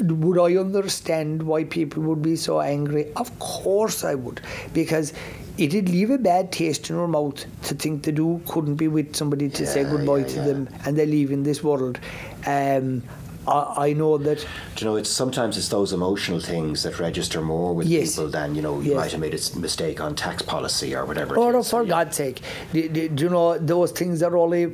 would 0.00 0.38
I 0.38 0.58
understand 0.58 1.42
why 1.42 1.64
people 1.64 2.02
would 2.04 2.22
be 2.22 2.36
so 2.36 2.60
angry? 2.60 3.12
Of 3.16 3.38
course 3.38 4.04
I 4.04 4.14
would, 4.14 4.40
because 4.72 5.12
it'd 5.60 5.88
leave 5.88 6.10
a 6.10 6.18
bad 6.18 6.50
taste 6.52 6.90
in 6.90 6.96
our 6.96 7.08
mouth 7.08 7.44
to 7.64 7.74
think 7.74 8.02
that 8.04 8.16
you 8.16 8.40
couldn't 8.48 8.76
be 8.76 8.88
with 8.88 9.14
somebody 9.14 9.48
to 9.50 9.66
say 9.66 9.84
goodbye 9.84 10.18
yeah, 10.18 10.26
to 10.26 10.36
yeah. 10.36 10.44
them 10.46 10.68
and 10.84 10.96
they 10.96 11.06
leave 11.06 11.30
in 11.30 11.42
this 11.42 11.62
world. 11.62 11.98
Um, 12.46 13.02
I, 13.48 13.88
I 13.88 13.92
know 13.94 14.18
that 14.18 14.38
Do 14.76 14.84
you 14.84 14.90
know, 14.90 14.96
it's 14.96 15.08
sometimes 15.08 15.56
it's 15.56 15.68
those 15.68 15.92
emotional 15.94 16.40
things 16.40 16.82
that 16.82 16.98
register 16.98 17.40
more 17.40 17.74
with 17.74 17.86
Yes. 17.88 18.10
people 18.16 18.28
than 18.28 18.54
you 18.54 18.62
know. 18.62 18.80
You 18.80 18.90
Yes. 18.92 18.96
might 18.96 19.12
have 19.12 19.20
made 19.20 19.34
a 19.34 19.58
mistake 19.58 20.00
on 20.00 20.14
tax 20.14 20.42
policy 20.42 20.94
or 20.94 21.04
whatever. 21.06 21.34
it 21.34 21.38
Oh, 21.38 21.50
no, 21.50 21.62
for 21.62 21.82
Yeah. 21.82 21.88
God's 21.88 22.16
sake. 22.16 22.42
Do, 22.72 22.88
do, 22.88 23.08
do 23.08 23.24
you 23.24 23.30
know, 23.30 23.56
those 23.58 23.92
things 23.92 24.22
are 24.22 24.36
only, 24.36 24.66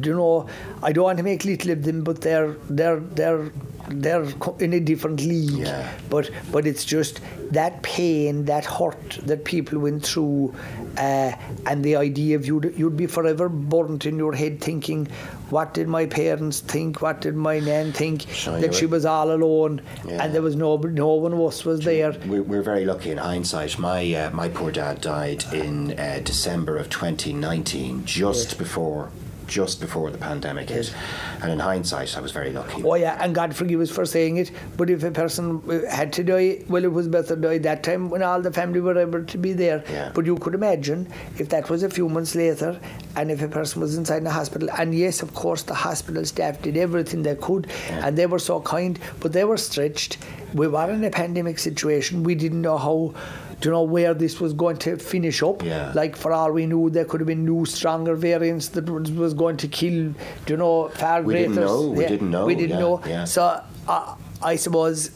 do 0.00 0.10
you 0.10 0.16
know, 0.16 0.46
I 0.82 0.92
don't 0.92 1.04
want 1.04 1.18
to 1.18 1.24
make 1.24 1.44
little 1.44 1.70
of 1.72 1.82
them, 1.84 2.02
but 2.02 2.22
they're, 2.22 2.56
they're, 2.70 3.00
they're, 3.00 3.52
they're 3.88 4.26
in 4.58 4.72
a 4.72 4.80
different 4.80 5.20
league. 5.20 5.50
Yeah. 5.66 5.92
But, 6.10 6.30
but 6.52 6.66
it's 6.66 6.84
just 6.84 7.20
that 7.50 7.82
pain, 7.82 8.44
that 8.46 8.64
hurt 8.64 9.18
that 9.24 9.44
people 9.44 9.78
went 9.78 10.04
through, 10.06 10.54
uh, 10.96 11.32
and 11.66 11.84
the 11.84 11.96
idea 11.96 12.36
of 12.36 12.46
you'd, 12.46 12.74
you'd 12.76 12.96
be 12.96 13.06
forever 13.06 13.48
burnt 13.48 14.06
in 14.06 14.16
your 14.18 14.32
head 14.34 14.60
thinking, 14.60 15.06
what 15.50 15.74
did 15.74 15.88
my 15.88 16.06
parents 16.06 16.60
think? 16.60 17.02
What 17.02 17.20
did 17.20 17.36
my 17.36 17.60
nan 17.60 17.92
think? 17.92 18.22
Sure, 18.30 18.58
that 18.60 18.74
she 18.74 18.86
was 18.86 19.04
all 19.04 19.30
alone 19.32 19.82
Yeah. 20.06 20.24
and 20.24 20.34
there 20.34 20.42
was 20.42 20.56
no, 20.56 20.76
no 20.76 21.14
one 21.14 21.32
of 21.32 21.40
us 21.40 21.64
was 21.64 21.80
there. 21.80 22.12
We're, 22.26 22.42
we're 22.42 22.62
very 22.62 22.84
lucky 22.84 23.10
in 23.10 23.18
hindsight. 23.18 23.78
My 23.78 24.12
uh, 24.14 24.30
my 24.30 24.48
poor 24.48 24.70
dad 24.72 25.00
died 25.00 25.44
in 25.52 25.98
uh, 25.98 26.20
December 26.24 26.76
of 26.76 26.88
2019, 26.90 28.04
just 28.04 28.58
before 28.58 29.10
just 29.54 29.80
before 29.80 30.10
the 30.10 30.18
pandemic 30.18 30.68
hit. 30.68 30.92
And 31.40 31.52
in 31.52 31.60
hindsight, 31.60 32.16
I 32.16 32.20
was 32.20 32.32
very 32.32 32.50
lucky. 32.50 32.82
Oh 32.82 32.96
yeah, 32.96 33.16
and 33.22 33.32
God 33.34 33.54
forgive 33.54 33.80
us 33.80 33.90
for 33.98 34.04
saying 34.04 34.38
it. 34.38 34.50
But 34.76 34.90
if 34.90 35.04
a 35.04 35.12
person 35.12 35.62
uh, 35.70 35.88
had 35.88 36.12
to 36.14 36.24
die, 36.24 36.64
well, 36.68 36.82
it 36.82 36.92
was 36.92 37.06
better 37.06 37.36
to 37.36 37.40
die 37.40 37.58
that 37.58 37.84
time 37.84 38.10
when 38.10 38.24
all 38.24 38.42
the 38.42 38.52
family 38.52 38.80
were 38.80 38.98
able 38.98 39.24
to 39.24 39.38
be 39.38 39.52
there. 39.52 39.84
Yeah. 39.88 40.10
But 40.12 40.26
you 40.26 40.36
could 40.38 40.54
imagine 40.54 41.06
if 41.38 41.50
that 41.50 41.70
was 41.70 41.84
a 41.84 41.90
few 41.90 42.08
months 42.08 42.34
later, 42.34 42.80
and 43.14 43.30
if 43.30 43.42
a 43.42 43.48
person 43.48 43.80
was 43.80 43.96
inside 43.96 44.24
the 44.24 44.30
hospital, 44.30 44.68
and 44.76 44.92
yes, 44.92 45.22
of 45.22 45.34
course, 45.34 45.62
the 45.62 45.74
hospital 45.74 46.24
staff 46.24 46.60
did 46.60 46.76
everything 46.76 47.22
they 47.22 47.36
could, 47.36 47.70
and 47.90 48.18
they 48.18 48.26
were 48.26 48.40
so 48.40 48.60
kind, 48.60 48.98
but 49.20 49.32
they 49.32 49.44
were 49.44 49.56
stretched. 49.56 50.18
We 50.52 50.66
were 50.66 50.90
in 50.90 51.04
a 51.04 51.10
pandemic 51.10 51.60
situation. 51.60 52.24
We 52.24 52.34
didn't 52.34 52.62
know 52.62 52.78
how. 52.78 53.14
Do 53.64 53.70
you 53.70 53.72
know 53.72 53.82
where 53.84 54.12
this 54.12 54.42
was 54.42 54.52
going 54.52 54.76
to 54.76 54.98
finish 54.98 55.42
up? 55.42 55.62
Yeah. 55.62 55.90
Like 55.94 56.16
for 56.16 56.34
all 56.34 56.52
we 56.52 56.66
knew, 56.66 56.90
there 56.90 57.06
could 57.06 57.20
have 57.20 57.26
been 57.26 57.46
new, 57.46 57.64
stronger 57.64 58.14
variants 58.14 58.68
that 58.68 58.90
was, 58.90 59.32
going 59.32 59.56
to 59.56 59.68
kill. 59.68 60.12
Do 60.44 60.52
you 60.52 60.58
know 60.58 60.90
far 60.90 61.22
We 61.22 61.32
greater? 61.32 61.48
didn't 61.48 61.64
know, 61.64 61.88
we 61.88 62.04
didn't 62.04 62.30
know, 62.30 62.44
We 62.44 62.54
didn't 62.56 62.70
yeah, 62.72 62.78
know. 62.78 63.00
yeah. 63.06 63.24
So 63.24 63.62
uh, 63.88 64.16
I 64.42 64.56
suppose 64.56 65.12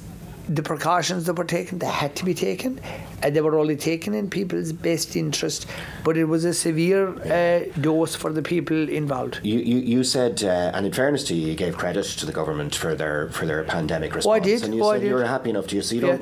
the 0.49 0.63
precautions 0.63 1.27
that 1.27 1.35
were 1.35 1.45
taken, 1.45 1.79
they 1.79 1.89
had 1.89 2.17
to 2.17 2.25
be 2.25 2.33
taken, 2.33 2.81
and 3.23 3.35
they 3.35 3.41
were 3.41 3.59
only 3.59 3.77
taken 3.77 4.15
in 4.15 4.31
people's 4.31 4.73
best 4.73 5.17
interest. 5.17 5.67
But 6.05 6.17
it 6.17 6.25
was 6.25 6.45
a 6.45 6.55
severe 6.55 7.09
uh, 7.09 7.65
dose 7.81 8.15
for 8.15 8.33
the 8.33 8.43
people 8.43 8.89
involved. 8.89 9.41
You, 9.43 9.59
you, 9.59 9.79
you 9.79 10.05
said, 10.05 10.43
uh, 10.43 10.73
and 10.75 10.87
in 10.87 10.93
fairness 10.93 11.25
to 11.25 11.35
you, 11.35 11.49
you 11.49 11.55
gave 11.55 11.77
credit 11.77 12.05
to 12.05 12.27
the 12.27 12.33
government 12.33 12.75
for 12.75 12.95
their 12.95 13.31
for 13.31 13.47
their 13.47 13.65
pandemic 13.65 14.15
response. 14.15 14.33
Oh, 14.33 14.37
I 14.37 14.39
did, 14.41 14.63
And 14.65 14.75
you 14.75 14.85
oh, 14.85 14.93
said 14.93 15.03
you're 15.03 15.25
happy 15.25 15.51
enough 15.51 15.67
to 15.69 15.77
you, 15.77 15.83
so 15.83 15.95
you 15.95 16.01
don't 16.01 16.19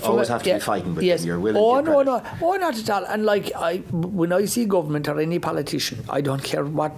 from 0.00 0.12
always 0.12 0.28
a- 0.28 0.32
have 0.32 0.42
to 0.42 0.50
yeah, 0.50 0.56
be 0.56 0.60
fighting 0.60 0.94
with 0.94 1.04
yes. 1.04 1.20
them. 1.20 1.28
You're 1.28 1.40
willing 1.40 1.62
Oh 1.62 1.80
no, 1.80 2.02
no, 2.02 2.22
oh 2.42 2.56
not 2.56 2.78
at 2.78 2.90
all. 2.90 3.04
And 3.04 3.24
like 3.24 3.52
I, 3.56 3.78
when 3.90 4.32
I 4.32 4.44
see 4.44 4.64
government 4.64 5.08
or 5.08 5.18
any 5.20 5.38
politician, 5.38 6.04
I 6.08 6.20
don't 6.20 6.42
care 6.42 6.64
what 6.64 6.92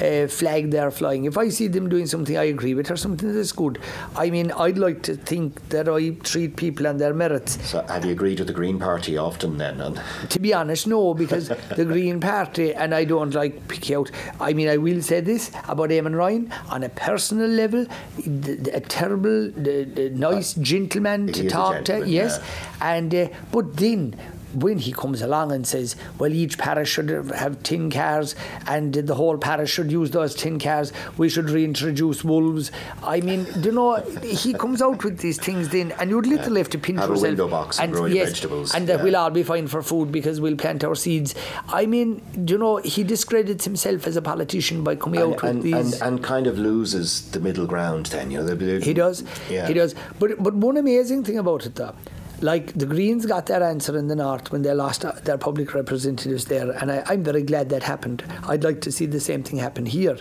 uh, 0.00 0.26
flag 0.26 0.70
they're 0.70 0.90
flying. 0.90 1.24
If 1.24 1.38
I 1.38 1.48
see 1.48 1.68
them 1.68 1.88
doing 1.88 2.06
something 2.06 2.36
I 2.36 2.44
agree 2.44 2.74
with 2.74 2.90
or 2.90 2.96
something 2.96 3.32
that's 3.34 3.52
good, 3.52 3.78
I 4.16 4.30
mean, 4.30 4.52
I'd 4.52 4.78
like 4.78 5.02
to 5.04 5.16
think 5.16 5.68
that 5.70 5.88
I 5.88 6.10
treat 6.10 6.56
people 6.56 6.86
on 6.86 6.98
their 6.98 7.14
merits. 7.14 7.58
So 7.68 7.82
have 7.82 8.04
you 8.04 8.12
agreed 8.12 8.38
with 8.38 8.48
the 8.48 8.54
Green 8.54 8.73
Party 8.78 9.16
often 9.16 9.58
then? 9.58 9.80
And 9.80 10.00
To 10.30 10.38
be 10.38 10.52
honest, 10.54 10.86
no, 10.86 11.14
because 11.14 11.48
the 11.48 11.84
Green 11.84 12.20
Party, 12.20 12.74
and 12.74 12.94
I 12.94 13.04
don't 13.04 13.34
like 13.34 13.68
pick 13.68 13.90
out. 13.90 14.10
I 14.40 14.52
mean, 14.52 14.68
I 14.68 14.76
will 14.76 15.02
say 15.02 15.20
this 15.20 15.50
about 15.68 15.90
Eamon 15.90 16.16
Ryan 16.16 16.52
on 16.70 16.82
a 16.82 16.88
personal 16.88 17.48
level, 17.48 17.86
a 18.26 18.80
terrible, 18.80 19.52
nice 19.56 20.54
gentleman 20.54 21.32
to 21.32 21.48
talk 21.48 21.84
to. 21.86 22.06
Yes, 22.06 22.40
yeah. 22.40 22.96
and 22.96 23.14
uh, 23.14 23.28
but 23.52 23.76
then. 23.76 24.16
When 24.54 24.78
he 24.78 24.92
comes 24.92 25.20
along 25.22 25.52
and 25.52 25.66
says, 25.66 25.96
"Well, 26.18 26.32
each 26.32 26.58
parish 26.58 26.90
should 26.90 27.08
have 27.10 27.62
tin 27.62 27.90
cars, 27.90 28.34
and 28.66 28.94
the 28.94 29.14
whole 29.14 29.36
parish 29.36 29.70
should 29.72 29.90
use 29.90 30.10
those 30.10 30.34
tin 30.34 30.58
cars. 30.58 30.92
We 31.18 31.28
should 31.28 31.50
reintroduce 31.50 32.24
wolves." 32.24 32.70
I 33.02 33.20
mean, 33.20 33.44
do 33.60 33.68
you 33.70 33.72
know, 33.72 33.96
he 34.22 34.52
comes 34.54 34.80
out 34.80 35.02
with 35.04 35.18
these 35.18 35.38
things 35.38 35.68
then, 35.70 35.92
and 35.98 36.10
you'd 36.10 36.26
little 36.26 36.54
have 36.56 36.70
to 36.70 36.78
pinch 36.78 36.98
Have 37.00 37.10
a 37.10 37.12
yourself. 37.12 37.28
window 37.28 37.48
box 37.48 37.80
and 37.80 37.92
grow 37.92 38.06
yes, 38.06 38.28
vegetables, 38.30 38.74
and 38.74 38.86
that 38.88 38.98
yeah. 38.98 39.04
we'll 39.04 39.16
all 39.16 39.30
be 39.30 39.42
fine 39.42 39.66
for 39.66 39.82
food 39.82 40.12
because 40.12 40.40
we'll 40.40 40.56
plant 40.56 40.84
our 40.84 40.94
seeds. 40.94 41.34
I 41.68 41.86
mean, 41.86 42.22
do 42.44 42.54
you 42.54 42.58
know, 42.58 42.76
he 42.76 43.02
discredits 43.02 43.64
himself 43.64 44.06
as 44.06 44.16
a 44.16 44.22
politician 44.22 44.84
by 44.84 44.94
coming 44.96 45.20
and, 45.20 45.34
out 45.34 45.42
with 45.42 45.50
and, 45.50 45.62
these. 45.62 46.00
and, 46.00 46.02
and 46.02 46.22
kind 46.24 46.46
of 46.46 46.58
loses 46.58 47.30
the 47.30 47.40
middle 47.40 47.66
ground 47.66 48.06
then, 48.06 48.30
you 48.30 48.38
know. 48.38 48.44
the- 48.44 48.54
the- 48.54 48.80
he 48.84 48.94
does, 48.94 49.24
Yeah. 49.50 49.66
he 49.66 49.74
does. 49.74 49.94
But 50.18 50.42
but 50.42 50.54
one 50.54 50.76
amazing 50.76 51.24
thing 51.24 51.38
about 51.38 51.66
it, 51.66 51.74
though, 51.74 51.94
like 52.40 52.72
the 52.74 52.86
Greens 52.86 53.26
got 53.26 53.46
their 53.46 53.62
answer 53.62 53.96
in 53.96 54.08
the 54.08 54.16
north 54.16 54.52
when 54.52 54.62
they 54.62 54.72
lost 54.74 55.04
their 55.24 55.38
public 55.38 55.74
representatives 55.74 56.46
there, 56.46 56.70
and 56.70 56.90
I, 56.90 57.02
I'm 57.06 57.22
very 57.22 57.42
glad 57.42 57.68
that 57.70 57.82
happened. 57.82 58.24
I'd 58.46 58.64
like 58.64 58.80
to 58.82 58.92
see 58.92 59.06
the 59.06 59.20
same 59.20 59.42
thing 59.42 59.58
happen 59.58 59.86
here. 59.86 60.18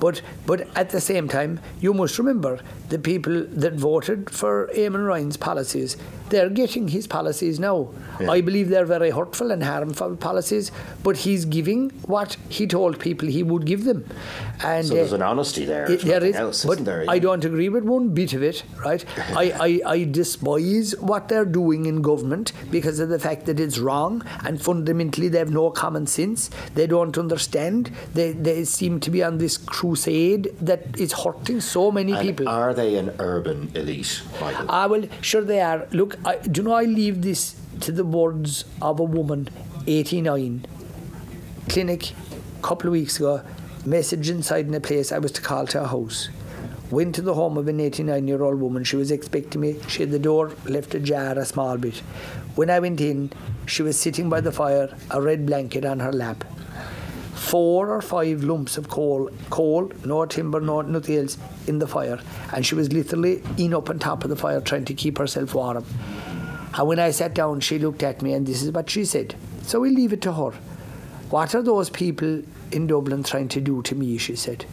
But 0.00 0.22
but 0.46 0.68
at 0.76 0.90
the 0.90 1.00
same 1.00 1.28
time, 1.28 1.60
you 1.80 1.94
must 1.94 2.18
remember 2.18 2.60
the 2.88 2.98
people 2.98 3.46
that 3.48 3.74
voted 3.74 4.30
for 4.30 4.68
Eamon 4.74 5.06
Ryan's 5.06 5.36
policies. 5.36 5.96
They're 6.34 6.50
getting 6.50 6.88
his 6.88 7.06
policies 7.06 7.60
now. 7.60 7.90
Yeah. 8.20 8.30
I 8.32 8.40
believe 8.40 8.68
they're 8.68 8.84
very 8.92 9.10
hurtful 9.10 9.52
and 9.52 9.62
harmful 9.62 10.16
policies, 10.16 10.72
but 11.04 11.16
he's 11.18 11.44
giving 11.44 11.90
what 12.14 12.36
he 12.48 12.66
told 12.66 12.98
people 12.98 13.28
he 13.28 13.42
would 13.44 13.66
give 13.66 13.84
them. 13.84 14.04
And 14.64 14.84
So 14.86 14.94
there's 14.94 15.12
uh, 15.12 15.16
an 15.16 15.22
honesty 15.22 15.64
there. 15.64 15.88
it- 15.90 16.00
there 16.00 16.24
is, 16.24 16.34
else, 16.34 16.64
but 16.64 16.72
isn't 16.72 16.86
there? 16.86 17.04
I 17.08 17.20
don't 17.20 17.44
agree 17.44 17.68
with 17.68 17.84
one 17.84 18.08
bit 18.08 18.32
of 18.32 18.42
it, 18.42 18.64
right? 18.84 19.04
I, 19.42 19.44
I, 19.68 19.92
I 19.94 20.04
despise 20.04 20.96
what 21.12 21.28
they're 21.28 21.44
doing 21.44 21.86
in 21.86 22.02
government 22.02 22.52
because 22.72 22.98
of 22.98 23.08
the 23.10 23.18
fact 23.20 23.46
that 23.46 23.60
it's 23.60 23.78
wrong 23.78 24.22
and 24.44 24.60
fundamentally 24.60 25.28
they 25.28 25.38
have 25.38 25.52
no 25.52 25.70
common 25.70 26.08
sense. 26.08 26.50
They 26.74 26.88
don't 26.88 27.16
understand. 27.16 27.92
They, 28.12 28.32
they 28.32 28.64
seem 28.64 28.98
to 29.06 29.10
be 29.10 29.22
on 29.22 29.38
this 29.38 29.56
crusade 29.56 30.50
that 30.60 30.98
is 30.98 31.12
hurting 31.12 31.60
so 31.60 31.92
many 31.92 32.12
And 32.12 32.22
people. 32.26 32.48
Are 32.48 32.74
they 32.74 32.96
an 32.96 33.14
urban 33.20 33.70
elite, 33.76 34.20
Michael? 34.40 34.66
Ah, 34.68 34.88
well, 34.88 35.04
sure 35.20 35.42
they 35.42 35.60
are. 35.60 35.86
Look, 35.92 36.16
I, 36.26 36.36
do 36.38 36.62
you 36.62 36.68
know, 36.68 36.74
I 36.74 36.84
leave 36.84 37.20
this 37.20 37.54
to 37.80 37.92
the 37.92 38.04
words 38.04 38.64
of 38.80 38.98
a 38.98 39.04
woman, 39.04 39.50
89, 39.86 40.64
clinic, 41.68 42.12
couple 42.62 42.88
of 42.88 42.92
weeks 42.92 43.18
ago, 43.18 43.42
message 43.84 44.30
inside 44.30 44.66
in 44.66 44.72
a 44.72 44.80
place 44.80 45.12
I 45.12 45.18
was 45.18 45.32
to 45.32 45.42
call 45.42 45.66
to 45.66 45.82
a 45.82 45.86
house. 45.86 46.30
Went 46.90 47.14
to 47.16 47.22
the 47.22 47.34
home 47.34 47.58
of 47.58 47.68
an 47.68 47.78
89 47.78 48.26
year 48.26 48.42
old 48.42 48.58
woman. 48.58 48.84
She 48.84 48.96
was 48.96 49.10
expecting 49.10 49.60
me. 49.60 49.76
She 49.86 50.00
had 50.00 50.12
the 50.12 50.18
door 50.18 50.52
left 50.64 50.94
ajar 50.94 51.38
a 51.38 51.44
small 51.44 51.76
bit. 51.76 51.98
When 52.54 52.70
I 52.70 52.80
went 52.80 53.02
in, 53.02 53.30
she 53.66 53.82
was 53.82 54.00
sitting 54.00 54.30
by 54.30 54.40
the 54.40 54.52
fire, 54.52 54.96
a 55.10 55.20
red 55.20 55.44
blanket 55.44 55.84
on 55.84 56.00
her 56.00 56.12
lap. 56.12 56.44
Four 57.44 57.90
or 57.90 58.00
five 58.00 58.42
lumps 58.42 58.78
of 58.78 58.88
coal, 58.88 59.30
coal, 59.50 59.92
no 60.04 60.24
timber, 60.24 60.60
no 60.60 60.80
nothing 60.80 61.18
else, 61.18 61.36
in 61.66 61.78
the 61.78 61.86
fire. 61.86 62.18
And 62.52 62.64
she 62.64 62.74
was 62.74 62.92
literally 62.92 63.42
in 63.58 63.74
up 63.74 63.90
on 63.90 63.98
top 63.98 64.24
of 64.24 64.30
the 64.30 64.36
fire 64.36 64.60
trying 64.60 64.86
to 64.86 64.94
keep 64.94 65.18
herself 65.18 65.54
warm. 65.54 65.84
And 66.76 66.88
when 66.88 66.98
I 66.98 67.10
sat 67.10 67.34
down, 67.34 67.60
she 67.60 67.78
looked 67.78 68.02
at 68.02 68.22
me, 68.22 68.32
and 68.32 68.46
this 68.46 68.62
is 68.62 68.72
what 68.72 68.90
she 68.90 69.04
said. 69.04 69.36
So 69.62 69.80
we'll 69.80 69.92
leave 69.92 70.12
it 70.12 70.22
to 70.22 70.32
her. 70.32 70.50
What 71.30 71.54
are 71.54 71.62
those 71.62 71.90
people 71.90 72.42
in 72.72 72.86
Dublin 72.86 73.22
trying 73.22 73.48
to 73.48 73.60
do 73.60 73.82
to 73.82 73.94
me? 73.94 74.18
She 74.18 74.36
said. 74.36 74.64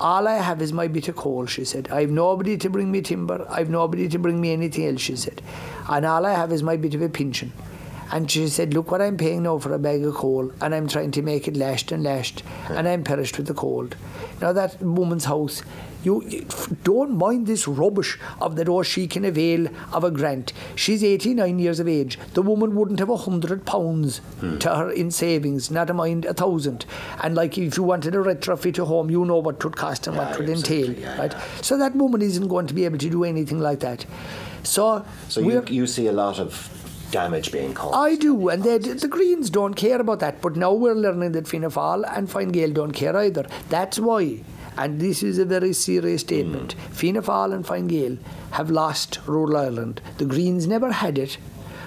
All 0.00 0.28
I 0.28 0.36
have 0.36 0.62
is 0.62 0.72
my 0.72 0.86
bit 0.86 1.08
of 1.08 1.16
coal, 1.16 1.46
she 1.46 1.64
said. 1.64 1.88
I've 1.90 2.10
nobody 2.10 2.56
to 2.58 2.70
bring 2.70 2.92
me 2.92 3.00
timber. 3.00 3.44
I've 3.50 3.70
nobody 3.70 4.08
to 4.08 4.18
bring 4.18 4.40
me 4.40 4.52
anything 4.52 4.86
else, 4.86 5.00
she 5.00 5.16
said. 5.16 5.42
And 5.88 6.06
all 6.06 6.24
I 6.24 6.34
have 6.34 6.52
is 6.52 6.62
my 6.62 6.76
bit 6.76 6.94
of 6.94 7.02
a 7.02 7.08
pension. 7.08 7.52
And 8.12 8.30
she 8.30 8.48
said, 8.48 8.74
Look 8.74 8.90
what 8.90 9.02
I'm 9.02 9.16
paying 9.16 9.42
now 9.42 9.58
for 9.58 9.72
a 9.72 9.78
bag 9.78 10.04
of 10.04 10.14
coal, 10.14 10.52
and 10.60 10.74
I'm 10.74 10.88
trying 10.88 11.10
to 11.12 11.22
make 11.22 11.48
it 11.48 11.56
lashed 11.56 11.92
and 11.92 12.02
lashed, 12.02 12.42
and 12.68 12.86
I'm 12.88 13.04
perished 13.04 13.36
with 13.36 13.46
the 13.46 13.54
cold. 13.54 13.96
Now, 14.40 14.52
that 14.52 14.80
woman's 14.82 15.24
house, 15.24 15.62
you 16.04 16.22
f- 16.48 16.68
don't 16.84 17.16
mind 17.16 17.46
this 17.46 17.66
rubbish 17.66 18.18
of 18.40 18.54
that, 18.56 18.68
oh, 18.68 18.82
she 18.82 19.08
can 19.08 19.24
avail 19.24 19.66
of 19.92 20.04
a 20.04 20.10
grant. 20.10 20.52
She's 20.76 21.02
89 21.02 21.58
years 21.58 21.80
of 21.80 21.88
age. 21.88 22.18
The 22.34 22.42
woman 22.42 22.76
wouldn't 22.76 23.00
have 23.00 23.08
a 23.08 23.16
hundred 23.16 23.64
pounds 23.66 24.20
to 24.60 24.74
her 24.76 24.90
in 24.90 25.10
savings, 25.10 25.70
not 25.70 25.90
a 25.90 25.94
mind 25.94 26.24
a 26.26 26.34
thousand. 26.34 26.84
And 27.22 27.34
like 27.34 27.58
if 27.58 27.76
you 27.76 27.82
wanted 27.82 28.14
a 28.14 28.18
retrofit 28.18 28.78
a 28.78 28.84
home, 28.84 29.10
you 29.10 29.24
know 29.24 29.38
what 29.38 29.56
it 29.56 29.64
would 29.64 29.76
cost 29.76 30.06
and 30.06 30.16
what 30.16 30.32
it 30.32 30.38
would 30.38 30.48
entail, 30.48 30.92
yeah, 30.92 31.18
right? 31.18 31.32
yeah. 31.32 31.42
So 31.62 31.76
that 31.78 31.96
woman 31.96 32.22
isn't 32.22 32.46
going 32.46 32.66
to 32.68 32.74
be 32.74 32.84
able 32.84 32.98
to 32.98 33.10
do 33.10 33.24
anything 33.24 33.58
like 33.58 33.80
that. 33.80 34.06
So, 34.62 35.04
so 35.28 35.40
you, 35.40 35.64
you 35.68 35.86
see 35.86 36.06
a 36.08 36.12
lot 36.12 36.38
of 36.38 36.52
damage 37.16 37.50
being 37.50 37.72
caused. 37.72 37.96
I 37.96 38.16
do, 38.16 38.48
and 38.48 38.62
they, 38.62 38.78
the 38.78 39.08
Greens 39.08 39.48
don't 39.48 39.74
care 39.74 40.00
about 40.00 40.20
that. 40.20 40.42
But 40.42 40.56
now 40.56 40.72
we're 40.72 40.94
learning 40.94 41.32
that 41.32 41.48
Fianna 41.48 41.70
Fáil 41.70 42.04
and 42.16 42.30
Fine 42.30 42.50
Gael 42.50 42.72
don't 42.72 42.92
care 42.92 43.16
either. 43.16 43.46
That's 43.70 43.98
why, 43.98 44.42
and 44.76 45.00
this 45.00 45.22
is 45.22 45.38
a 45.38 45.46
very 45.46 45.72
serious 45.72 46.20
statement, 46.20 46.72
hmm. 46.72 46.92
Fianna 46.92 47.22
Fáil 47.22 47.54
and 47.54 47.66
Fine 47.66 47.88
Gael 47.88 48.18
have 48.52 48.70
lost 48.70 49.20
rural 49.26 49.56
Ireland. 49.56 50.02
The 50.18 50.26
Greens 50.26 50.66
never 50.66 50.92
had 50.92 51.16
it, 51.18 51.38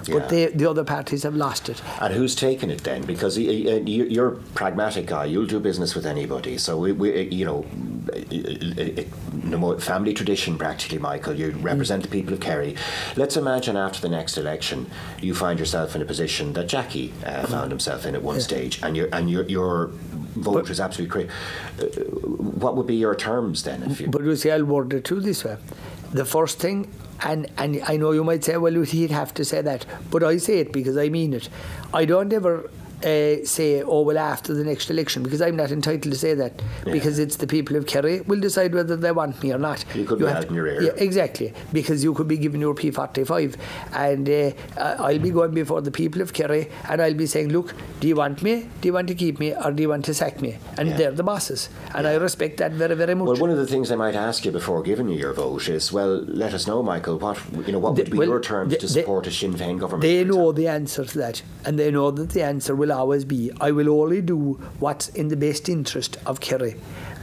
Yeah. 0.06 0.14
but 0.18 0.28
they, 0.28 0.46
the 0.46 0.68
other 0.68 0.84
parties 0.84 1.22
have 1.22 1.34
lost 1.34 1.68
it. 1.68 1.80
And 2.00 2.14
who's 2.14 2.34
taken 2.34 2.70
it 2.70 2.82
then? 2.84 3.02
Because 3.02 3.38
y- 3.38 3.44
y- 3.44 3.82
you- 3.86 4.04
you're 4.04 4.28
a 4.28 4.36
pragmatic 4.54 5.06
guy. 5.06 5.24
You'll 5.26 5.46
do 5.46 5.60
business 5.60 5.94
with 5.94 6.06
anybody. 6.06 6.58
So 6.58 6.78
we, 6.78 6.92
we 6.92 7.12
uh, 7.12 7.22
you 7.30 7.44
know, 7.44 7.66
it- 8.12 8.98
it- 8.98 9.08
no 9.44 9.58
more 9.58 9.78
family 9.78 10.12
tradition 10.14 10.56
practically, 10.58 10.98
Michael. 10.98 11.34
You 11.34 11.52
mm. 11.52 11.62
represent 11.62 12.02
the 12.02 12.08
people 12.08 12.34
of 12.34 12.40
Kerry. 12.40 12.76
Let's 13.16 13.36
imagine 13.36 13.76
after 13.76 14.00
the 14.00 14.08
next 14.08 14.36
election, 14.36 14.86
you 15.20 15.34
find 15.34 15.58
yourself 15.58 15.94
in 15.96 16.02
a 16.02 16.04
position 16.04 16.52
that 16.54 16.66
Jackie 16.68 17.12
uh, 17.24 17.30
mm-hmm. 17.30 17.52
found 17.52 17.70
himself 17.70 18.06
in 18.06 18.14
at 18.14 18.22
one 18.22 18.40
stage, 18.40 18.80
and 18.82 18.96
your 18.96 19.08
and 19.12 19.30
your 19.30 19.44
your 19.44 19.90
vote 20.36 20.70
is 20.70 20.80
absolutely 20.80 21.10
crazy. 21.12 21.30
Uh, 21.80 21.86
what 22.60 22.76
would 22.76 22.86
be 22.86 22.96
your 22.96 23.14
terms 23.14 23.62
then? 23.62 23.82
If 23.82 24.00
you, 24.00 24.08
But 24.08 24.22
you 24.22 24.36
see, 24.36 24.50
I'll 24.50 24.64
word 24.64 24.92
it 24.92 25.04
to 25.04 25.20
this 25.20 25.44
way. 25.44 25.56
The 26.12 26.24
first 26.24 26.58
thing, 26.58 26.86
and, 27.24 27.50
and 27.58 27.82
I 27.86 27.96
know 27.96 28.12
you 28.12 28.24
might 28.24 28.44
say, 28.44 28.56
well, 28.56 28.72
he'd 28.82 29.10
have 29.10 29.34
to 29.34 29.44
say 29.44 29.62
that, 29.62 29.86
but 30.10 30.22
I 30.22 30.36
say 30.38 30.58
it 30.58 30.72
because 30.72 30.96
I 30.96 31.08
mean 31.08 31.34
it. 31.34 31.48
I 31.92 32.04
don't 32.04 32.32
ever 32.32 32.70
uh, 33.04 33.44
say, 33.44 33.82
oh, 33.82 34.02
well, 34.02 34.18
after 34.18 34.54
the 34.54 34.64
next 34.64 34.90
election, 34.90 35.22
because 35.22 35.40
I'm 35.40 35.56
not 35.56 35.70
entitled 35.70 36.12
to 36.12 36.18
say 36.18 36.34
that, 36.34 36.52
Yeah. 36.86 36.92
because 36.92 37.18
it's 37.18 37.36
the 37.36 37.46
people 37.46 37.76
of 37.76 37.86
Kerry 37.86 38.20
will 38.22 38.40
decide 38.40 38.74
whether 38.74 38.96
they 38.96 39.12
want 39.12 39.42
me 39.42 39.52
or 39.52 39.58
not. 39.58 39.84
You 39.94 40.04
could 40.04 40.18
be 40.18 40.26
have 40.26 40.36
out 40.36 40.44
in 40.48 40.54
your 40.54 40.66
ear. 40.66 40.82
Yeah, 40.82 40.92
exactly, 40.96 41.52
because 41.72 42.04
you 42.04 42.12
could 42.14 42.28
be 42.28 42.36
given 42.36 42.60
your 42.60 42.74
P45, 42.74 43.56
and 43.92 44.28
uh, 44.28 44.50
I'll 44.98 45.18
be 45.18 45.30
going 45.30 45.52
before 45.54 45.80
the 45.80 45.90
people 45.90 46.20
of 46.22 46.32
Kerry, 46.32 46.68
and 46.88 47.00
I'll 47.00 47.14
be 47.14 47.26
saying, 47.26 47.48
look, 47.50 47.74
do 48.00 48.08
you 48.08 48.16
want 48.16 48.42
me? 48.42 48.68
Do 48.80 48.88
you 48.88 48.92
want 48.92 49.08
to 49.08 49.14
keep 49.14 49.38
me, 49.40 49.54
or 49.54 49.72
do 49.72 49.82
you 49.82 49.88
want 49.88 50.04
to 50.06 50.14
sack 50.14 50.40
me? 50.40 50.58
And 50.76 50.88
Yeah. 50.90 50.96
they're 50.96 51.12
the 51.12 51.22
bosses, 51.22 51.68
and 51.94 52.06
I 52.06 52.14
respect 52.14 52.58
that 52.58 52.72
very, 52.72 52.94
very 52.94 53.14
much. 53.14 53.26
well, 53.28 53.36
one 53.36 53.50
of 53.50 53.56
the 53.58 53.66
things 53.66 53.90
I 53.90 53.96
might 53.96 54.14
ask 54.14 54.44
you 54.44 54.52
before 54.52 54.82
giving 54.82 55.08
you 55.08 55.18
your 55.18 55.32
vote 55.32 55.68
is, 55.68 55.92
well, 55.92 56.22
let 56.26 56.54
us 56.54 56.66
know, 56.66 56.82
Michael. 56.82 57.18
What 57.18 57.38
you 57.66 57.72
know, 57.72 57.78
what 57.78 57.96
would 57.96 58.06
The- 58.06 58.10
be 58.10 58.18
well, 58.18 58.28
your 58.28 58.40
terms 58.40 58.72
the- 58.72 58.78
to 58.78 58.86
the- 58.86 58.92
support 58.92 59.26
a 59.26 59.30
Sinn 59.30 59.54
Féin 59.54 59.78
government? 59.78 60.02
They 60.02 60.24
know 60.24 60.52
the 60.52 60.66
answer 60.68 61.04
to 61.04 61.18
that, 61.18 61.42
and 61.64 61.78
they 61.78 61.90
know 61.90 62.10
that 62.10 62.30
the 62.30 62.42
answer 62.42 62.74
will 62.74 62.89
always 62.90 63.24
be 63.24 63.50
I 63.60 63.70
will 63.70 63.88
only 63.88 64.20
do 64.20 64.54
what's 64.78 65.08
in 65.10 65.28
the 65.28 65.36
best 65.36 65.68
interest 65.68 66.16
of 66.26 66.40
Kerry 66.40 66.76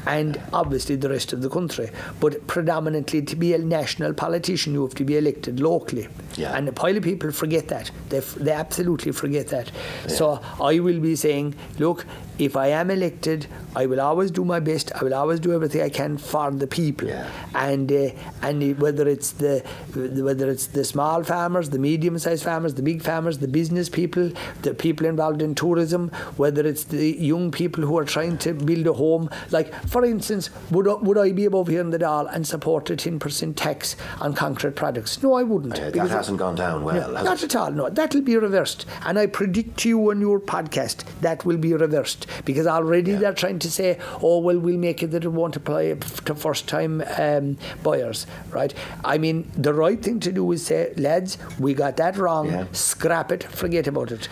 and 0.08 0.40
obviously 0.54 0.96
the 0.96 1.10
rest 1.10 1.34
of 1.34 1.42
the 1.42 1.50
country. 1.50 1.90
But 2.20 2.48
predominantly, 2.48 3.22
to 3.24 3.36
be 3.36 3.54
a 3.54 3.58
national 3.58 4.14
politician, 4.14 4.74
you 4.74 4.84
have 4.84 4.96
to 4.96 5.04
be 5.04 5.18
elected 5.18 5.60
locally. 5.60 6.08
Yeah. 6.36 6.56
And 6.56 6.68
a 6.70 6.72
pile 6.72 6.96
of 6.96 7.04
people 7.04 7.32
forget 7.32 7.68
that. 7.68 7.92
They, 8.10 8.20
f- 8.20 8.36
they 8.36 8.52
absolutely 8.52 9.12
forget 9.12 9.50
that. 9.50 9.70
Yeah. 10.04 10.08
So 10.16 10.42
I 10.62 10.80
will 10.80 11.02
be 11.02 11.16
saying, 11.16 11.56
look, 11.78 12.06
if 12.40 12.56
I 12.56 12.68
am 12.68 12.92
elected, 12.92 13.48
I 13.76 13.86
will 13.86 14.02
always 14.02 14.32
do 14.32 14.46
my 14.46 14.60
best. 14.60 14.92
I 14.96 15.04
will 15.04 15.14
always 15.14 15.40
do 15.40 15.54
everything 15.54 15.82
I 15.82 15.90
can 15.90 16.18
for 16.18 16.52
the 16.52 16.68
people. 16.68 17.08
Yeah. 17.08 17.30
And 17.56 17.92
uh, 17.92 18.10
and 18.42 18.80
whether 18.80 19.08
it's 19.08 19.32
the 19.32 19.64
whether 19.96 20.50
it's 20.50 20.68
the 20.68 20.84
small 20.84 21.24
farmers, 21.24 21.70
the 21.70 21.80
medium-sized 21.80 22.44
farmers, 22.44 22.76
the 22.76 22.82
big 22.82 23.02
farmers, 23.02 23.40
the 23.40 23.48
business 23.48 23.90
people, 23.90 24.32
the 24.62 24.74
people 24.74 25.06
involved 25.06 25.42
in 25.42 25.56
tourism, 25.56 26.10
whether 26.38 26.66
it's 26.66 26.86
the 26.86 27.12
young 27.18 27.52
people 27.52 27.84
who 27.84 27.98
are 27.98 28.06
trying 28.06 28.38
to 28.40 28.54
build 28.54 28.86
a 28.88 28.94
home. 28.94 29.30
Like 29.52 29.74
for 29.88 30.06
instance, 30.06 30.50
would 30.72 30.88
I, 30.88 30.94
would 30.96 31.18
I 31.18 31.32
be 31.32 31.46
above 31.46 31.68
here 31.68 31.82
in 31.82 31.90
the 31.90 32.00
Dáil 32.00 32.34
and 32.34 32.46
support 32.46 32.90
a 32.90 32.96
ten 32.96 33.20
percent 33.20 33.58
tax 33.58 33.96
on 34.22 34.34
concrete 34.34 34.76
products? 34.76 35.22
No, 35.24 35.34
I 35.34 35.44
wouldn't. 35.44 35.80
Uh, 35.80 35.90
that 35.90 36.10
hasn't 36.10 36.38
gone 36.38 36.56
down 36.56 36.84
well. 36.84 37.12
no, 37.12 37.24
not 37.24 37.42
it? 37.42 37.46
at 37.46 37.56
all. 37.56 37.72
No, 37.72 37.90
that'll 37.90 38.22
be 38.22 38.38
reversed, 38.38 38.86
and 39.06 39.18
I 39.18 39.26
predict 39.26 39.78
to 39.80 39.90
you 39.90 40.12
on 40.12 40.22
your 40.22 40.40
podcast 40.40 41.04
that 41.22 41.46
will 41.46 41.58
be 41.58 41.74
reversed 41.74 42.27
because 42.46 42.68
already 42.68 43.12
Yeah. 43.12 43.18
they're 43.20 43.34
trying 43.34 43.60
to 43.60 43.72
say, 43.72 43.98
"Oh, 44.22 44.40
well, 44.40 44.60
we'll 44.60 44.78
make 44.78 45.04
it 45.04 45.12
that 45.12 45.24
it 45.24 45.30
won't 45.30 45.56
apply 45.56 45.94
to 46.26 46.36
first-time 46.36 47.04
um, 47.18 47.58
buyers." 47.84 48.26
Right? 48.52 48.74
I 49.04 49.18
mean, 49.18 49.52
the 49.58 49.74
right 49.74 50.02
thing 50.02 50.20
to 50.22 50.32
do 50.32 50.52
is 50.52 50.66
say, 50.66 50.94
"Lads, 50.98 51.38
we 51.60 51.74
got 51.74 51.98
that 51.98 52.18
wrong. 52.18 52.48
Yeah. 52.48 52.66
Scrap 52.72 53.32
it. 53.32 53.44
Forget 53.44 53.88
about 53.88 54.12
it." 54.12 54.28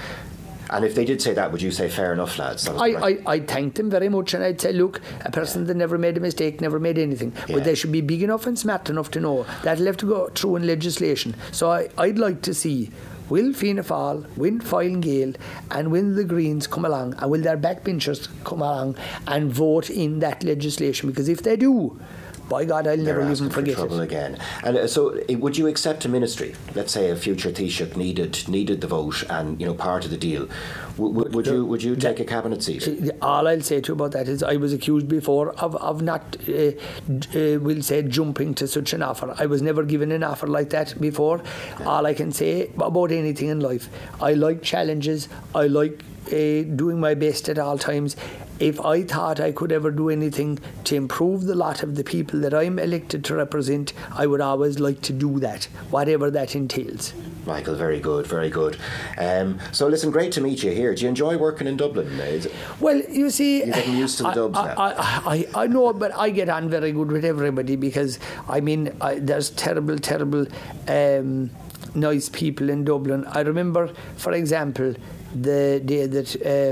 And 0.72 0.84
if 0.84 0.96
they 0.96 1.06
did 1.06 1.22
say 1.22 1.34
that, 1.36 1.52
would 1.52 1.62
you 1.62 1.70
say 1.70 1.90
fair 1.90 2.12
enough, 2.12 2.40
lads? 2.40 2.68
I. 2.68 2.88
I, 2.88 3.18
I 3.28 3.40
thank 3.40 3.76
them 3.76 3.90
very 3.92 4.10
much 4.10 4.34
and 4.34 4.44
I'd 4.44 4.60
say, 4.60 4.74
look, 4.74 5.00
a 5.24 5.32
person 5.32 5.66
that 5.68 5.78
never 5.78 6.00
made 6.00 6.18
a 6.18 6.20
mistake 6.20 6.60
never 6.60 6.80
made 6.80 6.98
anything. 6.98 7.34
Yeah. 7.48 7.58
But 7.58 7.66
they 7.66 7.76
should 7.76 7.92
be 7.92 8.02
big 8.02 8.24
enough 8.24 8.48
and 8.48 8.58
smart 8.58 8.90
enough 8.90 9.12
to 9.12 9.20
know 9.20 9.46
that'll 9.64 9.86
have 9.86 9.98
to 9.98 10.08
go 10.08 10.30
through 10.30 10.56
in 10.56 10.66
legislation. 10.66 11.36
So 11.52 11.70
I, 11.70 11.90
I'd 12.00 12.18
like 12.18 12.42
to 12.42 12.54
see 12.56 12.90
will 13.30 13.54
Fianna 13.54 13.84
Fáil, 13.84 14.26
will 14.38 14.60
Fine 14.60 15.02
Gael 15.02 15.34
and 15.72 15.92
will 15.92 16.14
the 16.14 16.24
Greens 16.24 16.68
come 16.68 16.86
along 16.86 17.16
and 17.16 17.32
will 17.32 17.42
their 17.42 17.58
backbenchers 17.58 18.28
come 18.44 18.62
along 18.62 18.96
and 19.28 19.52
vote 19.52 19.90
in 19.90 20.20
that 20.20 20.44
legislation? 20.44 21.10
Because 21.10 21.30
if 21.30 21.44
they 21.44 21.56
do, 21.56 22.00
by 22.50 22.66
God, 22.66 22.88
I'll 22.88 22.98
never 22.98 23.22
even 23.22 23.50
for 23.50 23.56
forget 23.56 23.76
trouble 23.76 24.00
it. 24.00 24.04
again. 24.04 24.38
And 24.64 24.78
uh, 24.78 24.88
so, 24.88 25.18
uh, 25.18 25.38
would 25.38 25.58
you 25.58 25.68
accept 25.68 26.06
a 26.06 26.10
ministry? 26.10 26.56
Let's 26.74 26.92
say 26.92 27.10
a 27.10 27.16
future 27.16 27.52
Taoiseach 27.52 27.96
needed 27.98 28.48
needed 28.48 28.82
the 28.82 28.88
vote 28.88 29.24
and 29.30 29.60
you 29.60 29.66
know 29.66 29.74
part 29.74 30.06
of 30.06 30.12
the 30.12 30.18
deal. 30.18 30.48
Would 30.98 31.48
you 31.48 31.66
would 31.66 31.84
you 31.84 31.96
take 31.96 32.20
a 32.20 32.26
cabinet 32.26 32.64
seat? 32.64 32.88
All 33.22 33.48
I'll 33.48 33.62
say 33.62 33.82
to 33.82 33.90
you 33.90 33.94
about 33.96 34.12
that 34.12 34.28
is 34.30 34.44
I 34.44 34.56
was 34.56 34.72
accused 34.72 35.10
before 35.10 35.52
of, 35.60 35.76
of 35.76 36.02
not, 36.02 36.38
uh, 36.48 36.72
uh, 37.12 37.60
we'll 37.60 37.82
say, 37.82 38.02
jumping 38.04 38.54
to 38.56 38.68
such 38.68 38.94
an 38.94 39.02
offer. 39.04 39.36
I 39.38 39.46
was 39.46 39.62
never 39.62 39.84
given 39.84 40.12
an 40.12 40.24
offer 40.24 40.48
like 40.48 40.70
that 40.70 41.00
before. 41.02 41.42
All 41.86 42.06
I 42.06 42.14
can 42.14 42.32
say 42.32 42.70
about 42.78 43.12
anything 43.12 43.50
in 43.50 43.60
life, 43.60 43.90
I 44.22 44.34
like 44.34 44.62
challenges, 44.62 45.28
I 45.54 45.68
like 45.68 46.02
uh, 46.28 46.64
doing 46.76 47.00
my 47.00 47.14
best 47.14 47.50
at 47.50 47.60
all 47.60 47.78
times. 47.78 48.16
If 48.58 48.80
I 48.80 49.04
thought 49.04 49.40
I 49.42 49.52
could 49.52 49.72
ever 49.74 49.92
do 49.92 50.10
anything 50.10 50.60
to 50.86 50.96
improve 50.96 51.44
the 51.44 51.56
lot 51.56 51.84
of 51.84 51.96
the 51.96 52.04
people 52.06 52.40
that 52.40 52.54
I'm 52.54 52.80
elected 52.80 53.26
to 53.26 53.36
represent, 53.36 53.92
I 54.14 54.28
would 54.28 54.40
always 54.40 54.80
like 54.80 55.02
to 55.02 55.14
do 55.14 55.40
that, 55.40 55.66
whatever 55.92 56.32
that 56.32 56.56
entails. 56.56 57.14
Michael, 57.46 57.76
very 57.76 58.00
good, 58.00 58.26
very 58.26 58.50
good. 58.50 58.78
Um, 59.18 59.60
so, 59.74 59.88
listen, 59.88 60.10
great 60.10 60.32
to 60.34 60.42
meet 60.42 60.64
you 60.64 60.72
here. 60.72 60.96
Do 60.96 61.04
you 61.04 61.10
enjoy 61.10 61.38
working 61.38 61.68
in 61.68 61.76
Dublin? 61.78 62.08
It- 62.20 62.52
Well, 62.80 63.02
you 63.10 63.30
see, 63.30 63.58
You're 63.58 63.76
getting 63.76 63.98
used 63.98 64.18
to 64.18 64.24
the 64.24 64.30
I- 64.30 64.34
dubs 64.36 64.58
I, 64.58 64.66
now. 64.68 64.76
I, 64.78 65.36
I, 65.56 65.64
I 65.64 65.68
know, 65.68 65.92
but 65.94 66.16
I 66.16 66.30
get 66.30 66.48
on 66.50 66.70
very 66.70 66.92
good 66.94 67.12
with 67.12 67.26
everybody 67.26 67.76
because 67.76 68.20
I 68.48 68.62
mean, 68.62 68.96
I, 69.02 69.16
there's 69.20 69.50
terrible, 69.52 69.98
terrible, 70.00 70.48
um, 70.88 71.52
nice 71.94 72.30
people 72.30 72.70
in 72.70 72.84
Dublin. 72.86 73.26
I 73.28 73.42
remember, 73.42 73.90
for 74.18 74.32
example, 74.32 74.96
the 75.42 75.82
day 75.84 76.06
that 76.08 76.30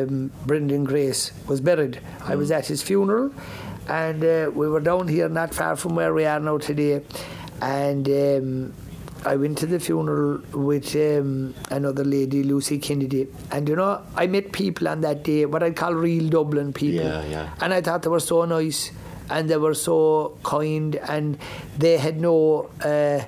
um, 0.08 0.32
Brendan 0.46 0.84
Grace 0.86 1.32
was 1.48 1.60
buried. 1.62 2.00
I 2.22 2.34
Mm. 2.34 2.38
was 2.38 2.52
at 2.52 2.66
his 2.68 2.82
funeral, 2.82 3.32
and 3.88 4.24
uh, 4.24 4.50
we 4.54 4.68
were 4.70 4.80
down 4.80 5.08
here, 5.08 5.28
not 5.30 5.54
far 5.54 5.76
from 5.76 5.96
where 5.96 6.14
we 6.14 6.26
are 6.26 6.40
now 6.40 6.58
today, 6.58 7.02
and. 7.62 8.08
Um, 8.10 8.74
I 9.26 9.38
went 9.38 9.58
to 9.60 9.66
the 9.66 9.80
funeral 9.80 10.42
with 10.52 10.94
um, 10.98 11.54
another 11.72 12.04
lady, 12.04 12.44
Lucy 12.44 12.78
Kennedy, 12.78 13.30
and 13.52 13.70
you 13.70 13.78
know, 13.78 14.02
I 14.18 14.28
met 14.28 14.52
people 14.52 14.90
on 14.90 15.00
that 15.00 15.24
day, 15.24 15.46
what 15.46 15.64
I'd 15.64 15.78
call 15.78 15.94
real 15.94 16.28
Dublin 16.28 16.74
people. 16.74 17.06
Yeah, 17.06 17.24
yeah. 17.28 17.50
And 17.62 17.74
I 17.74 17.80
thought 17.80 18.02
they 18.04 18.10
were 18.10 18.20
so 18.20 18.44
nice 18.44 18.92
and 19.30 19.50
they 19.50 19.56
were 19.56 19.76
so 19.76 20.38
kind 20.44 20.98
and 21.08 21.38
they 21.78 21.98
had 21.98 22.20
no 22.20 22.70
uh, 22.84 23.22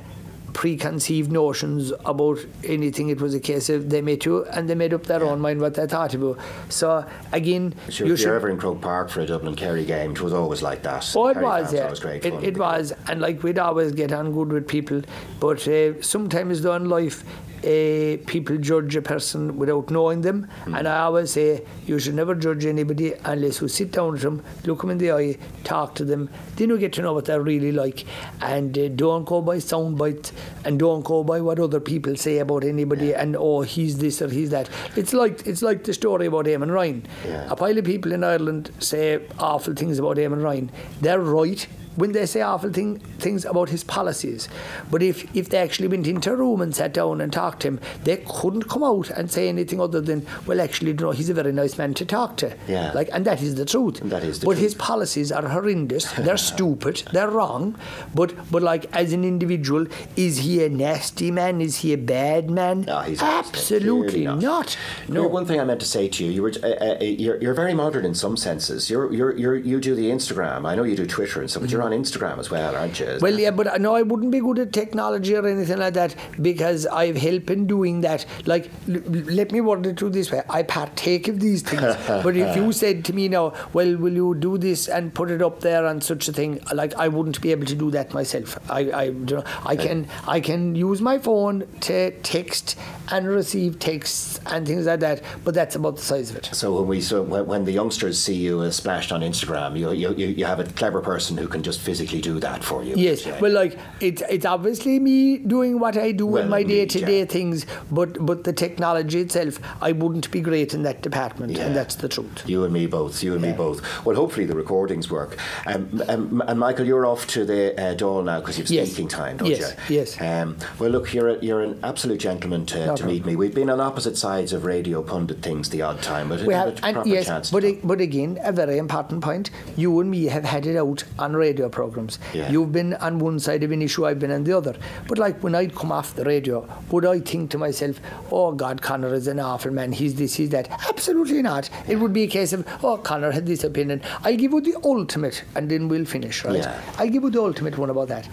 preconceived 0.55 1.31
notions 1.33 1.91
about 2.05 2.39
anything. 2.63 3.09
It 3.09 3.19
was 3.19 3.33
a 3.35 3.39
case 3.41 3.69
of 3.69 3.89
they 3.89 4.01
met 4.01 4.25
you 4.25 4.45
and 4.45 4.69
they 4.69 4.73
made 4.73 4.93
up 4.93 5.03
their 5.03 5.21
own 5.23 5.41
mind 5.41 5.59
what 5.59 5.73
they 5.75 5.85
thought 5.85 6.13
about. 6.13 6.39
So 6.69 7.05
again, 7.33 7.75
Sure, 7.89 8.07
you 8.07 8.15
should. 8.15 8.29
ever 8.33 8.49
in 8.49 8.57
Croke 8.57 8.81
Park 8.81 9.09
for 9.09 9.19
a 9.19 9.25
Dublin 9.25 9.55
Kerry 9.55 9.83
game, 9.85 10.11
it 10.11 10.21
was 10.21 10.31
always 10.33 10.61
like 10.61 10.81
that. 10.83 11.11
Oh, 11.13 11.27
it 11.27 11.37
was, 11.37 11.73
yeah. 11.73 11.93
great 11.99 12.25
It, 12.25 12.33
it 12.43 12.57
was, 12.57 12.93
and 13.07 13.19
like 13.19 13.43
we'd 13.43 13.59
always 13.59 13.91
get 13.91 14.13
on 14.13 14.31
good 14.31 14.51
with 14.53 14.65
people, 14.67 15.01
but 15.41 15.67
uh, 15.67 16.01
sometimes 16.01 16.61
though 16.61 16.75
in 16.75 16.87
life, 16.87 17.25
uh, 17.63 18.17
people 18.27 18.57
judge 18.59 18.95
a 18.95 19.01
person 19.01 19.57
without 19.57 19.89
knowing 19.89 20.21
them, 20.21 20.47
Hmm. 20.65 20.75
and 20.75 20.87
I 20.87 20.99
always 20.99 21.31
say 21.31 21.63
you 21.87 21.97
should 21.99 22.13
never 22.13 22.35
judge 22.35 22.63
anybody 22.65 23.13
unless 23.25 23.59
you 23.59 23.67
sit 23.67 23.91
down 23.91 24.11
with 24.13 24.21
them, 24.21 24.43
look 24.65 24.81
them 24.81 24.91
in 24.91 24.99
the 24.99 25.11
eye, 25.11 25.37
talk 25.63 25.95
to 25.95 26.05
them, 26.05 26.29
then 26.57 26.69
you 26.69 26.77
get 26.77 26.93
to 26.93 27.01
know 27.01 27.13
what 27.13 27.25
they're 27.25 27.41
really 27.41 27.71
like, 27.71 28.05
and 28.41 28.77
uh, 28.77 28.87
don't 28.89 29.25
go 29.25 29.41
by 29.41 29.57
sound 29.57 29.97
bites, 29.97 30.31
and 30.63 30.79
don't 30.79 31.03
go 31.03 31.23
by 31.23 31.41
what 31.41 31.60
other 31.60 31.79
people 31.79 32.15
say 32.15 32.39
about 32.39 32.63
anybody, 32.63 33.13
and 33.13 33.36
oh 33.36 33.62
he's 33.62 33.97
this 33.97 34.21
or 34.21 34.29
he's 34.29 34.49
that. 34.49 34.69
It's 34.95 35.13
like 35.13 35.45
it's 35.45 35.62
like 35.62 35.84
the 35.84 35.93
story 35.93 36.25
about 36.27 36.45
Eamon 36.45 36.71
Ryan. 36.71 37.05
Yeah. 37.25 37.47
A 37.49 37.55
pile 37.55 37.77
of 37.77 37.86
people 37.86 38.12
in 38.12 38.23
Ireland 38.23 38.71
say 38.79 39.21
awful 39.39 39.73
things 39.73 39.99
about 39.99 40.17
Eamon 40.17 40.43
Ryan. 40.43 40.71
They're 41.01 41.19
right 41.19 41.67
when 41.95 42.12
they 42.12 42.25
say 42.25 42.41
awful 42.41 42.71
thing, 42.71 42.99
things 43.19 43.45
about 43.45 43.69
his 43.69 43.84
policies. 43.84 44.47
But 44.91 45.01
if, 45.01 45.36
if 45.36 45.49
they 45.49 45.58
actually 45.58 45.88
went 45.88 46.08
into 46.08 46.31
a 46.31 46.36
room 46.36 46.62
and 46.62 46.75
sat 46.75 46.93
down 46.93 47.21
and 47.21 47.31
talked 47.31 47.62
to 47.62 47.69
him, 47.69 47.79
they 48.03 48.17
couldn't 48.27 48.63
come 48.69 48.84
out 48.84 49.10
and 49.10 49.31
say 49.31 49.47
anything 49.49 49.79
other 49.79 50.01
than, 50.01 50.25
well, 50.45 50.62
actually, 50.62 50.91
you 50.91 50.97
know, 50.97 51.12
he's 51.12 51.29
a 51.29 51.34
very 51.34 51.51
nice 51.51 51.77
man 51.77 51.93
to 51.95 52.05
talk 52.05 52.38
to. 52.38 52.55
Yeah. 52.67 52.91
Like, 52.93 53.10
and 53.13 53.25
that 53.25 53.41
is 53.41 53.55
the 53.55 53.65
truth. 53.65 54.01
And 54.01 54.12
that 54.12 54.23
is 54.23 54.39
the 54.39 54.45
but 54.45 54.53
truth. 54.53 54.63
his 54.63 54.75
policies 54.75 55.31
are 55.31 55.47
horrendous. 55.47 56.12
They're 56.13 56.38
stupid. 56.51 57.03
They're 57.12 57.29
wrong. 57.29 57.77
But 58.13 58.34
but 58.51 58.62
like 58.63 58.86
as 58.95 59.13
an 59.13 59.23
individual, 59.23 59.88
is 60.15 60.38
he 60.39 60.63
a 60.63 60.69
nasty 60.69 61.31
man? 61.31 61.62
Is 61.62 61.77
he 61.77 61.93
a 61.93 61.97
bad 61.97 62.49
man? 62.49 62.81
No, 62.81 63.01
he's 63.01 63.21
absolutely 63.21 64.25
not. 64.25 64.77
No. 65.08 65.23
No. 65.23 65.27
One 65.27 65.45
thing 65.45 65.60
I 65.60 65.63
meant 65.63 65.79
to 65.81 65.86
say 65.86 66.08
to 66.08 66.23
you, 66.23 66.31
you 66.31 66.41
were 66.41 66.53
uh, 66.63 66.67
uh, 66.67 66.97
you're, 67.01 67.41
you're 67.41 67.53
very 67.53 67.73
modern 67.73 68.05
in 68.05 68.13
some 68.15 68.38
senses. 68.38 68.89
You're, 68.89 69.12
you're, 69.13 69.36
you're 69.36 69.55
you 69.55 69.79
do 69.79 69.95
the 69.95 70.10
Instagram. 70.10 70.67
I 70.67 70.75
know 70.75 70.84
you 70.84 70.95
do 70.95 71.05
Twitter 71.05 71.41
and 71.41 71.49
stuff, 71.49 71.63
but 71.63 71.71
you're 71.71 71.84
on 71.85 71.91
Instagram 71.91 72.39
as 72.39 72.49
well, 72.51 72.75
aren't 72.75 72.99
you? 72.99 73.17
Well, 73.21 73.39
yeah, 73.39 73.51
but 73.51 73.79
no, 73.79 73.95
I 73.95 74.01
wouldn't 74.01 74.31
be 74.31 74.39
good 74.39 74.59
at 74.59 74.73
technology 74.73 75.35
or 75.35 75.47
anything 75.47 75.77
like 75.77 75.93
that 75.93 76.15
because 76.41 76.85
I've 76.87 77.17
helped 77.17 77.49
in 77.49 77.67
doing 77.67 78.01
that. 78.01 78.25
Like, 78.45 78.69
l- 78.89 79.01
let 79.39 79.51
me 79.51 79.61
word 79.61 79.85
it 79.85 79.99
through 79.99 80.09
this 80.11 80.31
way: 80.31 80.41
I 80.49 80.63
partake 80.63 81.27
of 81.27 81.39
these 81.39 81.61
things. 81.61 81.81
but 82.07 82.35
if 82.35 82.55
you 82.55 82.71
said 82.71 83.05
to 83.05 83.13
me 83.13 83.27
now, 83.29 83.53
well, 83.73 83.95
will 83.97 84.13
you 84.13 84.35
do 84.35 84.57
this 84.57 84.87
and 84.87 85.13
put 85.13 85.31
it 85.31 85.41
up 85.41 85.61
there 85.61 85.85
and 85.85 86.03
such 86.03 86.27
a 86.27 86.33
thing? 86.33 86.59
Like, 86.73 86.93
I 86.95 87.07
wouldn't 87.07 87.41
be 87.41 87.51
able 87.51 87.65
to 87.67 87.75
do 87.75 87.91
that 87.91 88.13
myself. 88.13 88.57
I, 88.69 88.89
I, 88.89 89.03
you 89.03 89.13
know, 89.37 89.43
I 89.65 89.75
can, 89.75 90.07
I 90.27 90.39
can 90.39 90.75
use 90.75 91.01
my 91.01 91.19
phone 91.19 91.67
to 91.81 92.11
text 92.21 92.77
and 93.11 93.27
receive 93.27 93.79
texts 93.79 94.39
and 94.47 94.65
things 94.67 94.85
like 94.85 94.99
that. 95.01 95.21
But 95.43 95.53
that's 95.53 95.75
about 95.75 95.97
the 95.97 96.01
size 96.01 96.29
of 96.31 96.37
it. 96.37 96.49
So 96.53 96.73
when 96.79 96.87
we 96.87 97.01
so 97.01 97.21
when, 97.21 97.45
when 97.45 97.65
the 97.65 97.71
youngsters 97.71 98.19
see 98.19 98.35
you 98.35 98.61
uh, 98.61 98.71
splashed 98.71 99.11
on 99.11 99.21
Instagram, 99.21 99.77
you 99.77 99.91
you 99.91 100.27
you 100.27 100.45
have 100.45 100.59
a 100.59 100.63
clever 100.63 101.01
person 101.01 101.37
who 101.37 101.47
can 101.47 101.63
just 101.63 101.74
physically 101.81 102.21
do 102.21 102.39
that 102.39 102.63
for 102.63 102.83
you. 102.83 102.93
Yes, 102.95 103.25
Yeah. 103.25 103.39
well, 103.39 103.51
like 103.51 103.77
it's 104.01 104.21
it's 104.29 104.45
obviously 104.45 104.99
me 104.99 105.38
doing 105.38 105.79
what 105.79 105.97
I 105.97 106.11
do 106.11 106.25
Well, 106.25 106.43
in 106.43 106.49
my 106.49 106.63
day 106.63 106.85
to 106.85 106.99
day 107.05 107.25
things, 107.25 107.65
but 107.91 108.25
but 108.25 108.43
the 108.43 108.53
technology 108.53 109.19
itself, 109.21 109.59
I 109.81 109.91
wouldn't 109.91 110.29
be 110.31 110.41
great 110.41 110.73
in 110.73 110.83
that 110.83 111.01
department, 111.01 111.51
Yeah. 111.53 111.65
and 111.67 111.75
that's 111.75 111.95
the 111.95 112.07
truth. 112.07 112.43
You 112.47 112.63
and 112.63 112.73
me 112.73 112.88
both. 112.88 113.23
You 113.23 113.33
and 113.33 113.41
me 113.41 113.51
both. 113.51 113.81
Well, 114.05 114.15
hopefully 114.15 114.45
the 114.45 114.55
recordings 114.55 115.09
work. 115.11 115.38
Um, 115.65 116.01
um, 116.07 116.43
and 116.47 116.59
Michael, 116.59 116.85
you're 116.85 117.05
off 117.05 117.27
to 117.27 117.45
the 117.45 117.73
uh, 117.79 117.95
Dáil 117.95 118.23
now 118.23 118.39
because 118.39 118.57
you've 118.57 118.69
Yes. 118.69 118.88
speaking 118.89 119.07
time, 119.07 119.38
don't 119.38 119.49
Yes, 119.49 119.75
you? 119.89 119.95
yes. 119.97 120.17
Um, 120.21 120.57
well, 120.79 120.89
look, 120.89 121.13
you're 121.13 121.29
a, 121.29 121.38
you're 121.43 121.61
an 121.61 121.79
absolute 121.83 122.19
gentleman 122.19 122.65
to, 122.67 122.85
No 122.88 122.95
to 122.95 123.05
meet 123.05 123.25
me. 123.25 123.35
We've 123.35 123.53
been 123.53 123.69
on 123.69 123.79
opposite 123.79 124.17
sides 124.17 124.53
of 124.53 124.65
radio 124.65 125.01
pundit 125.03 125.41
things 125.41 125.69
the 125.69 125.81
odd 125.81 126.01
time, 126.01 126.29
but 126.29 126.41
We 126.43 126.53
have, 126.53 126.69
a 126.69 126.93
proper 126.93 127.07
yes, 127.07 127.25
chance. 127.27 127.51
but 127.51 127.63
but 127.83 128.01
again, 128.01 128.39
a 128.43 128.51
very 128.51 128.77
important 128.77 129.21
point. 129.21 129.49
You 129.77 129.99
and 129.99 130.09
me 130.09 130.25
have 130.25 130.43
had 130.45 130.65
it 130.65 130.75
out 130.75 131.03
on 131.19 131.33
radio 131.35 131.64
programs. 131.69 132.19
Yeah. 132.34 132.51
You've 132.51 132.71
been 132.71 132.93
on 132.95 133.19
one 133.19 133.39
side 133.39 133.63
of 133.63 133.71
an 133.71 133.82
issue, 133.82 134.06
I've 134.06 134.19
been 134.19 134.32
on 134.32 134.43
the 134.43 134.54
other. 134.54 134.75
But 135.08 135.17
like 135.17 135.43
when 135.43 135.56
I'd 135.56 135.75
come 135.75 135.91
off 135.91 136.15
the 136.15 136.23
radio, 136.25 136.67
would 136.91 137.06
I 137.06 137.19
think 137.19 137.51
to 137.51 137.58
myself, 137.58 137.99
"Oh 138.32 138.51
God, 138.51 138.82
Conor 138.82 139.13
is 139.13 139.28
an 139.28 139.39
awful 139.39 139.71
man. 139.71 139.91
He's 139.91 140.15
this, 140.15 140.36
he's 140.36 140.49
that"? 140.49 140.69
Absolutely 140.89 141.41
not. 141.41 141.69
It 141.88 141.97
would 141.97 142.13
be 142.13 142.23
a 142.23 142.28
case 142.28 142.54
of, 142.54 142.65
"Oh, 142.84 142.97
Conor 142.97 143.32
had 143.32 143.45
this 143.45 143.63
opinion." 143.63 144.01
I'll 144.23 144.36
give 144.36 144.51
you 144.51 144.62
the 144.62 144.75
ultimate, 144.84 145.43
and 145.56 145.69
then 145.69 145.88
we'll 145.88 146.06
finish. 146.06 146.43
Right? 146.45 146.58
Yeah. 146.58 146.82
I'll 146.97 147.10
give 147.10 147.23
you 147.23 147.30
the 147.30 147.41
ultimate 147.41 147.78
one 147.78 147.89
about 147.89 148.08
that. 148.10 148.28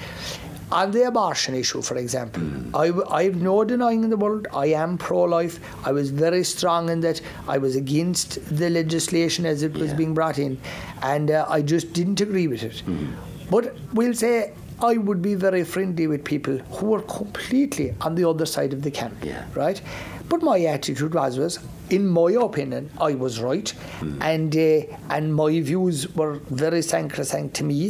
On 0.73 0.91
the 0.91 1.03
abortion 1.07 1.55
issue, 1.55 1.83
for 1.83 1.97
example, 1.97 2.43
I, 2.75 2.85
I, 2.85 2.87
w- 2.89 3.07
I 3.11 3.25
have 3.25 3.37
no 3.43 3.63
denying 3.63 4.05
in 4.05 4.11
the 4.11 4.17
world 4.17 4.47
I 4.55 4.67
am 4.85 4.97
pro 4.97 5.25
life. 5.25 5.61
I 5.87 5.93
was 5.93 6.11
very 6.11 6.43
strong 6.45 6.89
in 6.89 7.01
that. 7.01 7.21
I 7.47 7.59
was 7.59 7.77
against 7.77 8.39
the 8.57 8.71
legislation 8.71 9.45
as 9.45 9.63
it 9.63 9.75
was 9.75 9.91
Yeah. 9.91 9.97
being 9.97 10.15
brought 10.15 10.39
in, 10.39 10.59
and 11.03 11.31
uh, 11.31 11.45
I 11.49 11.61
just 11.61 11.93
didn't 11.93 12.23
agree 12.23 12.47
with 12.47 12.63
it. 12.63 12.81
Hmm. 12.81 13.13
But 13.51 13.75
we'll 13.93 14.15
say 14.15 14.55
I 14.81 14.97
would 14.97 15.21
be 15.21 15.35
very 15.35 15.63
friendly 15.63 16.07
with 16.07 16.25
people 16.25 16.57
who 16.79 16.95
are 16.95 17.03
completely 17.03 17.95
on 18.01 18.15
the 18.15 18.27
other 18.29 18.47
side 18.47 18.73
of 18.73 18.83
the 18.83 18.91
camp, 18.91 19.15
Yeah. 19.23 19.45
right? 19.55 19.81
But 20.33 20.43
my 20.43 20.59
attitude 20.65 21.15
was, 21.15 21.39
was 21.39 21.59
in 21.91 22.07
my 22.09 22.31
opinion, 22.43 22.89
I 22.99 23.13
was 23.23 23.39
right, 23.47 23.69
Hmm. 24.01 24.13
and 24.23 24.57
uh, 24.57 24.69
and 25.17 25.35
my 25.41 25.49
views 25.71 25.99
were 26.21 26.31
very 26.63 26.81
sacrosanct 26.91 27.53
to 27.59 27.65
me. 27.65 27.81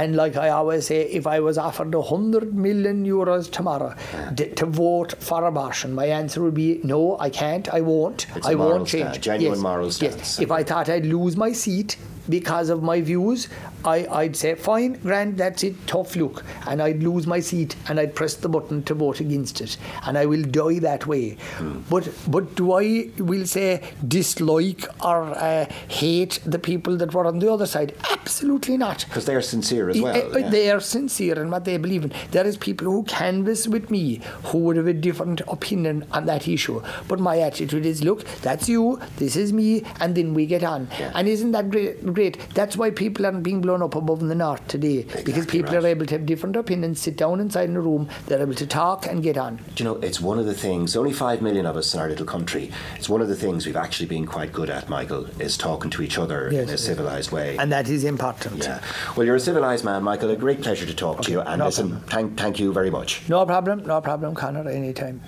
And 0.00 0.14
like 0.14 0.36
I 0.36 0.50
always 0.50 0.86
say, 0.90 0.98
if 1.20 1.26
I 1.26 1.40
was 1.40 1.56
offered 1.68 1.94
a 1.94 2.02
hundred 2.02 2.52
million 2.66 3.06
euros 3.06 3.50
tomorrow 3.50 3.94
d- 4.34 4.50
to 4.60 4.66
vote 4.66 5.14
for 5.30 5.42
abortion, 5.52 5.94
my 5.94 6.06
answer 6.18 6.42
would 6.42 6.58
be 6.60 6.80
no, 6.84 7.00
I 7.18 7.30
can't, 7.30 7.72
I 7.72 7.80
won't, 7.80 8.26
It's 8.36 8.46
I 8.46 8.54
won't 8.64 8.88
stand- 8.88 9.14
change. 9.14 9.24
genuine 9.30 9.56
yes. 9.60 9.62
moral 9.70 9.86
Yes. 9.86 9.96
stance. 9.96 10.38
If 10.40 10.50
I 10.50 10.62
thought 10.64 10.90
I'd 10.90 11.06
lose 11.06 11.34
my 11.46 11.52
seat 11.52 11.96
because 12.28 12.68
of 12.70 12.82
my 12.82 13.00
views, 13.00 13.48
I, 13.84 14.06
I'd 14.06 14.36
say, 14.36 14.54
fine, 14.54 14.94
Grant, 14.94 15.36
that's 15.36 15.62
it, 15.62 15.74
tough 15.86 16.16
look. 16.16 16.44
And 16.66 16.82
I'd 16.82 17.02
lose 17.02 17.26
my 17.26 17.40
seat 17.40 17.76
and 17.88 18.00
I'd 18.00 18.14
press 18.14 18.34
the 18.34 18.48
button 18.48 18.82
to 18.84 18.94
vote 18.94 19.20
against 19.20 19.60
it. 19.60 19.76
And 20.04 20.18
I 20.18 20.26
will 20.26 20.42
die 20.42 20.78
that 20.80 21.06
way. 21.06 21.36
Hmm. 21.58 21.80
But 21.88 22.08
but 22.28 22.54
do 22.56 22.72
I, 22.72 23.10
will 23.18 23.46
say, 23.46 23.82
dislike 24.06 24.84
or 25.04 25.24
uh, 25.24 25.66
hate 25.88 26.40
the 26.44 26.58
people 26.58 26.96
that 26.96 27.14
were 27.14 27.26
on 27.26 27.38
the 27.38 27.52
other 27.52 27.66
side? 27.66 27.94
Absolutely 28.10 28.76
not. 28.76 29.04
because 29.08 29.24
they're 29.26 29.40
sincere 29.42 29.88
as 29.90 29.98
Uh, 29.98 30.02
well. 30.02 30.34
uh, 30.34 30.38
yeah. 30.38 30.50
They 30.50 30.70
are 30.70 30.80
sincere 30.80 31.40
in 31.40 31.50
what 31.50 31.64
they 31.64 31.76
believe 31.76 32.04
in. 32.04 32.12
There 32.32 32.46
is 32.46 32.56
people 32.56 32.86
who 32.90 33.04
canvass 33.04 33.68
with 33.68 33.90
me 33.90 34.20
who 34.44 34.58
would 34.58 34.76
have 34.76 34.86
a 34.86 34.92
different 34.92 35.40
opinion 35.48 36.04
on 36.12 36.26
that 36.26 36.48
issue. 36.48 36.82
But 37.08 37.20
my 37.20 37.38
attitude 37.40 37.86
is, 37.86 38.02
look, 38.02 38.24
that's 38.42 38.68
you, 38.68 39.00
this 39.18 39.36
is 39.36 39.52
me, 39.52 39.84
and 40.00 40.14
then 40.14 40.34
we 40.34 40.46
get 40.46 40.64
on. 40.64 40.88
Yeah. 40.98 41.12
And 41.14 41.28
isn't 41.28 41.52
that 41.52 41.70
great? 41.70 42.02
Great. 42.16 42.38
That's 42.54 42.78
why 42.78 42.92
people 42.92 43.26
aren't 43.26 43.42
being 43.42 43.60
blown 43.60 43.82
up 43.82 43.94
above 43.94 44.22
in 44.22 44.28
the 44.28 44.34
north 44.34 44.66
today, 44.68 45.02
because 45.22 45.44
people 45.44 45.74
right. 45.74 45.84
are 45.84 45.86
able 45.88 46.06
to 46.06 46.14
have 46.14 46.24
different 46.24 46.56
opinions, 46.56 46.98
sit 46.98 47.18
down 47.18 47.40
inside 47.40 47.68
in 47.68 47.76
a 47.76 47.80
room, 47.82 48.08
they're 48.24 48.40
able 48.40 48.54
to 48.54 48.66
talk 48.66 49.04
and 49.06 49.22
get 49.22 49.36
on. 49.36 49.56
Do 49.74 49.84
you 49.84 49.84
know, 49.84 49.96
it's 49.96 50.18
one 50.18 50.38
of 50.38 50.46
the 50.46 50.54
things, 50.54 50.96
only 50.96 51.12
five 51.12 51.42
million 51.42 51.66
of 51.66 51.76
us 51.76 51.92
in 51.92 52.00
our 52.00 52.08
little 52.08 52.24
country, 52.24 52.72
it's 52.94 53.10
one 53.10 53.20
of 53.20 53.28
the 53.28 53.36
things 53.36 53.66
we've 53.66 53.76
actually 53.76 54.06
been 54.06 54.24
quite 54.24 54.50
good 54.50 54.70
at, 54.70 54.88
Michael, 54.88 55.26
is 55.38 55.58
talking 55.58 55.90
to 55.90 56.00
each 56.00 56.16
other 56.16 56.48
Yes, 56.50 56.68
in 56.68 56.74
a 56.74 56.78
civilised 56.78 57.32
way. 57.32 57.58
And 57.58 57.70
that 57.70 57.86
is 57.90 58.02
important. 58.02 58.64
yeah. 58.64 58.80
Well, 59.14 59.26
you're 59.26 59.36
a 59.36 59.40
civilised 59.40 59.84
man, 59.84 60.02
Michael. 60.02 60.30
A 60.30 60.36
great 60.36 60.62
pleasure 60.62 60.86
to 60.86 60.94
talk 60.94 61.20
to 61.20 61.30
you. 61.30 61.42
And 61.42 61.58
no 61.58 61.66
listen, 61.66 62.00
thank, 62.06 62.38
thank 62.38 62.58
you 62.58 62.72
very 62.72 62.88
much. 62.90 63.28
No 63.28 63.44
problem, 63.44 63.84
no 63.84 64.00
problem, 64.00 64.34
Conor, 64.34 64.66
anytime. 64.70 65.20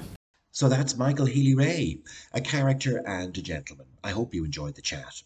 So 0.53 0.71
that's 0.71 0.97
Michael 0.97 1.27
Healy 1.27 1.55
Rae, 1.55 1.99
a 2.33 2.41
character 2.41 3.03
and 3.07 3.37
a 3.37 3.43
gentleman. 3.43 3.87
I 4.03 4.11
hope 4.11 4.33
you 4.33 4.47
enjoyed 4.47 4.75
the 4.75 4.81
chat. 4.81 5.23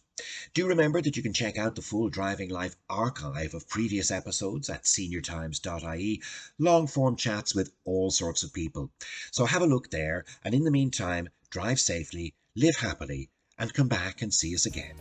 Do 0.53 0.67
remember 0.67 1.01
that 1.01 1.17
you 1.17 1.23
can 1.23 1.33
check 1.33 1.57
out 1.57 1.75
the 1.75 1.81
full 1.81 2.09
Driving 2.09 2.49
Life 2.49 2.75
archive 2.89 3.53
of 3.53 3.67
previous 3.67 4.11
episodes 4.11 4.69
at 4.69 4.83
seniortimes.ie, 4.83 6.21
long 6.59 6.87
form 6.87 7.15
chats 7.15 7.55
with 7.55 7.71
all 7.85 8.11
sorts 8.11 8.43
of 8.43 8.53
people. 8.53 8.91
So 9.31 9.45
have 9.45 9.61
a 9.61 9.67
look 9.67 9.89
there, 9.89 10.25
and 10.43 10.53
in 10.53 10.63
the 10.63 10.71
meantime, 10.71 11.29
drive 11.49 11.79
safely, 11.79 12.33
live 12.55 12.75
happily, 12.77 13.29
and 13.57 13.73
come 13.73 13.87
back 13.87 14.21
and 14.21 14.33
see 14.33 14.55
us 14.55 14.65
again. 14.65 14.95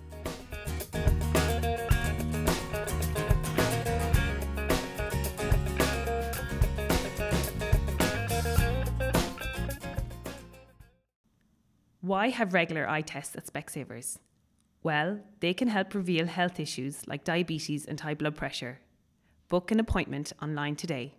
Why 12.01 12.31
have 12.31 12.53
regular 12.53 12.89
eye 12.89 13.01
tests 13.01 13.37
at 13.37 13.47
Specsavers? 13.47 14.19
Well, 14.83 15.21
they 15.41 15.55
can 15.55 15.69
help 15.69 15.95
reveal 15.95 16.27
health 16.27 16.59
issues 16.59 17.07
like 17.07 17.25
diabetes 17.25 17.87
and 17.87 18.01
high 18.01 18.15
blood 18.15 18.35
pressure. 18.35 18.81
Book 19.49 19.71
an 19.71 19.79
appointment 19.79 20.33
online 20.43 20.77
today. 20.77 21.15